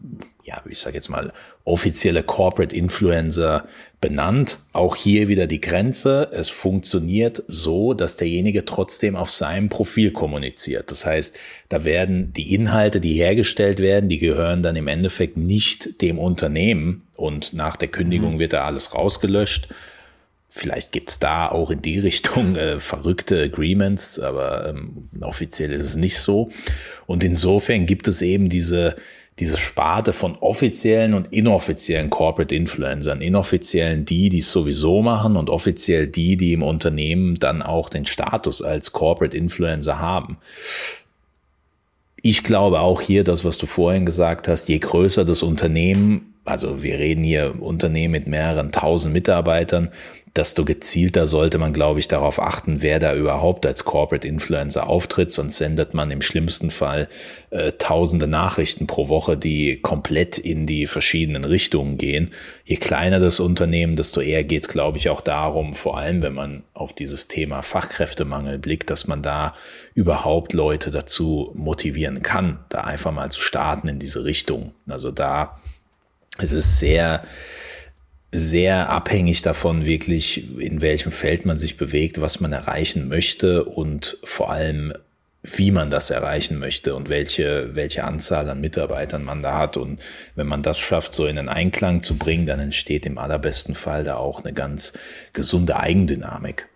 ja, 0.48 0.62
ich 0.70 0.80
sage 0.80 0.96
jetzt 0.96 1.10
mal, 1.10 1.34
offizielle 1.66 2.24
Corporate 2.24 2.74
Influencer 2.74 3.68
benannt. 4.00 4.60
Auch 4.74 4.96
hier 4.96 5.28
wieder 5.28 5.48
die 5.48 5.62
Grenze. 5.62 6.30
Es 6.32 6.50
funktioniert 6.50 7.44
so, 7.48 7.94
dass 7.94 8.16
derjenige 8.16 8.64
trotzdem 8.66 9.16
auf 9.16 9.32
seinem 9.32 9.70
Profil 9.70 10.12
kommuniziert. 10.12 10.92
Das 10.92 11.06
heißt, 11.06 11.38
da 11.70 11.84
werden 11.84 12.32
die 12.34 12.54
Inhalte, 12.54 13.02
die 13.02 13.14
hergestellt 13.14 13.80
werden, 13.80 14.10
die 14.10 14.20
gehören 14.20 14.62
dann 14.62 14.76
im 14.76 14.88
Endeffekt 14.88 15.38
nicht 15.38 16.02
dem 16.02 16.20
Unternehmen 16.20 17.08
und 17.16 17.54
nach 17.54 17.76
der 17.76 17.88
Kündigung 17.88 18.36
mhm. 18.36 18.40
wird 18.40 18.54
da 18.54 18.66
alles 18.66 18.94
rausgelöscht. 18.94 19.70
Vielleicht 20.50 20.92
gibt's 20.92 21.20
da 21.20 21.50
auch 21.50 21.72
in 21.72 21.82
die 21.82 22.00
Richtung 22.00 22.56
äh, 22.56 22.80
verrückte 22.80 23.42
Agreements, 23.44 24.20
aber 24.20 24.70
ähm, 24.70 25.10
offiziell 25.22 25.72
ist 25.72 25.84
es 25.84 25.96
nicht 25.96 26.20
so. 26.20 26.50
Und 27.06 27.24
insofern 27.24 27.86
gibt 27.86 28.08
es 28.08 28.22
eben 28.22 28.48
diese 28.50 28.96
diese 29.39 29.58
Sparte 29.58 30.13
von 30.13 30.36
offiziellen 30.39 31.13
und 31.13 31.32
inoffiziellen 31.32 32.10
Corporate 32.10 32.56
Influencern. 32.56 33.21
Inoffiziellen 33.21 34.04
die, 34.04 34.30
die 34.30 34.39
es 34.39 34.52
sowieso 34.52 35.02
machen 35.02 35.36
und 35.36 35.50
offiziell 35.50 36.08
die, 36.08 36.38
die 36.38 36.54
im 36.54 36.63
Unternehmen 36.63 37.36
dann 37.36 37.62
auch 37.62 37.89
den 37.89 38.06
Status 38.06 38.62
als 38.62 38.91
Corporate 38.93 39.38
Influencer 39.38 40.00
haben. 40.00 40.38
Ich 42.23 42.43
glaube 42.43 42.80
auch 42.80 43.00
hier, 43.00 43.23
das, 43.23 43.45
was 43.45 43.60
du 43.60 43.67
vorhin 43.67 44.06
gesagt 44.06 44.47
hast, 44.47 44.69
je 44.69 44.80
größer 44.80 45.23
das 45.23 45.43
Unternehmen, 45.43 46.34
also 46.48 46.84
wir 46.84 46.98
reden 46.98 47.24
hier 47.24 47.62
Unternehmen 47.62 48.14
mit 48.14 48.28
mehreren 48.28 48.72
tausend 48.72 49.14
Mitarbeitern, 49.14 49.92
desto 50.38 50.66
gezielter 50.66 51.26
sollte 51.26 51.58
man, 51.58 51.74
glaube 51.74 52.00
ich, 52.00 52.08
darauf 52.08 52.40
achten, 52.40 52.82
wer 52.82 53.00
da 53.00 53.16
überhaupt 53.16 53.66
als 53.66 53.86
Corporate 53.86 54.28
Influencer 54.28 54.88
auftritt. 54.88 55.32
Sonst 55.32 55.58
sendet 55.58 55.94
man 55.94 56.12
im 56.12 56.22
schlimmsten 56.22 56.70
Fall 56.70 57.08
äh, 57.50 57.72
tausende 57.74 58.28
Nachrichten 58.28 58.88
pro 58.88 59.10
Woche, 59.10 59.36
die 59.36 59.82
komplett 59.82 60.38
in 60.38 60.66
die 60.68 60.86
verschiedenen 60.86 61.44
Richtungen 61.44 61.98
gehen. 61.98 62.30
Je 62.66 62.78
kleiner 62.78 63.20
das 63.20 63.40
Unternehmen, 63.40 63.96
desto 63.96 64.22
eher 64.22 64.44
geht 64.44 64.62
es, 64.62 64.68
glaube 64.68 64.98
ich, 64.98 65.10
auch 65.10 65.22
darum, 65.22 65.74
vor 65.74 65.98
allem 65.98 66.22
wenn 66.22 66.34
man 66.34 66.64
auf 66.74 66.94
dieses 66.94 67.28
Thema 67.28 67.64
Fachkräftemangel 67.64 68.60
blickt, 68.60 68.90
dass 68.90 69.08
man 69.08 69.22
da 69.22 69.56
überhaupt 69.96 70.54
Leute 70.54 70.92
dazu 70.92 71.52
motivieren 71.56 72.22
kann, 72.22 72.60
da 72.70 72.82
einfach 72.82 73.12
mal 73.12 73.32
zu 73.32 73.42
starten 73.42 73.88
in 73.88 74.00
diese 74.00 74.24
Richtung. 74.24 74.74
Also 74.88 75.10
da 75.12 75.58
es 76.39 76.52
ist 76.52 76.80
sehr 76.80 77.23
sehr 78.32 78.89
abhängig 78.89 79.41
davon, 79.41 79.86
wirklich 79.86 80.60
in 80.60 80.82
welchem 80.82 81.12
Feld 81.12 81.45
man 81.45 81.58
sich 81.58 81.78
bewegt, 81.78 82.19
was 82.19 82.39
man 82.39 82.52
erreichen 82.52 83.08
möchte 83.08 83.63
und 83.63 84.17
vor 84.23 84.52
allem, 84.52 84.93
wie 85.43 85.71
man 85.71 85.89
das 85.89 86.10
erreichen 86.10 86.60
möchte 86.60 86.93
und 86.93 87.08
welche, 87.08 87.76
welche 87.76 88.04
Anzahl 88.04 88.50
an 88.50 88.60
Mitarbeitern 88.60 89.23
man 89.23 89.41
da 89.41 89.58
hat. 89.58 89.78
Und 89.78 90.02
wenn 90.36 90.47
man 90.47 90.62
das 90.62 90.78
schafft, 90.78 91.13
so 91.13 91.26
in 91.26 91.38
einen 91.38 91.47
Einklang 91.47 92.02
zu 92.02 92.17
bringen, 92.17 92.45
dann 92.45 92.60
entsteht 92.60 93.06
im 93.06 93.17
allerbesten 93.17 93.76
Fall 93.76 94.04
da 94.04 94.17
auch 94.17 94.43
eine 94.43 94.54
ganz 94.54 94.93
gesunde 95.32 95.80
Eigendynamik. 95.80 96.67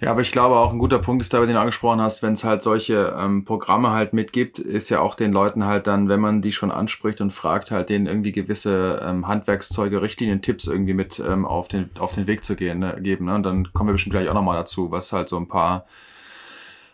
Ja, 0.00 0.12
aber 0.12 0.20
ich 0.20 0.30
glaube 0.30 0.56
auch 0.56 0.72
ein 0.72 0.78
guter 0.78 1.00
Punkt 1.00 1.22
ist 1.22 1.34
da, 1.34 1.40
den 1.40 1.54
du 1.54 1.60
angesprochen 1.60 2.00
hast, 2.00 2.22
wenn 2.22 2.34
es 2.34 2.44
halt 2.44 2.62
solche 2.62 3.16
ähm, 3.18 3.44
Programme 3.44 3.90
halt 3.90 4.12
mitgibt, 4.12 4.60
ist 4.60 4.90
ja 4.90 5.00
auch 5.00 5.16
den 5.16 5.32
Leuten 5.32 5.64
halt 5.64 5.88
dann, 5.88 6.08
wenn 6.08 6.20
man 6.20 6.40
die 6.40 6.52
schon 6.52 6.70
anspricht 6.70 7.20
und 7.20 7.32
fragt, 7.32 7.72
halt 7.72 7.88
denen 7.88 8.06
irgendwie 8.06 8.30
gewisse 8.30 9.02
ähm, 9.04 9.26
Handwerkszeuge, 9.26 10.00
Richtlinien, 10.00 10.40
Tipps 10.40 10.68
irgendwie 10.68 10.94
mit 10.94 11.18
ähm, 11.18 11.44
auf, 11.44 11.66
den, 11.66 11.90
auf 11.98 12.12
den 12.12 12.28
Weg 12.28 12.44
zu 12.44 12.54
gehen, 12.54 12.78
ne, 12.78 12.96
geben. 13.00 13.24
Ne? 13.24 13.34
Und 13.34 13.42
dann 13.42 13.72
kommen 13.72 13.88
wir 13.88 13.92
bestimmt 13.92 14.12
gleich 14.12 14.28
auch 14.28 14.34
nochmal 14.34 14.56
dazu, 14.56 14.92
was 14.92 15.12
halt 15.12 15.28
so 15.28 15.36
ein 15.36 15.48
paar 15.48 15.86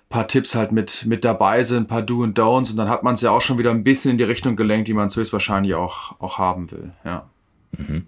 paar 0.08 0.28
Tipps 0.28 0.54
halt 0.54 0.70
mit, 0.70 1.06
mit 1.06 1.24
dabei 1.24 1.64
sind, 1.64 1.84
ein 1.84 1.86
paar 1.88 2.02
Do 2.02 2.22
und 2.22 2.38
Don'ts 2.38 2.70
und 2.70 2.76
dann 2.76 2.88
hat 2.88 3.02
man 3.02 3.16
es 3.16 3.20
ja 3.20 3.32
auch 3.32 3.40
schon 3.40 3.58
wieder 3.58 3.72
ein 3.72 3.82
bisschen 3.82 4.12
in 4.12 4.18
die 4.18 4.24
Richtung 4.24 4.54
gelenkt, 4.54 4.86
die 4.86 4.94
man 4.94 5.08
höchstwahrscheinlich 5.08 5.74
auch, 5.74 6.20
auch 6.20 6.38
haben 6.38 6.70
will, 6.70 6.92
ja. 7.04 7.28
Mhm. 7.76 8.06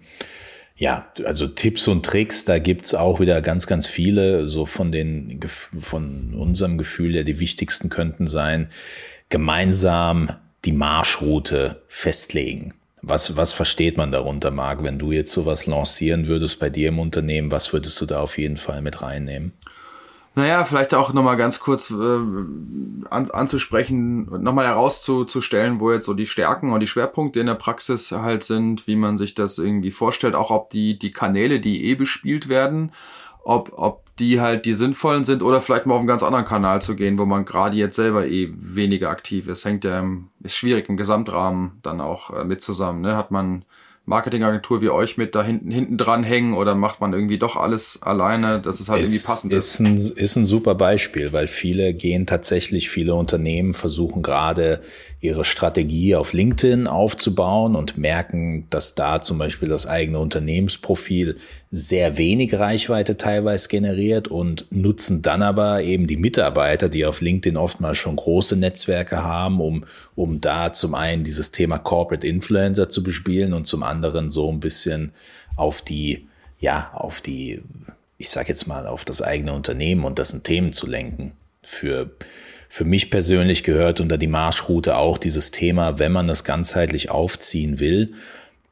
Ja, 0.77 1.11
also 1.25 1.47
Tipps 1.47 1.87
und 1.87 2.05
Tricks, 2.05 2.45
da 2.45 2.59
gibt's 2.59 2.93
auch 2.93 3.19
wieder 3.19 3.41
ganz, 3.41 3.65
ganz 3.65 3.87
viele. 3.87 4.45
So 4.45 4.65
von 4.65 4.91
den, 4.91 5.39
von 5.47 6.35
unserem 6.35 6.77
Gefühl 6.77 7.15
her, 7.15 7.23
die 7.23 7.39
wichtigsten 7.39 7.89
könnten 7.89 8.27
sein, 8.27 8.69
gemeinsam 9.29 10.29
die 10.65 10.71
Marschroute 10.71 11.81
festlegen. 11.87 12.73
Was, 13.01 13.35
was 13.35 13.53
versteht 13.53 13.97
man 13.97 14.11
darunter, 14.11 14.51
Marc? 14.51 14.83
Wenn 14.83 14.99
du 14.99 15.11
jetzt 15.11 15.31
sowas 15.31 15.65
lancieren 15.65 16.27
würdest 16.27 16.59
bei 16.59 16.69
dir 16.69 16.89
im 16.89 16.99
Unternehmen, 16.99 17.51
was 17.51 17.73
würdest 17.73 17.99
du 18.01 18.05
da 18.05 18.21
auf 18.21 18.37
jeden 18.37 18.57
Fall 18.57 18.81
mit 18.81 19.01
reinnehmen? 19.01 19.53
Naja, 20.37 20.65
vielleicht 20.65 20.93
auch 20.93 21.13
nochmal 21.13 21.35
ganz 21.35 21.59
kurz 21.59 21.89
äh, 21.89 21.95
an, 21.95 23.31
anzusprechen, 23.31 24.25
nochmal 24.43 24.67
herauszustellen, 24.67 25.79
wo 25.79 25.91
jetzt 25.91 26.05
so 26.05 26.13
die 26.13 26.27
Stärken 26.27 26.71
und 26.71 26.79
die 26.79 26.85
Schwerpunkte 26.85 27.39
in 27.39 27.47
der 27.47 27.55
Praxis 27.55 28.11
halt 28.11 28.43
sind, 28.43 28.85
wie 28.85 28.95
man 28.95 29.17
sich 29.17 29.33
das 29.33 29.57
irgendwie 29.57 29.89
vorstellt, 29.89 30.35
auch 30.35 30.51
ob 30.51 30.69
die, 30.69 30.99
die 30.99 31.09
Kanäle, 31.09 31.59
die 31.59 31.85
eh 31.85 31.95
bespielt 31.95 32.49
werden, 32.49 32.91
ob, 33.43 33.71
ob 33.79 34.15
die 34.17 34.39
halt 34.39 34.65
die 34.65 34.73
sinnvollen 34.73 35.25
sind 35.25 35.41
oder 35.41 35.59
vielleicht 35.59 35.87
mal 35.87 35.95
auf 35.95 36.01
einen 36.01 36.07
ganz 36.07 36.21
anderen 36.21 36.45
Kanal 36.45 36.83
zu 36.83 36.95
gehen, 36.95 37.17
wo 37.17 37.25
man 37.25 37.43
gerade 37.43 37.75
jetzt 37.75 37.95
selber 37.95 38.27
eh 38.27 38.53
weniger 38.55 39.09
aktiv 39.09 39.47
ist. 39.47 39.65
Hängt 39.65 39.85
ja, 39.85 39.97
im, 39.97 40.29
ist 40.43 40.55
schwierig 40.55 40.87
im 40.87 40.97
Gesamtrahmen 40.97 41.79
dann 41.81 41.99
auch 41.99 42.29
äh, 42.29 42.43
mit 42.43 42.61
zusammen. 42.61 43.01
Ne? 43.01 43.17
Hat 43.17 43.31
man 43.31 43.65
Marketingagentur 44.07 44.81
wie 44.81 44.89
euch 44.89 45.17
mit 45.17 45.35
da 45.35 45.43
hinten, 45.43 45.69
hinten 45.69 45.97
dran 45.97 46.23
hängen 46.23 46.53
oder 46.53 46.75
macht 46.75 47.01
man 47.01 47.11
irgendwie 47.11 47.37
doch 47.37 47.57
alles 47.57 48.01
alleine, 48.01 48.61
dass 48.61 48.79
es 48.79 48.87
halt 48.87 49.01
es 49.01 49.09
irgendwie 49.09 49.27
passend 49.27 49.51
ist? 49.51 49.73
Ist 49.73 49.79
ein, 49.81 49.95
ist 49.97 50.35
ein 50.37 50.45
super 50.45 50.75
Beispiel, 50.75 51.33
weil 51.33 51.45
viele 51.45 51.93
gehen 51.93 52.25
tatsächlich, 52.25 52.89
viele 52.89 53.15
Unternehmen 53.15 53.73
versuchen 53.73 54.21
gerade 54.21 54.79
ihre 55.19 55.43
Strategie 55.43 56.15
auf 56.15 56.31
LinkedIn 56.31 56.87
aufzubauen 56.87 57.75
und 57.75 57.97
merken, 57.97 58.65
dass 58.69 58.95
da 58.95 59.19
zum 59.19 59.39
Beispiel 59.39 59.67
das 59.67 59.87
eigene 59.87 60.19
Unternehmensprofil 60.19 61.35
sehr 61.69 62.17
wenig 62.17 62.53
Reichweite 62.57 63.17
teilweise 63.17 63.67
generiert 63.67 64.29
und 64.29 64.65
nutzen 64.71 65.21
dann 65.21 65.41
aber 65.41 65.83
eben 65.83 66.07
die 66.07 66.15
Mitarbeiter, 66.15 66.87
die 66.87 67.05
auf 67.05 67.19
LinkedIn 67.19 67.57
oftmals 67.57 67.97
schon 67.97 68.15
große 68.15 68.55
Netzwerke 68.55 69.23
haben, 69.23 69.59
um, 69.59 69.83
um 70.15 70.39
da 70.39 70.71
zum 70.71 70.95
einen 70.95 71.23
dieses 71.23 71.51
Thema 71.51 71.77
Corporate 71.77 72.25
Influencer 72.25 72.87
zu 72.87 73.03
bespielen 73.03 73.53
und 73.53 73.67
zum 73.67 73.83
anderen 73.83 74.29
so 74.29 74.49
ein 74.49 74.61
bisschen 74.61 75.11
auf 75.57 75.81
die, 75.81 76.27
ja, 76.59 76.91
auf 76.93 77.19
die, 77.19 77.61
ich 78.17 78.29
sag 78.29 78.47
jetzt 78.47 78.67
mal, 78.67 78.87
auf 78.87 79.03
das 79.03 79.21
eigene 79.21 79.53
Unternehmen 79.53 80.05
und 80.05 80.19
dessen 80.19 80.43
Themen 80.43 80.71
zu 80.71 80.87
lenken. 80.87 81.33
Für 81.63 82.11
für 82.69 82.83
mich 82.83 83.09
persönlich 83.09 83.63
gehört 83.63 84.01
unter 84.01 84.17
die 84.17 84.27
Marschroute 84.27 84.97
auch 84.97 85.17
dieses 85.17 85.51
Thema, 85.51 85.99
wenn 85.99 86.11
man 86.11 86.27
das 86.27 86.43
ganzheitlich 86.43 87.09
aufziehen 87.09 87.79
will, 87.79 88.13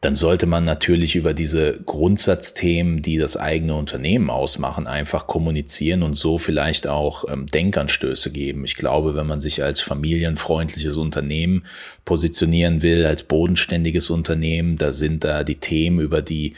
dann 0.01 0.13
sollte 0.13 0.45
man 0.45 0.65
natürlich 0.65 1.15
über 1.15 1.33
diese 1.33 1.79
Grundsatzthemen, 1.83 3.01
die 3.01 3.17
das 3.17 3.37
eigene 3.37 3.75
Unternehmen 3.75 4.29
ausmachen, 4.29 4.85
einfach 4.85 5.25
kommunizieren 5.25 6.03
und 6.03 6.13
so 6.13 6.37
vielleicht 6.37 6.85
auch 6.87 7.25
ähm, 7.27 7.47
Denkanstöße 7.47 8.31
geben. 8.31 8.65
Ich 8.65 8.75
glaube, 8.75 9.15
wenn 9.15 9.25
man 9.25 9.41
sich 9.41 9.63
als 9.63 9.81
familienfreundliches 9.81 10.97
Unternehmen 10.97 11.65
positionieren 12.03 12.83
will, 12.83 13.05
als 13.05 13.23
bodenständiges 13.23 14.09
Unternehmen, 14.09 14.77
da 14.77 14.93
sind 14.93 15.23
da 15.23 15.43
die 15.43 15.55
Themen, 15.59 15.99
über 15.99 16.21
die 16.21 16.53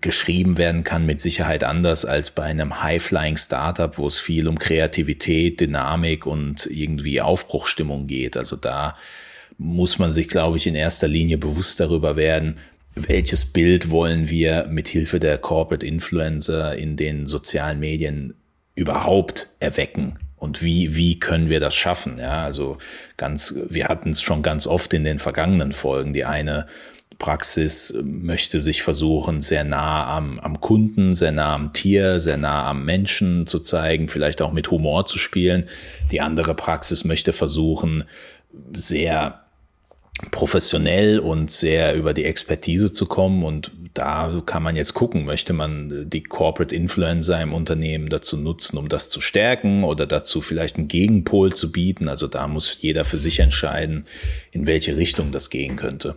geschrieben 0.00 0.58
werden 0.58 0.82
kann, 0.82 1.06
mit 1.06 1.20
Sicherheit 1.20 1.64
anders 1.64 2.04
als 2.04 2.30
bei 2.30 2.42
einem 2.44 2.82
High-Flying 2.82 3.36
Startup, 3.36 3.96
wo 3.98 4.06
es 4.06 4.18
viel 4.18 4.48
um 4.48 4.58
Kreativität, 4.58 5.60
Dynamik 5.60 6.26
und 6.26 6.66
irgendwie 6.66 7.20
Aufbruchstimmung 7.20 8.06
geht. 8.06 8.36
Also 8.36 8.56
da 8.56 8.96
muss 9.62 9.98
man 9.98 10.10
sich, 10.10 10.28
glaube 10.28 10.56
ich, 10.56 10.66
in 10.66 10.74
erster 10.74 11.08
Linie 11.08 11.38
bewusst 11.38 11.78
darüber 11.78 12.16
werden, 12.16 12.56
welches 12.94 13.44
Bild 13.44 13.90
wollen 13.90 14.28
wir 14.28 14.66
mit 14.68 14.88
Hilfe 14.88 15.18
der 15.18 15.38
Corporate 15.38 15.86
Influencer 15.86 16.76
in 16.76 16.96
den 16.96 17.26
sozialen 17.26 17.80
Medien 17.80 18.34
überhaupt 18.74 19.48
erwecken 19.60 20.18
und 20.36 20.60
wie, 20.62 20.96
wie 20.96 21.20
können 21.20 21.48
wir 21.48 21.60
das 21.60 21.76
schaffen? 21.76 22.18
Ja, 22.18 22.42
also 22.42 22.78
ganz, 23.16 23.54
wir 23.68 23.86
hatten 23.86 24.10
es 24.10 24.20
schon 24.20 24.42
ganz 24.42 24.66
oft 24.66 24.92
in 24.92 25.04
den 25.04 25.20
vergangenen 25.20 25.70
Folgen. 25.70 26.12
Die 26.12 26.24
eine 26.24 26.66
Praxis 27.18 27.94
möchte 28.02 28.58
sich 28.58 28.82
versuchen, 28.82 29.40
sehr 29.40 29.62
nah 29.62 30.16
am, 30.16 30.40
am 30.40 30.60
Kunden, 30.60 31.14
sehr 31.14 31.30
nah 31.30 31.54
am 31.54 31.72
Tier, 31.72 32.18
sehr 32.18 32.38
nah 32.38 32.68
am 32.68 32.84
Menschen 32.84 33.46
zu 33.46 33.60
zeigen, 33.60 34.08
vielleicht 34.08 34.42
auch 34.42 34.52
mit 34.52 34.72
Humor 34.72 35.06
zu 35.06 35.16
spielen. 35.16 35.68
Die 36.10 36.20
andere 36.20 36.56
Praxis 36.56 37.04
möchte 37.04 37.32
versuchen, 37.32 38.02
sehr 38.74 39.41
professionell 40.30 41.18
und 41.18 41.50
sehr 41.50 41.94
über 41.94 42.12
die 42.14 42.24
Expertise 42.24 42.92
zu 42.92 43.06
kommen. 43.06 43.42
Und 43.44 43.72
da 43.94 44.42
kann 44.44 44.62
man 44.62 44.76
jetzt 44.76 44.94
gucken, 44.94 45.24
möchte 45.24 45.52
man 45.52 46.08
die 46.08 46.22
Corporate 46.22 46.74
Influencer 46.74 47.40
im 47.40 47.52
Unternehmen 47.52 48.08
dazu 48.08 48.36
nutzen, 48.36 48.78
um 48.78 48.88
das 48.88 49.08
zu 49.08 49.20
stärken 49.20 49.84
oder 49.84 50.06
dazu 50.06 50.40
vielleicht 50.40 50.76
einen 50.76 50.88
Gegenpol 50.88 51.54
zu 51.54 51.72
bieten. 51.72 52.08
Also 52.08 52.26
da 52.26 52.46
muss 52.46 52.78
jeder 52.80 53.04
für 53.04 53.18
sich 53.18 53.40
entscheiden, 53.40 54.04
in 54.50 54.66
welche 54.66 54.96
Richtung 54.96 55.32
das 55.32 55.50
gehen 55.50 55.76
könnte. 55.76 56.16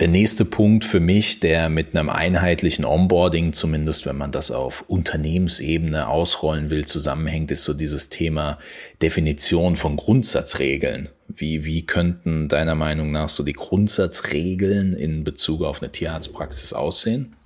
Der 0.00 0.08
nächste 0.08 0.44
Punkt 0.44 0.84
für 0.84 0.98
mich, 0.98 1.38
der 1.38 1.68
mit 1.68 1.94
einem 1.96 2.08
einheitlichen 2.08 2.84
Onboarding, 2.84 3.52
zumindest 3.52 4.06
wenn 4.06 4.16
man 4.16 4.32
das 4.32 4.50
auf 4.50 4.82
Unternehmensebene 4.88 6.08
ausrollen 6.08 6.70
will, 6.70 6.84
zusammenhängt, 6.84 7.52
ist 7.52 7.62
so 7.62 7.74
dieses 7.74 8.08
Thema 8.08 8.58
Definition 9.02 9.76
von 9.76 9.94
Grundsatzregeln. 9.94 11.10
Wie, 11.28 11.64
wie 11.64 11.86
könnten 11.86 12.48
deiner 12.48 12.74
Meinung 12.74 13.12
nach 13.12 13.28
so 13.28 13.44
die 13.44 13.52
Grundsatzregeln 13.52 14.94
in 14.94 15.22
Bezug 15.22 15.62
auf 15.62 15.80
eine 15.80 15.92
Tierarztpraxis 15.92 16.72
aussehen? 16.72 17.36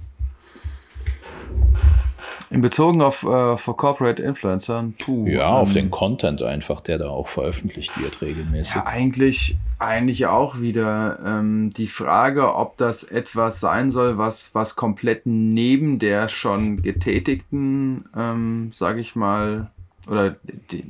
In 2.50 2.62
Bezug 2.62 3.00
auf 3.02 3.24
äh, 3.24 3.56
for 3.56 3.76
Corporate 3.76 4.22
Influencer? 4.22 4.90
Puh, 4.98 5.26
ja, 5.26 5.48
auf 5.48 5.70
ähm, 5.70 5.74
den 5.74 5.90
Content 5.90 6.42
einfach, 6.42 6.80
der 6.80 6.98
da 6.98 7.10
auch 7.10 7.28
veröffentlicht 7.28 8.00
wird 8.00 8.22
regelmäßig. 8.22 8.76
Ja, 8.76 8.86
eigentlich, 8.86 9.56
eigentlich 9.78 10.26
auch 10.26 10.60
wieder 10.60 11.18
ähm, 11.24 11.72
die 11.76 11.88
Frage, 11.88 12.54
ob 12.54 12.78
das 12.78 13.04
etwas 13.04 13.60
sein 13.60 13.90
soll, 13.90 14.16
was, 14.16 14.54
was 14.54 14.76
komplett 14.76 15.26
neben 15.26 15.98
der 15.98 16.28
schon 16.28 16.82
getätigten, 16.82 18.06
ähm, 18.16 18.72
sage 18.74 19.00
ich 19.00 19.14
mal, 19.14 19.70
oder 20.08 20.36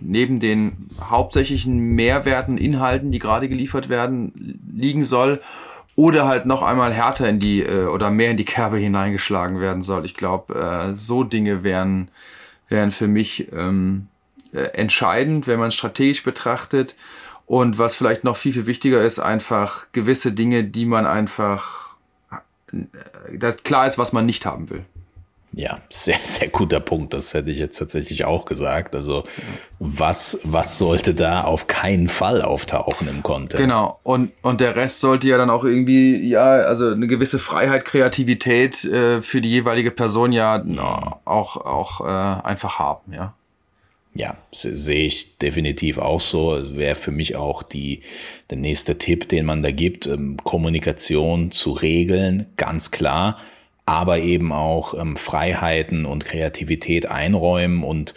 neben 0.01 0.39
den 0.39 0.89
hauptsächlichen 1.01 1.77
Mehrwerten, 1.77 2.57
Inhalten, 2.57 3.11
die 3.11 3.19
gerade 3.19 3.49
geliefert 3.49 3.89
werden, 3.89 4.61
liegen 4.73 5.05
soll 5.05 5.41
oder 5.99 6.29
halt 6.29 6.47
noch 6.47 6.63
einmal 6.63 6.93
härter 6.93 7.29
in 7.29 7.41
die 7.41 7.61
äh, 7.61 7.87
oder 7.87 8.13
mehr 8.13 8.31
in 8.31 8.37
die 8.37 8.45
Kerbe 8.45 8.77
hineingeschlagen 8.77 9.59
werden 9.59 9.83
soll. 9.83 10.05
Ich 10.05 10.15
glaube, 10.15 10.55
äh, 10.55 10.95
so 10.95 11.25
Dinge 11.25 11.65
wären, 11.65 12.09
wären 12.69 12.93
für 12.93 13.09
mich 13.09 13.51
ähm, 13.53 14.07
äh, 14.53 14.61
entscheidend, 14.75 15.49
wenn 15.49 15.59
man 15.59 15.73
strategisch 15.73 16.23
betrachtet. 16.23 16.95
Und 17.47 17.79
was 17.79 17.97
vielleicht 17.97 18.23
noch 18.23 18.37
viel, 18.37 18.53
viel 18.53 18.67
wichtiger 18.67 19.03
ist, 19.03 19.19
einfach 19.19 19.87
gewisse 19.91 20.31
Dinge, 20.31 20.63
die 20.63 20.87
man 20.87 21.05
einfach, 21.05 21.97
äh, 22.71 23.37
dass 23.37 23.65
klar 23.65 23.85
ist, 23.89 23.99
was 23.99 24.13
man 24.13 24.25
nicht 24.25 24.47
haben 24.47 24.71
will. 24.71 24.85
Ja, 25.53 25.81
sehr, 25.89 26.19
sehr 26.23 26.49
guter 26.49 26.81
Punkt. 26.81 27.15
Das 27.15 27.35
hätte 27.35 27.51
ich 27.51 27.59
jetzt 27.59 27.79
tatsächlich 27.79 28.25
auch 28.25 28.45
gesagt. 28.45 28.95
Also, 28.95 29.25
was, 29.79 30.41
was 30.45 30.79
sollte 30.79 31.15
da 31.15 31.43
auf 31.43 31.67
keinen 31.67 32.09
Fall 32.09 32.43
auftauchen 32.43 33.09
im 33.09 33.23
Content? 33.23 33.61
Genau. 33.61 33.99
Und, 34.03 34.33
und 34.43 34.61
der 34.61 34.77
Rest 34.77 35.01
sollte 35.01 35.29
ja 35.29 35.39
dann 35.39 35.51
auch 35.51 35.65
irgendwie, 35.65 36.29
ja, 36.29 36.45
also 36.45 36.91
eine 36.91 37.07
gewisse 37.07 37.39
Freiheit, 37.39 37.85
Kreativität 37.85 38.85
äh, 38.85 39.23
für 39.23 39.41
die 39.41 39.51
jeweilige 39.51 39.91
Person 39.91 40.33
ja 40.33 40.63
na, 40.65 41.21
auch, 41.25 41.57
auch 41.57 42.01
äh, 42.01 42.47
einfach 42.47 42.79
haben, 42.79 43.13
ja. 43.13 43.35
Ja, 44.15 44.37
sehe 44.51 45.07
ich 45.07 45.39
definitiv 45.39 45.99
auch 45.99 46.21
so. 46.21 46.59
Wäre 46.77 46.97
für 46.97 47.13
mich 47.13 47.37
auch 47.37 47.63
die, 47.63 48.01
der 48.51 48.59
nächste 48.59 48.99
Tipp, 48.99 49.29
den 49.29 49.45
man 49.45 49.63
da 49.63 49.71
gibt. 49.71 50.07
Ähm, 50.07 50.39
Kommunikation 50.43 51.53
zu 51.53 51.71
regeln, 51.71 52.47
ganz 52.57 52.91
klar 52.91 53.37
aber 53.89 54.18
eben 54.18 54.53
auch 54.53 54.93
ähm, 54.93 55.16
Freiheiten 55.16 56.05
und 56.05 56.26
Kreativität 56.26 57.07
einräumen 57.11 57.82
und 57.82 58.12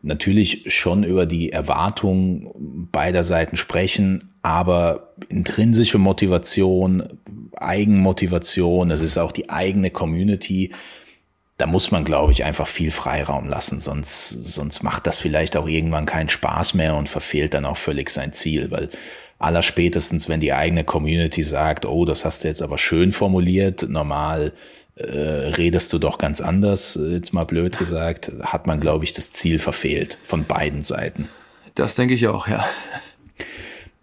natürlich 0.00 0.72
schon 0.72 1.02
über 1.02 1.26
die 1.26 1.50
Erwartungen 1.50 2.48
beider 2.92 3.24
Seiten 3.24 3.56
sprechen, 3.56 4.32
aber 4.42 5.14
intrinsische 5.28 5.98
Motivation, 5.98 7.18
Eigenmotivation, 7.56 8.92
es 8.92 9.00
ist 9.00 9.18
auch 9.18 9.32
die 9.32 9.50
eigene 9.50 9.90
Community, 9.90 10.72
da 11.56 11.66
muss 11.66 11.90
man, 11.90 12.04
glaube 12.04 12.30
ich, 12.30 12.44
einfach 12.44 12.68
viel 12.68 12.92
Freiraum 12.92 13.48
lassen, 13.48 13.80
sonst, 13.80 14.28
sonst 14.28 14.84
macht 14.84 15.08
das 15.08 15.18
vielleicht 15.18 15.56
auch 15.56 15.66
irgendwann 15.66 16.06
keinen 16.06 16.28
Spaß 16.28 16.74
mehr 16.74 16.94
und 16.94 17.08
verfehlt 17.08 17.52
dann 17.52 17.64
auch 17.64 17.78
völlig 17.78 18.10
sein 18.10 18.32
Ziel, 18.32 18.70
weil 18.70 18.90
aller 19.40 19.62
spätestens, 19.62 20.28
wenn 20.28 20.38
die 20.38 20.52
eigene 20.52 20.84
Community 20.84 21.42
sagt, 21.42 21.84
oh, 21.84 22.04
das 22.04 22.24
hast 22.24 22.44
du 22.44 22.48
jetzt 22.48 22.62
aber 22.62 22.78
schön 22.78 23.10
formuliert, 23.10 23.88
normal 23.88 24.52
äh, 24.96 25.04
redest 25.04 25.92
du 25.92 25.98
doch 25.98 26.18
ganz 26.18 26.40
anders, 26.40 26.96
äh, 26.96 27.12
jetzt 27.12 27.32
mal 27.32 27.44
blöd 27.44 27.78
gesagt, 27.78 28.32
hat 28.40 28.66
man, 28.66 28.80
glaube 28.80 29.04
ich, 29.04 29.12
das 29.12 29.30
Ziel 29.30 29.58
verfehlt 29.58 30.18
von 30.24 30.46
beiden 30.46 30.82
Seiten. 30.82 31.28
Das 31.74 31.94
denke 31.94 32.14
ich 32.14 32.26
auch, 32.28 32.48
ja. 32.48 32.66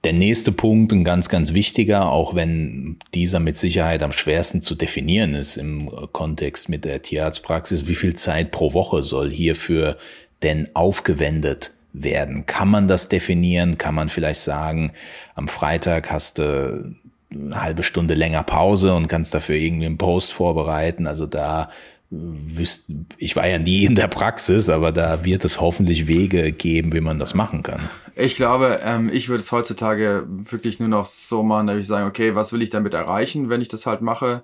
Der 0.04 0.14
nächste 0.14 0.52
Punkt, 0.52 0.92
ein 0.92 1.04
ganz, 1.06 1.30
ganz 1.30 1.54
wichtiger, 1.54 2.12
auch 2.12 2.36
wenn 2.36 2.98
dieser 3.14 3.40
mit 3.40 3.56
Sicherheit 3.56 4.04
am 4.04 4.12
schwersten 4.12 4.62
zu 4.62 4.76
definieren 4.76 5.34
ist 5.34 5.56
im 5.56 5.90
Kontext 6.12 6.68
mit 6.68 6.84
der 6.84 7.02
Tierarztpraxis, 7.02 7.88
wie 7.88 7.96
viel 7.96 8.14
Zeit 8.14 8.52
pro 8.52 8.74
Woche 8.74 9.02
soll 9.02 9.32
hierfür 9.32 9.98
denn 10.44 10.70
aufgewendet 10.74 11.72
werden? 11.94 12.46
Kann 12.46 12.68
man 12.68 12.88
das 12.88 13.08
definieren? 13.08 13.78
Kann 13.78 13.96
man 13.96 14.10
vielleicht 14.10 14.42
sagen, 14.42 14.92
am 15.36 15.48
Freitag 15.48 16.12
hast 16.12 16.38
du 16.38 16.96
eine 17.34 17.62
halbe 17.62 17.84
Stunde 17.84 18.14
länger 18.14 18.44
Pause 18.44 18.94
und 18.94 19.08
kannst 19.08 19.34
dafür 19.34 19.56
irgendwie 19.56 19.86
einen 19.86 19.98
Post 19.98 20.34
vorbereiten. 20.34 21.08
Also 21.08 21.26
da 21.26 21.70
wüsst, 22.10 22.94
ich 23.18 23.36
war 23.36 23.48
ja 23.48 23.58
nie 23.58 23.86
in 23.86 23.96
der 23.96 24.08
Praxis, 24.08 24.70
aber 24.70 24.92
da 24.92 25.26
wird 25.26 25.46
es 25.46 25.60
hoffentlich 25.60 26.08
Wege 26.08 26.52
geben, 26.52 26.94
wie 26.94 27.02
man 27.02 27.18
das 27.18 27.34
machen 27.34 27.64
kann. 27.64 27.90
Ich 28.16 28.36
glaube, 28.36 28.82
ähm, 28.84 29.10
ich 29.12 29.30
würde 29.30 29.42
es 29.42 29.52
heutzutage 29.52 30.26
wirklich 30.28 30.80
nur 30.80 30.90
noch 30.90 31.06
so 31.06 31.44
machen, 31.44 31.68
dass 31.68 31.80
ich 31.80 31.88
sagen, 31.88 32.08
okay, 32.08 32.36
was 32.36 32.54
will 32.54 32.62
ich 32.62 32.70
damit 32.70 32.94
erreichen, 32.94 33.50
wenn 33.50 33.62
ich 33.62 33.68
das 33.68 33.86
halt 33.86 34.02
mache? 34.02 34.44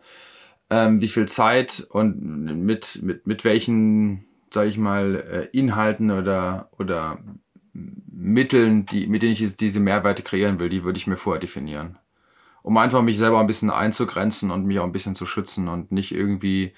Ähm, 0.71 1.01
wie 1.01 1.07
viel 1.07 1.27
Zeit 1.27 1.85
und 1.89 2.21
mit, 2.65 2.99
mit, 3.03 3.27
mit 3.27 3.45
welchen, 3.45 4.25
sage 4.51 4.69
ich 4.69 4.77
mal, 4.77 5.15
äh, 5.15 5.57
Inhalten 5.57 6.11
oder, 6.11 6.69
oder 6.77 7.19
Mitteln, 7.73 8.85
die, 8.85 9.07
mit 9.07 9.21
denen 9.21 9.33
ich 9.33 9.55
diese 9.57 9.79
Mehrwerte 9.79 10.23
kreieren 10.23 10.59
will, 10.59 10.69
die 10.69 10.83
würde 10.83 10.97
ich 10.97 11.07
mir 11.07 11.17
vorher 11.17 11.39
definieren 11.39 11.97
um 12.63 12.77
einfach 12.77 13.01
mich 13.01 13.17
selber 13.17 13.39
ein 13.39 13.47
bisschen 13.47 13.69
einzugrenzen 13.69 14.51
und 14.51 14.65
mich 14.65 14.79
auch 14.79 14.85
ein 14.85 14.91
bisschen 14.91 15.15
zu 15.15 15.25
schützen 15.25 15.67
und 15.67 15.91
nicht 15.91 16.13
irgendwie 16.13 16.73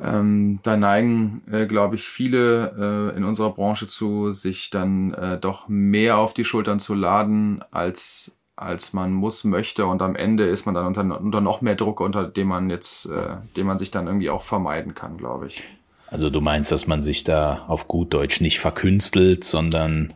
ähm, 0.00 0.60
da 0.62 0.76
neigen, 0.76 1.42
äh, 1.50 1.66
glaube 1.66 1.96
ich, 1.96 2.08
viele 2.08 3.12
äh, 3.12 3.16
in 3.16 3.24
unserer 3.24 3.52
Branche 3.52 3.86
zu, 3.86 4.30
sich 4.30 4.70
dann 4.70 5.14
äh, 5.14 5.38
doch 5.38 5.68
mehr 5.68 6.18
auf 6.18 6.34
die 6.34 6.44
Schultern 6.44 6.80
zu 6.80 6.94
laden, 6.94 7.62
als, 7.70 8.32
als 8.56 8.92
man 8.92 9.12
muss, 9.12 9.44
möchte. 9.44 9.86
Und 9.86 10.00
am 10.02 10.16
Ende 10.16 10.46
ist 10.46 10.64
man 10.64 10.74
dann 10.74 10.86
unter, 10.86 11.20
unter 11.20 11.40
noch 11.40 11.60
mehr 11.60 11.74
Druck, 11.74 12.00
unter 12.00 12.24
dem 12.24 12.48
man 12.48 12.70
jetzt, 12.70 13.06
äh, 13.06 13.36
dem 13.56 13.66
man 13.66 13.78
sich 13.78 13.90
dann 13.90 14.06
irgendwie 14.06 14.30
auch 14.30 14.42
vermeiden 14.42 14.94
kann, 14.94 15.18
glaube 15.18 15.48
ich. 15.48 15.62
Also 16.06 16.28
du 16.28 16.40
meinst, 16.40 16.72
dass 16.72 16.86
man 16.86 17.00
sich 17.00 17.22
da 17.22 17.64
auf 17.68 17.86
gut 17.86 18.14
Deutsch 18.14 18.40
nicht 18.40 18.58
verkünstelt, 18.58 19.44
sondern 19.44 20.12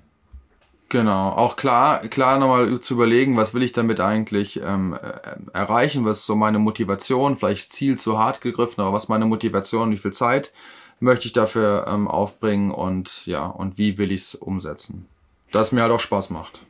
Genau, 0.95 1.31
auch 1.31 1.57
klar, 1.57 2.07
klar 2.07 2.39
nochmal 2.39 2.79
zu 2.79 2.95
überlegen, 2.95 3.37
was 3.37 3.53
will 3.53 3.65
ich 3.65 3.73
damit 3.73 3.99
eigentlich 3.99 4.61
ähm, 4.63 4.95
äh, 4.95 5.37
erreichen, 5.53 6.05
was 6.05 6.21
ist 6.21 6.27
so 6.27 6.37
meine 6.37 6.61
Motivation, 6.61 7.37
vielleicht 7.37 7.73
Ziel 7.73 7.99
zu 7.99 8.17
hart 8.17 8.41
gegriffen, 8.41 8.81
aber 8.81 8.93
was 8.93 9.09
meine 9.09 9.27
Motivation, 9.27 9.91
wie 9.91 9.99
viel 9.99 10.13
Zeit 10.13 10.53
möchte 11.01 11.27
ich 11.27 11.33
dafür 11.33 11.87
ähm, 11.89 12.07
aufbringen 12.07 12.71
und 12.71 13.27
ja, 13.27 13.45
und 13.45 13.77
wie 13.77 13.99
will 13.99 14.13
ich 14.13 14.21
es 14.21 14.35
umsetzen. 14.37 15.09
Das 15.51 15.73
mir 15.73 15.83
halt 15.83 15.91
auch 15.91 15.99
Spaß 15.99 16.31
macht. 16.31 16.61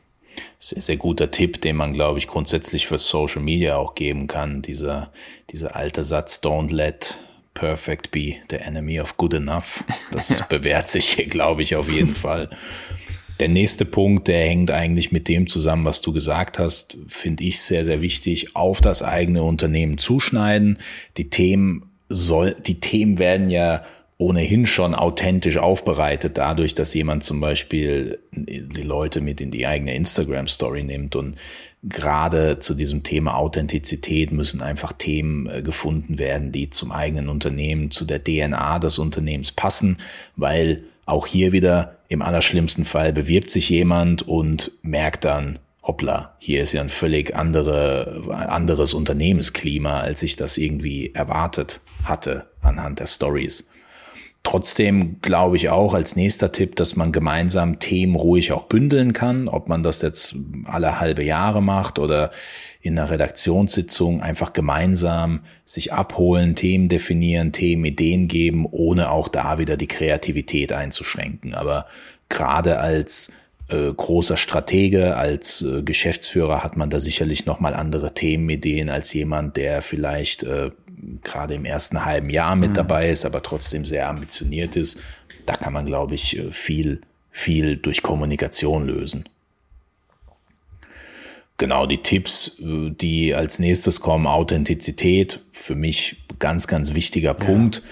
Sehr, 0.57 0.81
sehr 0.81 0.97
guter 0.97 1.29
Tipp, 1.29 1.61
den 1.61 1.75
man, 1.75 1.93
glaube 1.93 2.17
ich, 2.17 2.25
grundsätzlich 2.25 2.87
für 2.87 2.97
Social 2.97 3.43
Media 3.43 3.77
auch 3.77 3.93
geben 3.93 4.25
kann. 4.25 4.63
Dieser, 4.63 5.11
dieser 5.51 5.75
alte 5.75 6.03
Satz, 6.03 6.41
don't 6.43 6.73
let 6.73 7.19
perfect 7.53 8.09
be 8.09 8.37
the 8.49 8.57
enemy 8.57 8.99
of 8.99 9.17
good 9.17 9.35
enough. 9.35 9.83
Das 10.09 10.43
bewährt 10.49 10.87
sich 10.87 11.09
hier, 11.09 11.27
glaube 11.27 11.61
ich, 11.61 11.75
auf 11.75 11.91
jeden 11.91 12.15
Fall. 12.15 12.49
Der 13.39 13.49
nächste 13.49 13.85
Punkt, 13.85 14.27
der 14.27 14.47
hängt 14.47 14.71
eigentlich 14.71 15.11
mit 15.11 15.27
dem 15.27 15.47
zusammen, 15.47 15.83
was 15.83 16.01
du 16.01 16.13
gesagt 16.13 16.57
hast, 16.57 16.97
finde 17.07 17.43
ich 17.43 17.61
sehr, 17.61 17.83
sehr 17.83 18.01
wichtig. 18.01 18.55
Auf 18.55 18.79
das 18.79 19.03
eigene 19.03 19.43
Unternehmen 19.43 19.97
zuschneiden. 19.97 20.79
Die 21.17 21.29
Themen 21.29 21.89
soll, 22.07 22.55
die 22.65 22.79
Themen 22.79 23.17
werden 23.19 23.49
ja 23.49 23.83
ohnehin 24.17 24.65
schon 24.65 24.95
authentisch 24.95 25.57
aufbereitet, 25.57 26.37
dadurch, 26.37 26.73
dass 26.73 26.93
jemand 26.93 27.23
zum 27.23 27.41
Beispiel 27.41 28.19
die 28.31 28.81
Leute 28.81 29.19
mit 29.19 29.41
in 29.41 29.51
die 29.51 29.67
eigene 29.67 29.93
Instagram-Story 29.93 30.83
nimmt. 30.83 31.17
Und 31.17 31.35
gerade 31.83 32.59
zu 32.59 32.75
diesem 32.75 33.03
Thema 33.03 33.35
Authentizität 33.35 34.31
müssen 34.31 34.61
einfach 34.61 34.93
Themen 34.93 35.47
äh, 35.47 35.61
gefunden 35.61 36.17
werden, 36.17 36.53
die 36.53 36.69
zum 36.69 36.93
eigenen 36.93 37.27
Unternehmen, 37.27 37.91
zu 37.91 38.05
der 38.05 38.23
DNA 38.23 38.79
des 38.79 38.99
Unternehmens 38.99 39.51
passen, 39.51 39.97
weil 40.37 40.83
Auch 41.05 41.27
hier 41.27 41.51
wieder 41.51 41.97
im 42.07 42.21
allerschlimmsten 42.21 42.85
Fall 42.85 43.13
bewirbt 43.13 43.49
sich 43.49 43.69
jemand 43.69 44.27
und 44.27 44.71
merkt 44.81 45.25
dann, 45.25 45.59
hoppla, 45.83 46.35
hier 46.39 46.63
ist 46.63 46.73
ja 46.73 46.81
ein 46.81 46.89
völlig 46.89 47.35
andere, 47.35 48.23
anderes 48.49 48.93
Unternehmensklima, 48.93 49.99
als 49.99 50.23
ich 50.23 50.35
das 50.35 50.57
irgendwie 50.57 51.13
erwartet 51.13 51.81
hatte 52.03 52.47
anhand 52.61 52.99
der 52.99 53.07
Stories. 53.07 53.69
Trotzdem 54.45 55.19
glaube 55.21 55.55
ich 55.55 55.69
auch 55.69 55.95
als 55.95 56.15
nächster 56.15 56.51
Tipp, 56.51 56.75
dass 56.75 56.95
man 56.95 57.11
gemeinsam 57.11 57.79
Themen 57.79 58.15
ruhig 58.15 58.51
auch 58.51 58.65
bündeln 58.65 59.11
kann, 59.11 59.47
ob 59.47 59.67
man 59.67 59.81
das 59.81 60.03
jetzt 60.03 60.35
alle 60.65 60.99
halbe 60.99 61.23
Jahre 61.23 61.63
macht 61.63 61.97
oder 61.97 62.31
in 62.79 62.97
einer 62.97 63.09
Redaktionssitzung 63.09 64.21
einfach 64.21 64.53
gemeinsam 64.53 65.39
sich 65.65 65.93
abholen, 65.93 66.53
Themen 66.53 66.89
definieren, 66.89 67.53
Themen, 67.53 67.85
Ideen 67.85 68.27
geben, 68.27 68.67
ohne 68.69 69.09
auch 69.09 69.29
da 69.29 69.57
wieder 69.57 69.77
die 69.77 69.87
Kreativität 69.87 70.71
einzuschränken. 70.71 71.55
Aber 71.55 71.87
gerade 72.29 72.79
als 72.79 73.33
äh, 73.67 73.91
großer 73.91 74.37
Stratege, 74.37 75.17
als 75.17 75.63
äh, 75.63 75.81
Geschäftsführer 75.81 76.63
hat 76.63 76.77
man 76.77 76.91
da 76.91 76.99
sicherlich 76.99 77.47
nochmal 77.47 77.73
andere 77.73 78.13
Themenideen 78.13 78.91
als 78.91 79.11
jemand, 79.11 79.57
der 79.57 79.81
vielleicht 79.81 80.43
äh, 80.43 80.69
gerade 81.23 81.53
im 81.55 81.65
ersten 81.65 82.05
halben 82.05 82.29
Jahr 82.29 82.55
mit 82.55 82.71
mhm. 82.71 82.75
dabei 82.75 83.09
ist, 83.09 83.25
aber 83.25 83.41
trotzdem 83.41 83.85
sehr 83.85 84.07
ambitioniert 84.07 84.75
ist. 84.75 85.01
Da 85.45 85.55
kann 85.55 85.73
man, 85.73 85.85
glaube 85.85 86.15
ich, 86.15 86.37
äh, 86.37 86.51
viel, 86.51 87.01
viel 87.31 87.77
durch 87.77 88.01
Kommunikation 88.01 88.87
lösen. 88.87 89.29
Genau, 91.57 91.85
die 91.85 92.01
Tipps, 92.01 92.59
äh, 92.59 92.89
die 92.91 93.33
als 93.33 93.59
nächstes 93.59 94.01
kommen, 94.01 94.27
Authentizität, 94.27 95.41
für 95.51 95.75
mich 95.75 96.17
ganz, 96.39 96.67
ganz 96.67 96.93
wichtiger 96.93 97.33
Punkt. 97.33 97.77
Ja. 97.77 97.83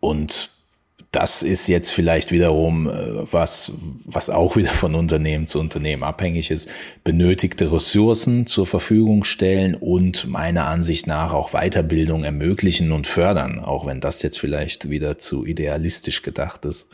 Und 0.00 0.50
das 1.12 1.42
ist 1.42 1.66
jetzt 1.66 1.90
vielleicht 1.90 2.30
wiederum 2.30 2.88
äh, 2.88 3.32
was, 3.32 3.72
was 4.04 4.30
auch 4.30 4.56
wieder 4.56 4.70
von 4.70 4.94
Unternehmen 4.94 5.48
zu 5.48 5.58
Unternehmen 5.58 6.04
abhängig 6.04 6.50
ist, 6.50 6.70
benötigte 7.02 7.72
Ressourcen 7.72 8.46
zur 8.46 8.66
Verfügung 8.66 9.24
stellen 9.24 9.74
und 9.74 10.28
meiner 10.28 10.66
Ansicht 10.66 11.06
nach 11.06 11.32
auch 11.32 11.50
Weiterbildung 11.50 12.22
ermöglichen 12.22 12.92
und 12.92 13.08
fördern, 13.08 13.58
auch 13.58 13.86
wenn 13.86 14.00
das 14.00 14.22
jetzt 14.22 14.38
vielleicht 14.38 14.88
wieder 14.88 15.18
zu 15.18 15.44
idealistisch 15.44 16.22
gedacht 16.22 16.64
ist. 16.64 16.88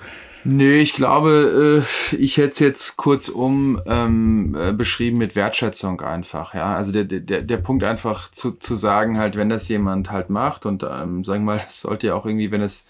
Nee, 0.48 0.78
ich 0.78 0.94
glaube, 0.94 1.82
äh, 2.12 2.16
ich 2.16 2.36
hätte 2.36 2.52
es 2.52 2.58
jetzt 2.60 2.96
kurzum 2.96 3.82
ähm, 3.84 4.56
äh, 4.58 4.72
beschrieben 4.72 5.18
mit 5.18 5.34
Wertschätzung 5.34 6.00
einfach, 6.00 6.54
ja. 6.54 6.76
Also 6.76 6.92
der, 6.92 7.04
der, 7.04 7.42
der 7.42 7.56
Punkt 7.56 7.82
einfach 7.82 8.30
zu, 8.30 8.52
zu 8.52 8.76
sagen, 8.76 9.18
halt, 9.18 9.36
wenn 9.36 9.48
das 9.48 9.66
jemand 9.66 10.12
halt 10.12 10.30
macht 10.30 10.64
und 10.64 10.84
ähm, 10.84 11.24
sagen 11.24 11.44
wir 11.44 11.56
mal, 11.56 11.60
das 11.62 11.80
sollte 11.80 12.06
ja 12.06 12.14
auch 12.14 12.26
irgendwie, 12.26 12.52
wenn 12.52 12.62
es 12.62 12.84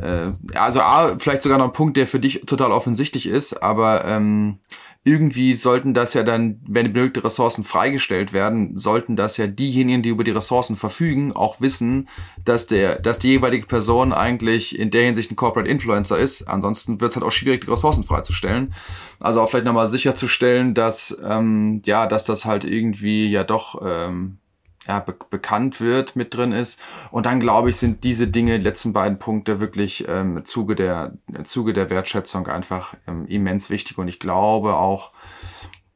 äh, 0.00 0.32
also 0.54 0.80
A, 0.80 1.16
vielleicht 1.18 1.42
sogar 1.42 1.58
noch 1.58 1.66
ein 1.66 1.72
Punkt, 1.72 1.96
der 1.96 2.06
für 2.06 2.20
dich 2.20 2.42
total 2.46 2.72
offensichtlich 2.72 3.26
ist, 3.26 3.62
aber 3.62 4.04
ähm, 4.04 4.58
irgendwie 5.06 5.54
sollten 5.54 5.92
das 5.92 6.14
ja 6.14 6.22
dann, 6.22 6.60
wenn 6.66 6.90
benötigte 6.92 7.24
Ressourcen 7.24 7.62
freigestellt 7.62 8.32
werden, 8.32 8.78
sollten 8.78 9.16
das 9.16 9.36
ja 9.36 9.46
diejenigen, 9.46 10.02
die 10.02 10.08
über 10.08 10.24
die 10.24 10.30
Ressourcen 10.30 10.76
verfügen, 10.76 11.32
auch 11.32 11.60
wissen, 11.60 12.08
dass 12.42 12.66
der, 12.66 13.00
dass 13.00 13.18
die 13.18 13.28
jeweilige 13.28 13.66
Person 13.66 14.14
eigentlich 14.14 14.78
in 14.78 14.90
der 14.90 15.04
Hinsicht 15.04 15.30
ein 15.30 15.36
Corporate 15.36 15.68
Influencer 15.68 16.18
ist. 16.18 16.48
Ansonsten 16.48 17.02
wird 17.02 17.10
es 17.10 17.16
halt 17.16 17.26
auch 17.26 17.32
schwierig, 17.32 17.66
die 17.66 17.70
Ressourcen 17.70 18.02
freizustellen. 18.02 18.72
Also 19.20 19.42
auch 19.42 19.50
vielleicht 19.50 19.66
nochmal 19.66 19.86
sicherzustellen, 19.86 20.72
dass 20.72 21.16
ähm, 21.22 21.82
ja, 21.84 22.06
dass 22.06 22.24
das 22.24 22.46
halt 22.46 22.64
irgendwie 22.64 23.28
ja 23.28 23.44
doch 23.44 23.82
ähm, 23.84 24.38
ja, 24.86 25.00
be 25.00 25.14
bekannt 25.30 25.80
wird, 25.80 26.16
mit 26.16 26.34
drin 26.34 26.52
ist. 26.52 26.78
Und 27.10 27.26
dann 27.26 27.40
glaube 27.40 27.70
ich, 27.70 27.76
sind 27.76 28.04
diese 28.04 28.28
Dinge, 28.28 28.58
die 28.58 28.64
letzten 28.64 28.92
beiden 28.92 29.18
Punkte, 29.18 29.60
wirklich 29.60 30.06
ähm, 30.08 30.38
im 30.38 30.44
Zuge 30.44 30.74
der, 30.74 31.12
im 31.32 31.44
Zuge 31.44 31.72
der 31.72 31.90
Wertschätzung 31.90 32.46
einfach 32.46 32.94
ähm, 33.06 33.26
immens 33.26 33.70
wichtig. 33.70 33.98
Und 33.98 34.08
ich 34.08 34.20
glaube 34.20 34.74
auch, 34.74 35.12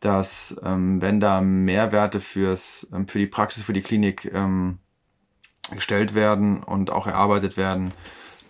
dass 0.00 0.56
ähm, 0.64 1.02
wenn 1.02 1.20
da 1.20 1.40
Mehrwerte 1.40 2.20
fürs, 2.20 2.88
ähm, 2.92 3.08
für 3.08 3.18
die 3.18 3.26
Praxis, 3.26 3.62
für 3.64 3.72
die 3.72 3.82
Klinik 3.82 4.30
ähm, 4.32 4.78
gestellt 5.72 6.14
werden 6.14 6.62
und 6.62 6.90
auch 6.90 7.06
erarbeitet 7.06 7.56
werden, 7.56 7.92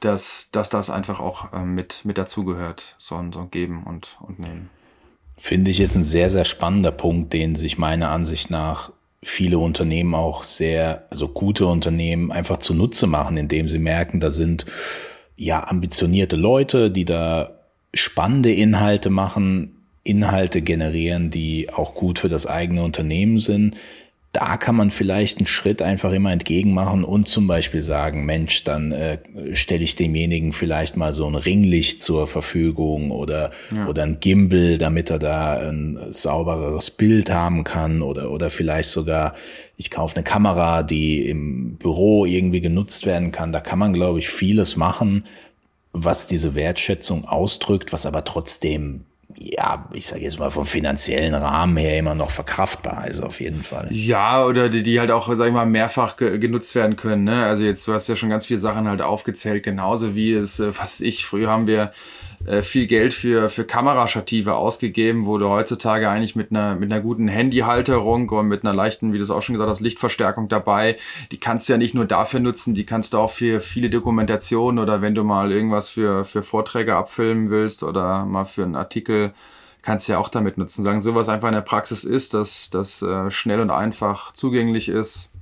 dass, 0.00 0.50
dass 0.52 0.70
das 0.70 0.90
einfach 0.90 1.20
auch 1.20 1.52
ähm, 1.52 1.74
mit, 1.74 2.04
mit 2.04 2.18
dazugehört, 2.18 2.94
so, 2.98 3.16
ein 3.16 3.32
so 3.32 3.46
Geben 3.46 3.84
und, 3.84 4.16
und 4.20 4.38
Nehmen. 4.38 4.70
Finde 5.36 5.70
ich 5.70 5.78
jetzt 5.78 5.94
ein 5.94 6.04
sehr, 6.04 6.30
sehr 6.30 6.44
spannender 6.44 6.90
Punkt, 6.90 7.32
den 7.32 7.54
sich 7.54 7.78
meiner 7.78 8.10
Ansicht 8.10 8.50
nach 8.50 8.92
viele 9.22 9.58
Unternehmen 9.58 10.14
auch 10.14 10.44
sehr, 10.44 11.06
also 11.10 11.28
gute 11.28 11.66
Unternehmen 11.66 12.30
einfach 12.30 12.58
zunutze 12.58 13.06
machen, 13.06 13.36
indem 13.36 13.68
sie 13.68 13.78
merken, 13.78 14.20
da 14.20 14.30
sind 14.30 14.66
ja 15.36 15.66
ambitionierte 15.66 16.36
Leute, 16.36 16.90
die 16.90 17.04
da 17.04 17.60
spannende 17.94 18.52
Inhalte 18.52 19.10
machen, 19.10 19.74
Inhalte 20.04 20.62
generieren, 20.62 21.30
die 21.30 21.72
auch 21.72 21.94
gut 21.94 22.18
für 22.18 22.28
das 22.28 22.46
eigene 22.46 22.82
Unternehmen 22.82 23.38
sind, 23.38 23.76
da 24.32 24.58
kann 24.58 24.76
man 24.76 24.90
vielleicht 24.90 25.38
einen 25.38 25.46
Schritt 25.46 25.80
einfach 25.80 26.12
immer 26.12 26.30
entgegenmachen 26.30 27.02
und 27.02 27.28
zum 27.28 27.46
Beispiel 27.46 27.80
sagen, 27.80 28.26
Mensch, 28.26 28.62
dann 28.62 28.92
äh, 28.92 29.18
stelle 29.54 29.82
ich 29.82 29.96
demjenigen 29.96 30.52
vielleicht 30.52 30.98
mal 30.98 31.14
so 31.14 31.26
ein 31.26 31.34
Ringlicht 31.34 32.02
zur 32.02 32.26
Verfügung 32.26 33.10
oder, 33.10 33.52
ja. 33.74 33.86
oder 33.88 34.02
ein 34.02 34.20
Gimbal, 34.20 34.76
damit 34.76 35.08
er 35.10 35.18
da 35.18 35.70
ein 35.70 35.98
saubereres 36.10 36.90
Bild 36.90 37.30
haben 37.30 37.64
kann 37.64 38.02
oder, 38.02 38.30
oder 38.30 38.50
vielleicht 38.50 38.90
sogar, 38.90 39.34
ich 39.78 39.90
kaufe 39.90 40.16
eine 40.16 40.24
Kamera, 40.24 40.82
die 40.82 41.26
im 41.26 41.76
Büro 41.76 42.26
irgendwie 42.26 42.60
genutzt 42.60 43.06
werden 43.06 43.32
kann. 43.32 43.50
Da 43.50 43.60
kann 43.60 43.78
man, 43.78 43.94
glaube 43.94 44.18
ich, 44.18 44.28
vieles 44.28 44.76
machen, 44.76 45.24
was 45.92 46.26
diese 46.26 46.54
Wertschätzung 46.54 47.24
ausdrückt, 47.24 47.94
was 47.94 48.04
aber 48.04 48.24
trotzdem 48.24 49.06
ja, 49.36 49.86
ich 49.92 50.06
sage 50.06 50.22
jetzt 50.22 50.38
mal 50.38 50.50
vom 50.50 50.64
finanziellen 50.64 51.34
Rahmen 51.34 51.76
her 51.76 51.98
immer 51.98 52.14
noch 52.14 52.30
verkraftbar 52.30 53.08
ist 53.08 53.20
auf 53.20 53.40
jeden 53.40 53.62
Fall. 53.62 53.88
Ja, 53.90 54.42
oder 54.44 54.70
die, 54.70 54.82
die 54.82 55.00
halt 55.00 55.10
auch, 55.10 55.32
sag 55.34 55.46
ich 55.46 55.52
mal, 55.52 55.66
mehrfach 55.66 56.16
ge 56.16 56.38
genutzt 56.38 56.74
werden 56.74 56.96
können. 56.96 57.24
Ne? 57.24 57.44
Also 57.44 57.64
jetzt, 57.64 57.86
du 57.86 57.92
hast 57.92 58.08
ja 58.08 58.16
schon 58.16 58.30
ganz 58.30 58.46
viele 58.46 58.58
Sachen 58.58 58.88
halt 58.88 59.02
aufgezählt, 59.02 59.62
genauso 59.62 60.14
wie 60.14 60.32
es, 60.32 60.60
äh, 60.60 60.76
was 60.78 61.00
ich, 61.00 61.26
früher 61.26 61.50
haben 61.50 61.66
wir 61.66 61.92
äh, 62.46 62.62
viel 62.62 62.86
Geld 62.86 63.14
für, 63.14 63.48
für 63.48 63.64
Kamerastative 63.64 64.54
ausgegeben, 64.54 65.26
wo 65.26 65.38
du 65.38 65.48
heutzutage 65.48 66.08
eigentlich 66.08 66.36
mit 66.36 66.50
einer, 66.50 66.76
mit 66.76 66.90
einer 66.90 67.00
guten 67.00 67.26
Handyhalterung 67.26 68.28
und 68.30 68.46
mit 68.46 68.64
einer 68.64 68.72
leichten, 68.72 69.12
wie 69.12 69.18
du 69.18 69.24
es 69.24 69.30
auch 69.30 69.42
schon 69.42 69.54
gesagt 69.54 69.70
hast, 69.70 69.80
Lichtverstärkung 69.80 70.48
dabei, 70.48 70.98
die 71.32 71.38
kannst 71.38 71.68
du 71.68 71.72
ja 71.72 71.78
nicht 71.78 71.94
nur 71.94 72.04
dafür 72.04 72.40
nutzen, 72.40 72.74
die 72.74 72.86
kannst 72.86 73.12
du 73.12 73.18
auch 73.18 73.30
für 73.30 73.60
viele 73.60 73.90
Dokumentationen 73.90 74.78
oder 74.78 75.02
wenn 75.02 75.14
du 75.14 75.24
mal 75.24 75.50
irgendwas 75.50 75.88
für, 75.88 76.24
für 76.24 76.42
Vorträge 76.42 76.94
abfilmen 76.94 77.50
willst 77.50 77.82
oder 77.82 78.24
mal 78.24 78.44
für 78.44 78.62
einen 78.62 78.76
Artikel, 78.76 79.32
kannst 79.82 80.06
du 80.06 80.12
ja 80.12 80.18
auch 80.18 80.28
damit 80.28 80.58
nutzen. 80.58 80.84
Sagen, 80.84 81.00
sowas 81.00 81.28
einfach 81.28 81.48
in 81.48 81.54
der 81.54 81.60
Praxis 81.62 82.04
ist, 82.04 82.34
dass 82.34 82.70
das 82.70 83.02
äh, 83.02 83.30
schnell 83.30 83.60
und 83.60 83.70
einfach 83.70 84.32
zugänglich 84.32 84.88
ist. 84.88 85.32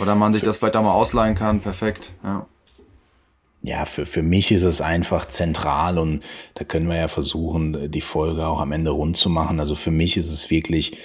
Oder 0.00 0.14
man 0.14 0.32
sich 0.32 0.42
das 0.42 0.56
vielleicht 0.56 0.76
auch 0.76 0.82
mal 0.82 0.92
ausleihen 0.92 1.34
kann, 1.34 1.60
perfekt. 1.60 2.12
Ja 2.24 2.46
ja, 3.62 3.84
für, 3.84 4.06
für 4.06 4.22
mich 4.22 4.52
ist 4.52 4.62
es 4.62 4.80
einfach 4.80 5.26
zentral 5.26 5.98
und 5.98 6.22
da 6.54 6.64
können 6.64 6.88
wir 6.88 6.96
ja 6.96 7.08
versuchen, 7.08 7.90
die 7.90 8.00
Folge 8.00 8.46
auch 8.46 8.60
am 8.60 8.72
Ende 8.72 8.90
rund 8.90 9.16
zu 9.16 9.28
machen. 9.28 9.58
Also 9.58 9.74
für 9.74 9.90
mich 9.90 10.16
ist 10.16 10.30
es 10.30 10.50
wirklich 10.50 10.98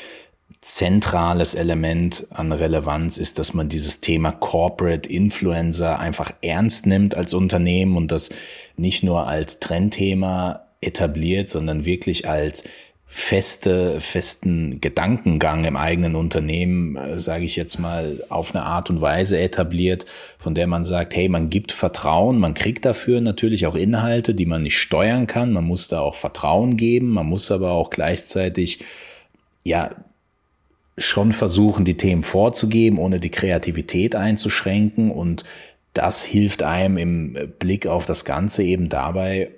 zentrales 0.62 1.56
Element 1.56 2.28
an 2.30 2.52
Relevanz 2.52 3.18
ist, 3.18 3.40
dass 3.40 3.54
man 3.54 3.68
dieses 3.68 4.00
Thema 4.02 4.32
Corporate 4.32 5.10
Influencer 5.10 5.98
einfach 5.98 6.32
ernst 6.42 6.86
nimmt 6.86 7.16
als 7.16 7.34
Unternehmen 7.34 7.98
und 7.98 8.12
das 8.12 8.30
nicht 8.78 9.04
nur 9.04 9.28
als 9.28 9.60
Trendthema 9.60 10.68
etabliert, 10.82 11.50
sondern 11.50 11.86
wirklich 11.86 12.28
als 12.28 12.64
feste, 13.14 14.00
festen 14.00 14.80
Gedankengang 14.80 15.66
im 15.66 15.76
eigenen 15.76 16.16
Unternehmen, 16.16 16.96
äh, 16.96 17.20
sage 17.20 17.44
ich 17.44 17.58
jetzt 17.58 17.78
mal, 17.78 18.24
auf 18.30 18.56
eine 18.56 18.64
Art 18.64 18.90
und 18.90 19.02
Weise 19.02 19.38
etabliert, 19.38 20.06
von 20.40 20.56
der 20.56 20.66
man 20.66 20.86
sagt, 20.86 21.14
hey, 21.14 21.28
man 21.28 21.50
gibt 21.50 21.74
Vertrauen, 21.74 22.40
man 22.40 22.54
kriegt 22.54 22.86
dafür 22.86 23.20
natürlich 23.20 23.68
auch 23.68 23.76
Inhalte, 23.76 24.34
die 24.34 24.46
man 24.46 24.64
nicht 24.64 24.78
steuern 24.78 25.28
kann, 25.28 25.52
man 25.52 25.66
muss 25.66 25.90
da 25.90 26.00
auch 26.00 26.16
Vertrauen 26.16 26.78
geben, 26.78 27.10
man 27.10 27.26
muss 27.26 27.52
aber 27.52 27.72
auch 27.72 27.90
gleichzeitig, 27.90 28.80
ja, 29.66 29.90
schon 30.98 31.34
versuchen, 31.34 31.84
die 31.84 31.98
Themen 31.98 32.24
vorzugeben, 32.24 32.98
ohne 32.98 33.20
die 33.20 33.30
Kreativität 33.30 34.16
einzuschränken. 34.16 35.12
Und 35.12 35.44
das 35.94 36.24
hilft 36.24 36.64
einem 36.64 36.98
im 36.98 37.38
Blick 37.60 37.88
auf 37.88 38.06
das 38.06 38.24
Ganze 38.24 38.64
eben 38.64 38.88
dabei, 38.88 39.50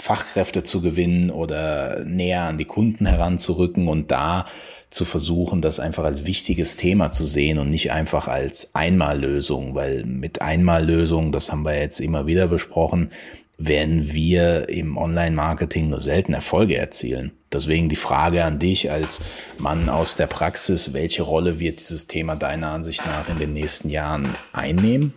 Fachkräfte 0.00 0.62
zu 0.62 0.80
gewinnen 0.80 1.30
oder 1.30 2.04
näher 2.04 2.42
an 2.42 2.58
die 2.58 2.64
Kunden 2.64 3.06
heranzurücken 3.06 3.88
und 3.88 4.10
da 4.10 4.46
zu 4.90 5.04
versuchen, 5.04 5.60
das 5.60 5.78
einfach 5.78 6.04
als 6.04 6.26
wichtiges 6.26 6.76
Thema 6.76 7.10
zu 7.10 7.24
sehen 7.24 7.58
und 7.58 7.70
nicht 7.70 7.92
einfach 7.92 8.26
als 8.28 8.74
Einmallösung, 8.74 9.74
weil 9.74 10.04
mit 10.04 10.42
Einmallösung, 10.42 11.32
das 11.32 11.52
haben 11.52 11.64
wir 11.64 11.78
jetzt 11.78 12.00
immer 12.00 12.26
wieder 12.26 12.48
besprochen, 12.48 13.10
werden 13.56 14.12
wir 14.12 14.68
im 14.70 14.96
Online-Marketing 14.96 15.90
nur 15.90 16.00
selten 16.00 16.32
Erfolge 16.32 16.76
erzielen. 16.76 17.32
Deswegen 17.52 17.88
die 17.88 17.96
Frage 17.96 18.44
an 18.44 18.58
dich 18.58 18.90
als 18.90 19.20
Mann 19.58 19.88
aus 19.88 20.16
der 20.16 20.28
Praxis, 20.28 20.94
welche 20.94 21.22
Rolle 21.22 21.60
wird 21.60 21.80
dieses 21.80 22.06
Thema 22.06 22.36
deiner 22.36 22.70
Ansicht 22.70 23.04
nach 23.04 23.28
in 23.28 23.38
den 23.38 23.52
nächsten 23.52 23.90
Jahren 23.90 24.28
einnehmen? 24.52 25.12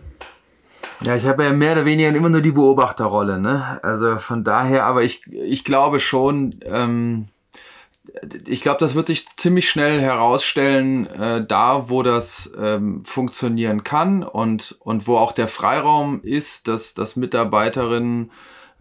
Ja, 1.02 1.16
ich 1.16 1.26
habe 1.26 1.44
ja 1.44 1.52
mehr 1.52 1.72
oder 1.72 1.84
weniger 1.84 2.08
immer 2.10 2.30
nur 2.30 2.40
die 2.40 2.52
Beobachterrolle, 2.52 3.38
ne? 3.38 3.80
Also 3.82 4.18
von 4.18 4.44
daher, 4.44 4.86
aber 4.86 5.02
ich, 5.02 5.26
ich 5.26 5.64
glaube 5.64 6.00
schon, 6.00 6.60
ähm, 6.64 7.26
ich 8.46 8.60
glaube, 8.60 8.78
das 8.80 8.94
wird 8.94 9.08
sich 9.08 9.26
ziemlich 9.36 9.68
schnell 9.68 10.00
herausstellen, 10.00 11.06
äh, 11.06 11.44
da 11.44 11.88
wo 11.88 12.02
das 12.02 12.52
ähm, 12.58 13.04
funktionieren 13.04 13.82
kann 13.82 14.22
und, 14.22 14.76
und 14.80 15.06
wo 15.06 15.16
auch 15.16 15.32
der 15.32 15.48
Freiraum 15.48 16.22
ist, 16.22 16.68
dass, 16.68 16.94
dass 16.94 17.16
Mitarbeiterinnen 17.16 18.30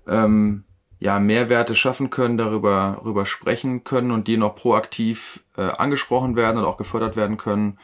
ähm, 0.08 0.64
ja, 1.00 1.20
Mehrwerte 1.20 1.76
schaffen 1.76 2.10
können, 2.10 2.38
darüber, 2.38 2.98
darüber 3.00 3.26
sprechen 3.26 3.84
können 3.84 4.12
und 4.12 4.28
die 4.28 4.38
noch 4.38 4.56
proaktiv 4.56 5.44
äh, 5.58 5.64
angesprochen 5.64 6.36
werden 6.36 6.58
und 6.58 6.66
auch 6.66 6.78
gefördert 6.78 7.16
werden 7.16 7.38
können, 7.38 7.80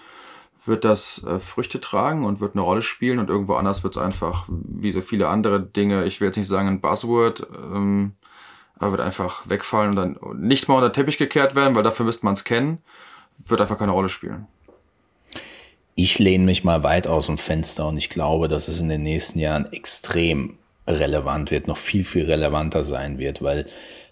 wird 0.66 0.84
das 0.86 1.24
äh, 1.24 1.40
Früchte 1.40 1.80
tragen 1.80 2.26
und 2.26 2.40
wird 2.40 2.56
eine 2.56 2.64
Rolle 2.64 2.82
spielen 2.82 3.20
und 3.20 3.30
irgendwo 3.30 3.56
anders 3.56 3.84
wird 3.84 3.96
es 3.96 4.02
einfach, 4.02 4.46
wie 4.50 4.92
so 4.92 5.02
viele 5.02 5.28
andere 5.30 5.62
Dinge, 5.62 6.06
ich 6.06 6.20
will 6.20 6.28
jetzt 6.28 6.38
nicht 6.38 6.48
sagen 6.48 6.68
ein 6.68 6.82
Buzzword, 6.82 7.48
ähm, 7.54 8.14
aber 8.78 8.92
wird 8.92 9.02
einfach 9.02 9.48
wegfallen 9.48 9.90
und 9.92 9.96
dann 9.96 10.40
nicht 10.40 10.68
mal 10.68 10.76
unter 10.76 10.90
den 10.90 10.94
Teppich 10.94 11.18
gekehrt 11.18 11.56
werden, 11.56 11.76
weil 11.76 11.84
dafür 11.84 12.06
müsste 12.06 12.26
man 12.26 12.34
es 12.34 12.44
kennen, 12.44 12.80
wird 13.38 13.62
einfach 13.62 13.78
keine 13.78 13.92
Rolle 13.92 14.10
spielen. 14.10 14.48
Ich 15.96 16.18
lehne 16.18 16.46
mich 16.46 16.64
mal 16.64 16.84
weit 16.84 17.08
aus 17.08 17.26
dem 17.26 17.38
Fenster 17.38 17.88
und 17.88 17.98
ich 17.98 18.10
glaube, 18.10 18.48
dass 18.48 18.70
es 18.70 18.80
in 18.80 18.90
den 18.90 19.02
nächsten 19.02 19.40
Jahren 19.40 19.72
extrem 19.74 20.58
relevant 20.88 21.52
wird, 21.52 21.68
noch 21.68 21.78
viel, 21.78 22.04
viel 22.06 22.26
relevanter 22.26 22.84
sein 22.84 23.18
wird, 23.20 23.42
weil 23.42 23.66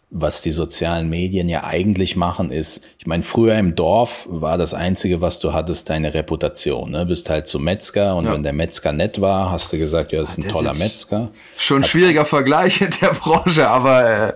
was 0.09 0.41
die 0.41 0.51
sozialen 0.51 1.09
Medien 1.09 1.49
ja 1.49 1.65
eigentlich 1.65 2.15
machen, 2.15 2.49
ist, 2.49 2.81
ich 2.97 3.07
meine, 3.07 3.23
früher 3.23 3.55
im 3.55 3.75
Dorf 3.75 4.25
war 4.29 4.57
das 4.57 4.73
Einzige, 4.73 5.19
was 5.19 5.39
du 5.39 5.51
hattest, 5.51 5.89
deine 5.89 6.13
Reputation. 6.13 6.91
Ne? 6.91 7.05
Bist 7.05 7.29
halt 7.29 7.47
zum 7.47 7.65
Metzger 7.65 8.15
und 8.15 8.25
ja. 8.25 8.33
wenn 8.33 8.41
der 8.41 8.53
Metzger 8.53 8.93
nett 8.93 9.19
war, 9.19 9.51
hast 9.51 9.73
du 9.73 9.77
gesagt, 9.77 10.13
ja, 10.13 10.21
das 10.21 10.37
ist 10.37 10.37
ein 10.37 10.47
toller 10.49 10.71
ist 10.71 10.79
Metzger. 10.79 11.29
Schon 11.57 11.81
ein 11.81 11.83
schwieriger 11.83 12.23
Vergleich 12.23 12.79
in 12.79 12.89
der 13.01 13.09
Branche, 13.09 13.67
aber 13.67 14.29
äh, 14.29 14.33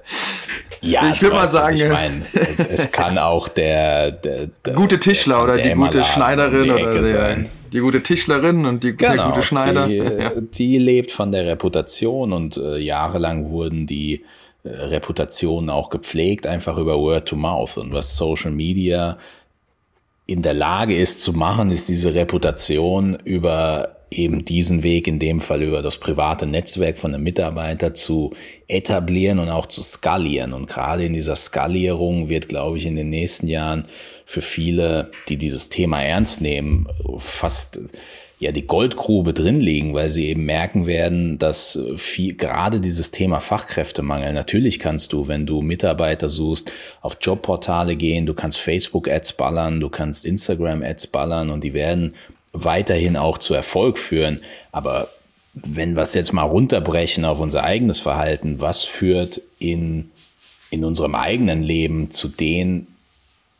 ja, 0.82 1.10
ich 1.10 1.22
würde 1.22 1.36
mal 1.36 1.48
sagen, 1.48 1.76
ich 1.76 1.88
mein, 1.88 2.26
es, 2.34 2.60
es, 2.60 2.92
kann 2.92 3.18
auch 3.18 3.48
der, 3.48 4.12
der, 4.12 4.48
der 4.66 4.74
gute 4.74 5.00
Tischler 5.00 5.36
der, 5.36 5.44
oder 5.44 5.58
die 5.58 5.74
gute 5.74 6.04
Schneiderin 6.04 6.64
die 6.64 6.72
oder 6.72 7.02
der, 7.02 7.46
die 7.72 7.80
gute 7.80 8.04
Tischlerin 8.04 8.66
und 8.66 8.84
die 8.84 8.98
genau, 8.98 9.14
der 9.14 9.26
gute 9.28 9.42
Schneider. 9.44 9.88
Die, 9.88 9.96
ja. 10.20 10.32
die 10.36 10.78
lebt 10.80 11.12
von 11.12 11.32
der 11.32 11.46
Reputation 11.46 12.34
und 12.34 12.58
äh, 12.58 12.78
jahrelang 12.78 13.50
wurden 13.50 13.86
die 13.86 14.16
äh, 14.16 14.20
Reputation 14.64 15.70
auch 15.70 15.90
gepflegt, 15.90 16.46
einfach 16.46 16.78
über 16.78 17.00
Word 17.00 17.28
to 17.28 17.36
Mouth. 17.36 17.78
Und 17.78 17.94
was 17.94 18.18
Social 18.18 18.52
Media 18.52 19.18
in 20.26 20.42
der 20.42 20.54
Lage 20.54 20.96
ist 20.96 21.24
zu 21.24 21.34
machen, 21.34 21.72
ist 21.72 21.90
diese 21.90 22.14
Reputation 22.14 23.18
über 23.24 23.98
eben 24.12 24.44
diesen 24.44 24.84
Weg, 24.84 25.08
in 25.08 25.20
dem 25.20 25.40
Fall 25.40 25.64
über 25.64 25.82
das 25.82 25.98
private 25.98 26.46
Netzwerk 26.46 26.98
von 26.98 27.14
einem 27.14 27.24
Mitarbeiter 27.24 27.94
zu 27.94 28.34
etablieren 28.68 29.40
und 29.40 29.50
auch 29.50 29.66
zu 29.66 29.82
skalieren. 29.82 30.52
Und 30.54 30.68
gerade 30.68 31.06
in 31.06 31.14
dieser 31.14 31.38
Skalierung 31.38 32.28
wird, 32.28 32.50
glaube 32.50 32.78
ich, 32.78 32.86
in 32.86 32.98
den 32.98 33.10
nächsten 33.10 33.48
Jahren 33.48 33.84
für 34.26 34.42
viele, 34.42 35.12
die 35.30 35.38
dieses 35.38 35.70
Thema 35.70 36.04
ernst 36.04 36.42
nehmen, 36.42 36.88
fast 37.20 37.80
ja 38.42 38.52
die 38.52 38.66
Goldgrube 38.66 39.34
drin 39.34 39.62
liegen, 39.62 39.94
weil 39.94 40.10
sie 40.10 40.26
eben 40.26 40.46
merken 40.46 40.88
werden, 40.88 41.38
dass 41.38 41.80
viel, 41.96 42.34
gerade 42.34 42.80
dieses 42.80 43.12
Thema 43.12 43.40
Fachkräftemangel, 43.40 44.34
natürlich 44.34 44.80
kannst 44.80 45.14
du, 45.14 45.28
wenn 45.28 45.46
du 45.46 45.62
Mitarbeiter 45.62 46.28
suchst, 46.28 46.72
auf 47.02 47.18
Jobportale 47.22 47.96
gehen, 47.96 48.26
du 48.26 48.34
kannst 48.34 48.58
Facebook-Ads 48.58 49.34
ballern, 49.34 49.80
du 49.80 49.90
kannst 49.90 50.26
Instagram-Ads 50.26 51.08
ballern 51.08 51.52
und 51.52 51.64
die 51.64 51.76
werden 51.76 52.16
weiterhin 52.52 53.16
auch 53.16 53.38
zu 53.38 53.54
Erfolg 53.54 54.00
führen. 54.00 54.42
Aber 54.72 55.10
wenn 55.54 55.94
wir 55.96 56.02
es 56.02 56.16
jetzt 56.16 56.34
mal 56.34 56.42
runterbrechen 56.42 57.26
auf 57.26 57.42
unser 57.42 57.64
eigenes 57.64 58.00
Verhalten, 58.00 58.60
was 58.60 58.86
führt 58.86 59.40
in, 59.60 60.10
in 60.72 60.84
unserem 60.84 61.14
eigenen 61.14 61.62
Leben 61.62 62.10
zu 62.10 62.28
den 62.28 62.88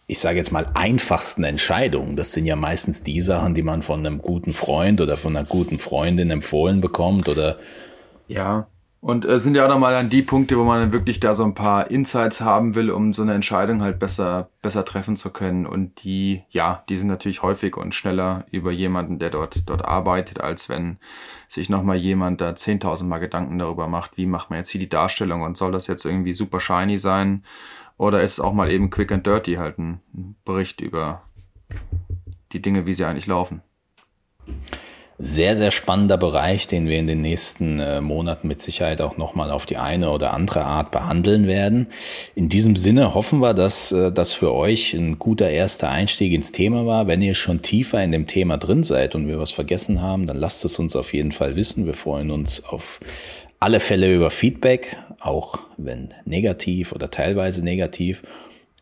ich 0.08 0.20
sage 0.20 0.38
jetzt 0.38 0.52
mal, 0.52 0.70
einfachsten 0.74 1.44
Entscheidungen. 1.44 2.16
Das 2.16 2.34
sind 2.34 2.46
ja 2.46 2.56
meistens 2.56 3.04
die 3.04 3.22
Sachen, 3.22 3.54
die 3.54 3.64
man 3.64 3.82
von 3.82 4.06
einem 4.06 4.22
guten 4.22 4.52
Freund 4.52 5.00
oder 5.00 5.16
von 5.16 5.36
einer 5.36 5.48
guten 5.48 5.80
Freundin 5.80 6.32
empfohlen 6.32 6.82
bekommt 6.82 7.30
oder. 7.30 7.58
Ja. 8.28 8.68
Und 9.02 9.26
äh, 9.26 9.40
sind 9.40 9.56
ja 9.56 9.66
auch 9.66 9.70
nochmal 9.70 9.96
an 9.96 10.12
die 10.12 10.22
Punkte, 10.22 10.60
wo 10.60 10.64
man 10.64 10.92
wirklich 10.92 11.20
da 11.20 11.34
so 11.34 11.44
ein 11.44 11.56
paar 11.56 11.90
Insights 11.90 12.42
haben 12.42 12.76
will, 12.76 12.92
um 12.92 13.14
so 13.14 13.24
eine 13.24 13.34
Entscheidung 13.34 13.82
halt 13.82 13.98
besser, 13.98 14.50
besser 14.62 14.86
treffen 14.86 15.18
zu 15.18 15.32
können. 15.32 15.66
Und 15.66 16.04
die, 16.04 16.44
ja, 16.52 16.84
die 16.88 16.96
sind 16.96 17.08
natürlich 17.08 17.42
häufig 17.42 17.78
und 17.78 17.96
schneller 17.96 18.46
über 18.52 18.72
jemanden, 18.72 19.18
der 19.18 19.32
dort, 19.32 19.68
dort 19.68 19.84
arbeitet, 19.84 20.40
als 20.40 20.70
wenn 20.70 20.98
sich 21.48 21.68
nochmal 21.68 21.98
jemand 21.98 22.42
da 22.42 22.52
10.000 22.52 23.06
Mal 23.06 23.18
Gedanken 23.18 23.58
darüber 23.58 23.88
macht, 23.88 24.18
wie 24.18 24.28
macht 24.28 24.52
man 24.52 24.60
jetzt 24.60 24.70
hier 24.70 24.80
die 24.80 24.88
Darstellung 24.88 25.42
und 25.42 25.58
soll 25.58 25.72
das 25.72 25.88
jetzt 25.88 26.06
irgendwie 26.06 26.34
super 26.34 26.60
shiny 26.60 27.00
sein? 27.00 27.44
Oder 28.02 28.24
ist 28.24 28.32
es 28.32 28.40
auch 28.40 28.54
mal 28.54 28.72
eben 28.72 28.90
quick 28.90 29.12
and 29.12 29.28
dirty 29.28 29.56
halt 29.56 29.78
ein 29.78 30.02
Bericht 30.44 30.82
über 30.82 31.22
die 32.52 32.60
Dinge, 32.60 32.88
wie 32.88 32.96
sie 32.96 33.06
eigentlich 33.06 33.28
laufen? 33.28 33.62
Sehr, 35.20 35.56
sehr 35.56 35.70
spannender 35.70 36.18
Bereich, 36.18 36.66
den 36.66 36.88
wir 36.88 36.98
in 36.98 37.06
den 37.06 37.22
nächsten 37.22 37.78
äh, 37.80 38.02
Monaten 38.02 38.48
mit 38.48 38.60
Sicherheit 38.60 39.02
auch 39.02 39.18
nochmal 39.18 39.52
auf 39.52 39.68
die 39.68 39.78
eine 39.78 40.10
oder 40.10 40.34
andere 40.34 40.66
Art 40.66 40.90
behandeln 40.90 41.46
werden. 41.46 41.90
In 42.34 42.50
diesem 42.50 42.76
Sinne 42.76 43.14
hoffen 43.14 43.40
wir, 43.40 43.54
dass 43.54 43.92
äh, 43.92 44.12
das 44.12 44.34
für 44.34 44.52
euch 44.52 44.96
ein 44.96 45.20
guter 45.20 45.52
erster 45.52 45.92
Einstieg 45.92 46.34
ins 46.34 46.52
Thema 46.52 46.88
war. 46.88 47.06
Wenn 47.06 47.22
ihr 47.22 47.36
schon 47.36 47.62
tiefer 47.62 48.04
in 48.04 48.12
dem 48.12 48.26
Thema 48.26 48.58
drin 48.58 48.82
seid 48.82 49.14
und 49.14 49.28
wir 49.28 49.38
was 49.38 49.52
vergessen 49.52 50.02
haben, 50.02 50.26
dann 50.26 50.38
lasst 50.38 50.66
es 50.66 50.80
uns 50.80 50.96
auf 50.96 51.14
jeden 51.14 51.34
Fall 51.34 51.56
wissen. 51.56 51.86
Wir 51.86 51.94
freuen 51.94 52.32
uns 52.32 52.66
auf 52.66 53.00
alle 53.60 53.80
Fälle 53.80 54.12
über 54.12 54.32
Feedback, 54.32 54.98
auch 55.22 55.60
wenn 55.78 56.10
negativ 56.26 56.92
oder 56.92 57.10
teilweise 57.10 57.64
negativ. 57.64 58.24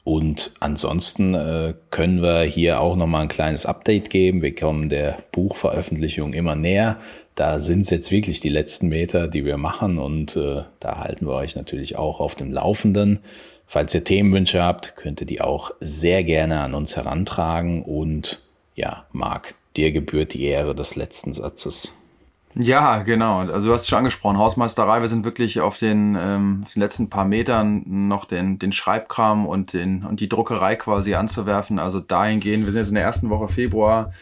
Und 0.03 0.51
ansonsten 0.59 1.35
äh, 1.35 1.73
können 1.91 2.21
wir 2.21 2.41
hier 2.41 2.79
auch 2.79 2.95
nochmal 2.95 3.23
ein 3.23 3.27
kleines 3.27 3.65
Update 3.65 4.09
geben. 4.09 4.41
Wir 4.41 4.55
kommen 4.55 4.89
der 4.89 5.19
Buchveröffentlichung 5.31 6.33
immer 6.33 6.55
näher. 6.55 6.97
Da 7.35 7.59
sind 7.59 7.81
es 7.81 7.89
jetzt 7.89 8.11
wirklich 8.11 8.39
die 8.39 8.49
letzten 8.49 8.87
Meter, 8.87 9.27
die 9.27 9.45
wir 9.45 9.57
machen 9.57 9.97
und 9.97 10.35
äh, 10.35 10.63
da 10.79 10.99
halten 10.99 11.27
wir 11.27 11.33
euch 11.33 11.55
natürlich 11.55 11.95
auch 11.97 12.19
auf 12.19 12.35
dem 12.35 12.51
Laufenden. 12.51 13.19
Falls 13.67 13.93
ihr 13.93 14.03
Themenwünsche 14.03 14.63
habt, 14.63 14.95
könnt 14.95 15.21
ihr 15.21 15.27
die 15.27 15.41
auch 15.41 15.71
sehr 15.79 16.23
gerne 16.23 16.61
an 16.61 16.73
uns 16.73 16.97
herantragen. 16.97 17.83
Und 17.83 18.41
ja, 18.73 19.05
Marc, 19.11 19.53
dir 19.77 19.91
gebührt 19.91 20.33
die 20.33 20.45
Ehre 20.45 20.73
des 20.73 20.95
letzten 20.95 21.33
Satzes. 21.33 21.93
Ja, 22.55 23.03
genau. 23.03 23.39
Also 23.39 23.67
du 23.67 23.73
hast 23.73 23.83
es 23.83 23.87
schon 23.87 23.99
angesprochen, 23.99 24.37
Hausmeisterei. 24.37 25.01
Wir 25.01 25.07
sind 25.07 25.23
wirklich 25.23 25.61
auf 25.61 25.77
den, 25.77 26.17
ähm, 26.19 26.61
auf 26.65 26.73
den 26.73 26.81
letzten 26.81 27.09
paar 27.09 27.25
Metern 27.25 27.83
noch 27.85 28.25
den, 28.25 28.57
den 28.57 28.71
Schreibkram 28.71 29.45
und, 29.45 29.73
den, 29.73 30.03
und 30.03 30.19
die 30.19 30.27
Druckerei 30.29 30.75
quasi 30.75 31.13
anzuwerfen. 31.13 31.77
Also 31.77 31.99
dahin 31.99 32.39
gehen. 32.39 32.65
Wir 32.65 32.71
sind 32.71 32.79
jetzt 32.79 32.89
in 32.89 32.95
der 32.95 33.03
ersten 33.03 33.29
Woche 33.29 33.49
Februar. 33.49 34.13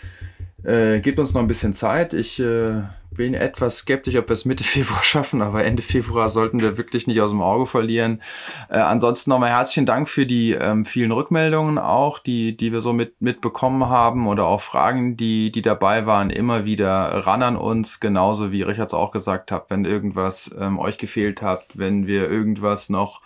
Äh, 0.63 0.99
gibt 0.99 1.19
uns 1.19 1.33
noch 1.33 1.41
ein 1.41 1.47
bisschen 1.47 1.73
Zeit. 1.73 2.13
Ich 2.13 2.39
äh, 2.39 2.81
bin 3.17 3.33
etwas 3.33 3.79
skeptisch, 3.79 4.15
ob 4.15 4.29
wir 4.29 4.33
es 4.33 4.45
Mitte 4.45 4.63
Februar 4.77 5.03
schaffen, 5.03 5.41
aber 5.41 5.65
Ende 5.65 5.83
Februar 5.83 6.29
sollten 6.29 6.61
wir 6.61 6.77
wirklich 6.77 7.07
nicht 7.07 7.19
aus 7.19 7.31
dem 7.31 7.41
Auge 7.41 7.65
verlieren. 7.65 8.21
Äh, 8.69 8.77
ansonsten 8.77 9.31
nochmal 9.31 9.49
herzlichen 9.49 9.85
Dank 9.85 10.07
für 10.07 10.25
die 10.25 10.51
ähm, 10.51 10.85
vielen 10.85 11.11
Rückmeldungen 11.11 11.77
auch, 11.77 12.19
die, 12.19 12.55
die 12.55 12.71
wir 12.71 12.79
so 12.79 12.93
mit, 12.93 13.21
mitbekommen 13.21 13.89
haben 13.89 14.27
oder 14.27 14.45
auch 14.45 14.61
Fragen, 14.61 15.17
die, 15.17 15.51
die 15.51 15.61
dabei 15.61 16.05
waren, 16.05 16.29
immer 16.29 16.63
wieder 16.63 16.89
ran 17.27 17.43
an 17.43 17.57
uns, 17.57 17.99
genauso 17.99 18.51
wie 18.51 18.61
Richard 18.61 18.87
es 18.87 18.93
auch 18.93 19.11
gesagt 19.11 19.51
hat, 19.51 19.69
wenn 19.69 19.83
irgendwas 19.83 20.55
ähm, 20.57 20.79
euch 20.79 20.97
gefehlt 20.97 21.41
hat, 21.41 21.65
wenn 21.73 22.07
wir 22.07 22.29
irgendwas 22.29 22.89
noch 22.89 23.21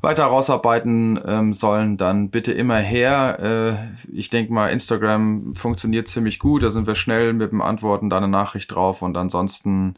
weiter 0.00 0.24
rausarbeiten 0.24 1.20
ähm, 1.26 1.52
sollen, 1.52 1.96
dann 1.96 2.30
bitte 2.30 2.52
immer 2.52 2.78
her. 2.78 3.38
Äh, 3.40 4.12
ich 4.16 4.30
denke 4.30 4.52
mal, 4.52 4.68
Instagram 4.68 5.54
funktioniert 5.54 6.08
ziemlich 6.08 6.38
gut. 6.38 6.62
Da 6.62 6.70
sind 6.70 6.86
wir 6.86 6.94
schnell 6.94 7.32
mit 7.32 7.52
dem 7.52 7.60
Antworten 7.60 8.10
da 8.10 8.16
eine 8.16 8.28
Nachricht 8.28 8.74
drauf 8.74 9.02
und 9.02 9.16
ansonsten 9.16 9.96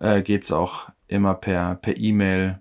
äh, 0.00 0.22
geht's 0.22 0.52
auch 0.52 0.88
immer 1.08 1.34
per 1.34 1.74
per 1.76 1.96
E-Mail 1.96 2.58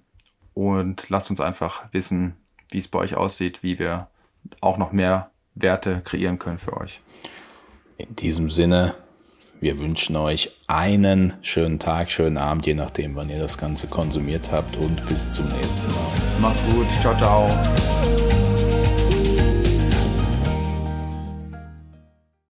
und 0.53 1.09
lasst 1.09 1.29
uns 1.29 1.41
einfach 1.41 1.85
wissen, 1.91 2.35
wie 2.69 2.77
es 2.77 2.87
bei 2.87 2.99
euch 2.99 3.15
aussieht, 3.15 3.63
wie 3.63 3.79
wir 3.79 4.07
auch 4.61 4.77
noch 4.77 4.91
mehr 4.91 5.31
Werte 5.55 6.01
kreieren 6.03 6.39
können 6.39 6.59
für 6.59 6.77
euch. 6.77 7.01
In 7.97 8.15
diesem 8.15 8.49
Sinne 8.49 8.95
wir 9.63 9.79
wünschen 9.79 10.15
euch 10.17 10.51
einen 10.67 11.33
schönen 11.41 11.79
Tag, 11.79 12.11
schönen 12.11 12.37
Abend, 12.37 12.67
je 12.67 12.73
nachdem, 12.73 13.15
wann 13.15 13.29
ihr 13.29 13.39
das 13.39 13.57
Ganze 13.57 13.87
konsumiert 13.87 14.51
habt 14.51 14.75
und 14.75 15.07
bis 15.07 15.29
zum 15.29 15.47
nächsten 15.47 15.87
Mal. 15.87 16.11
Mach's 16.41 16.61
gut. 16.65 16.85
Ciao, 17.01 17.15
ciao. 17.17 18.12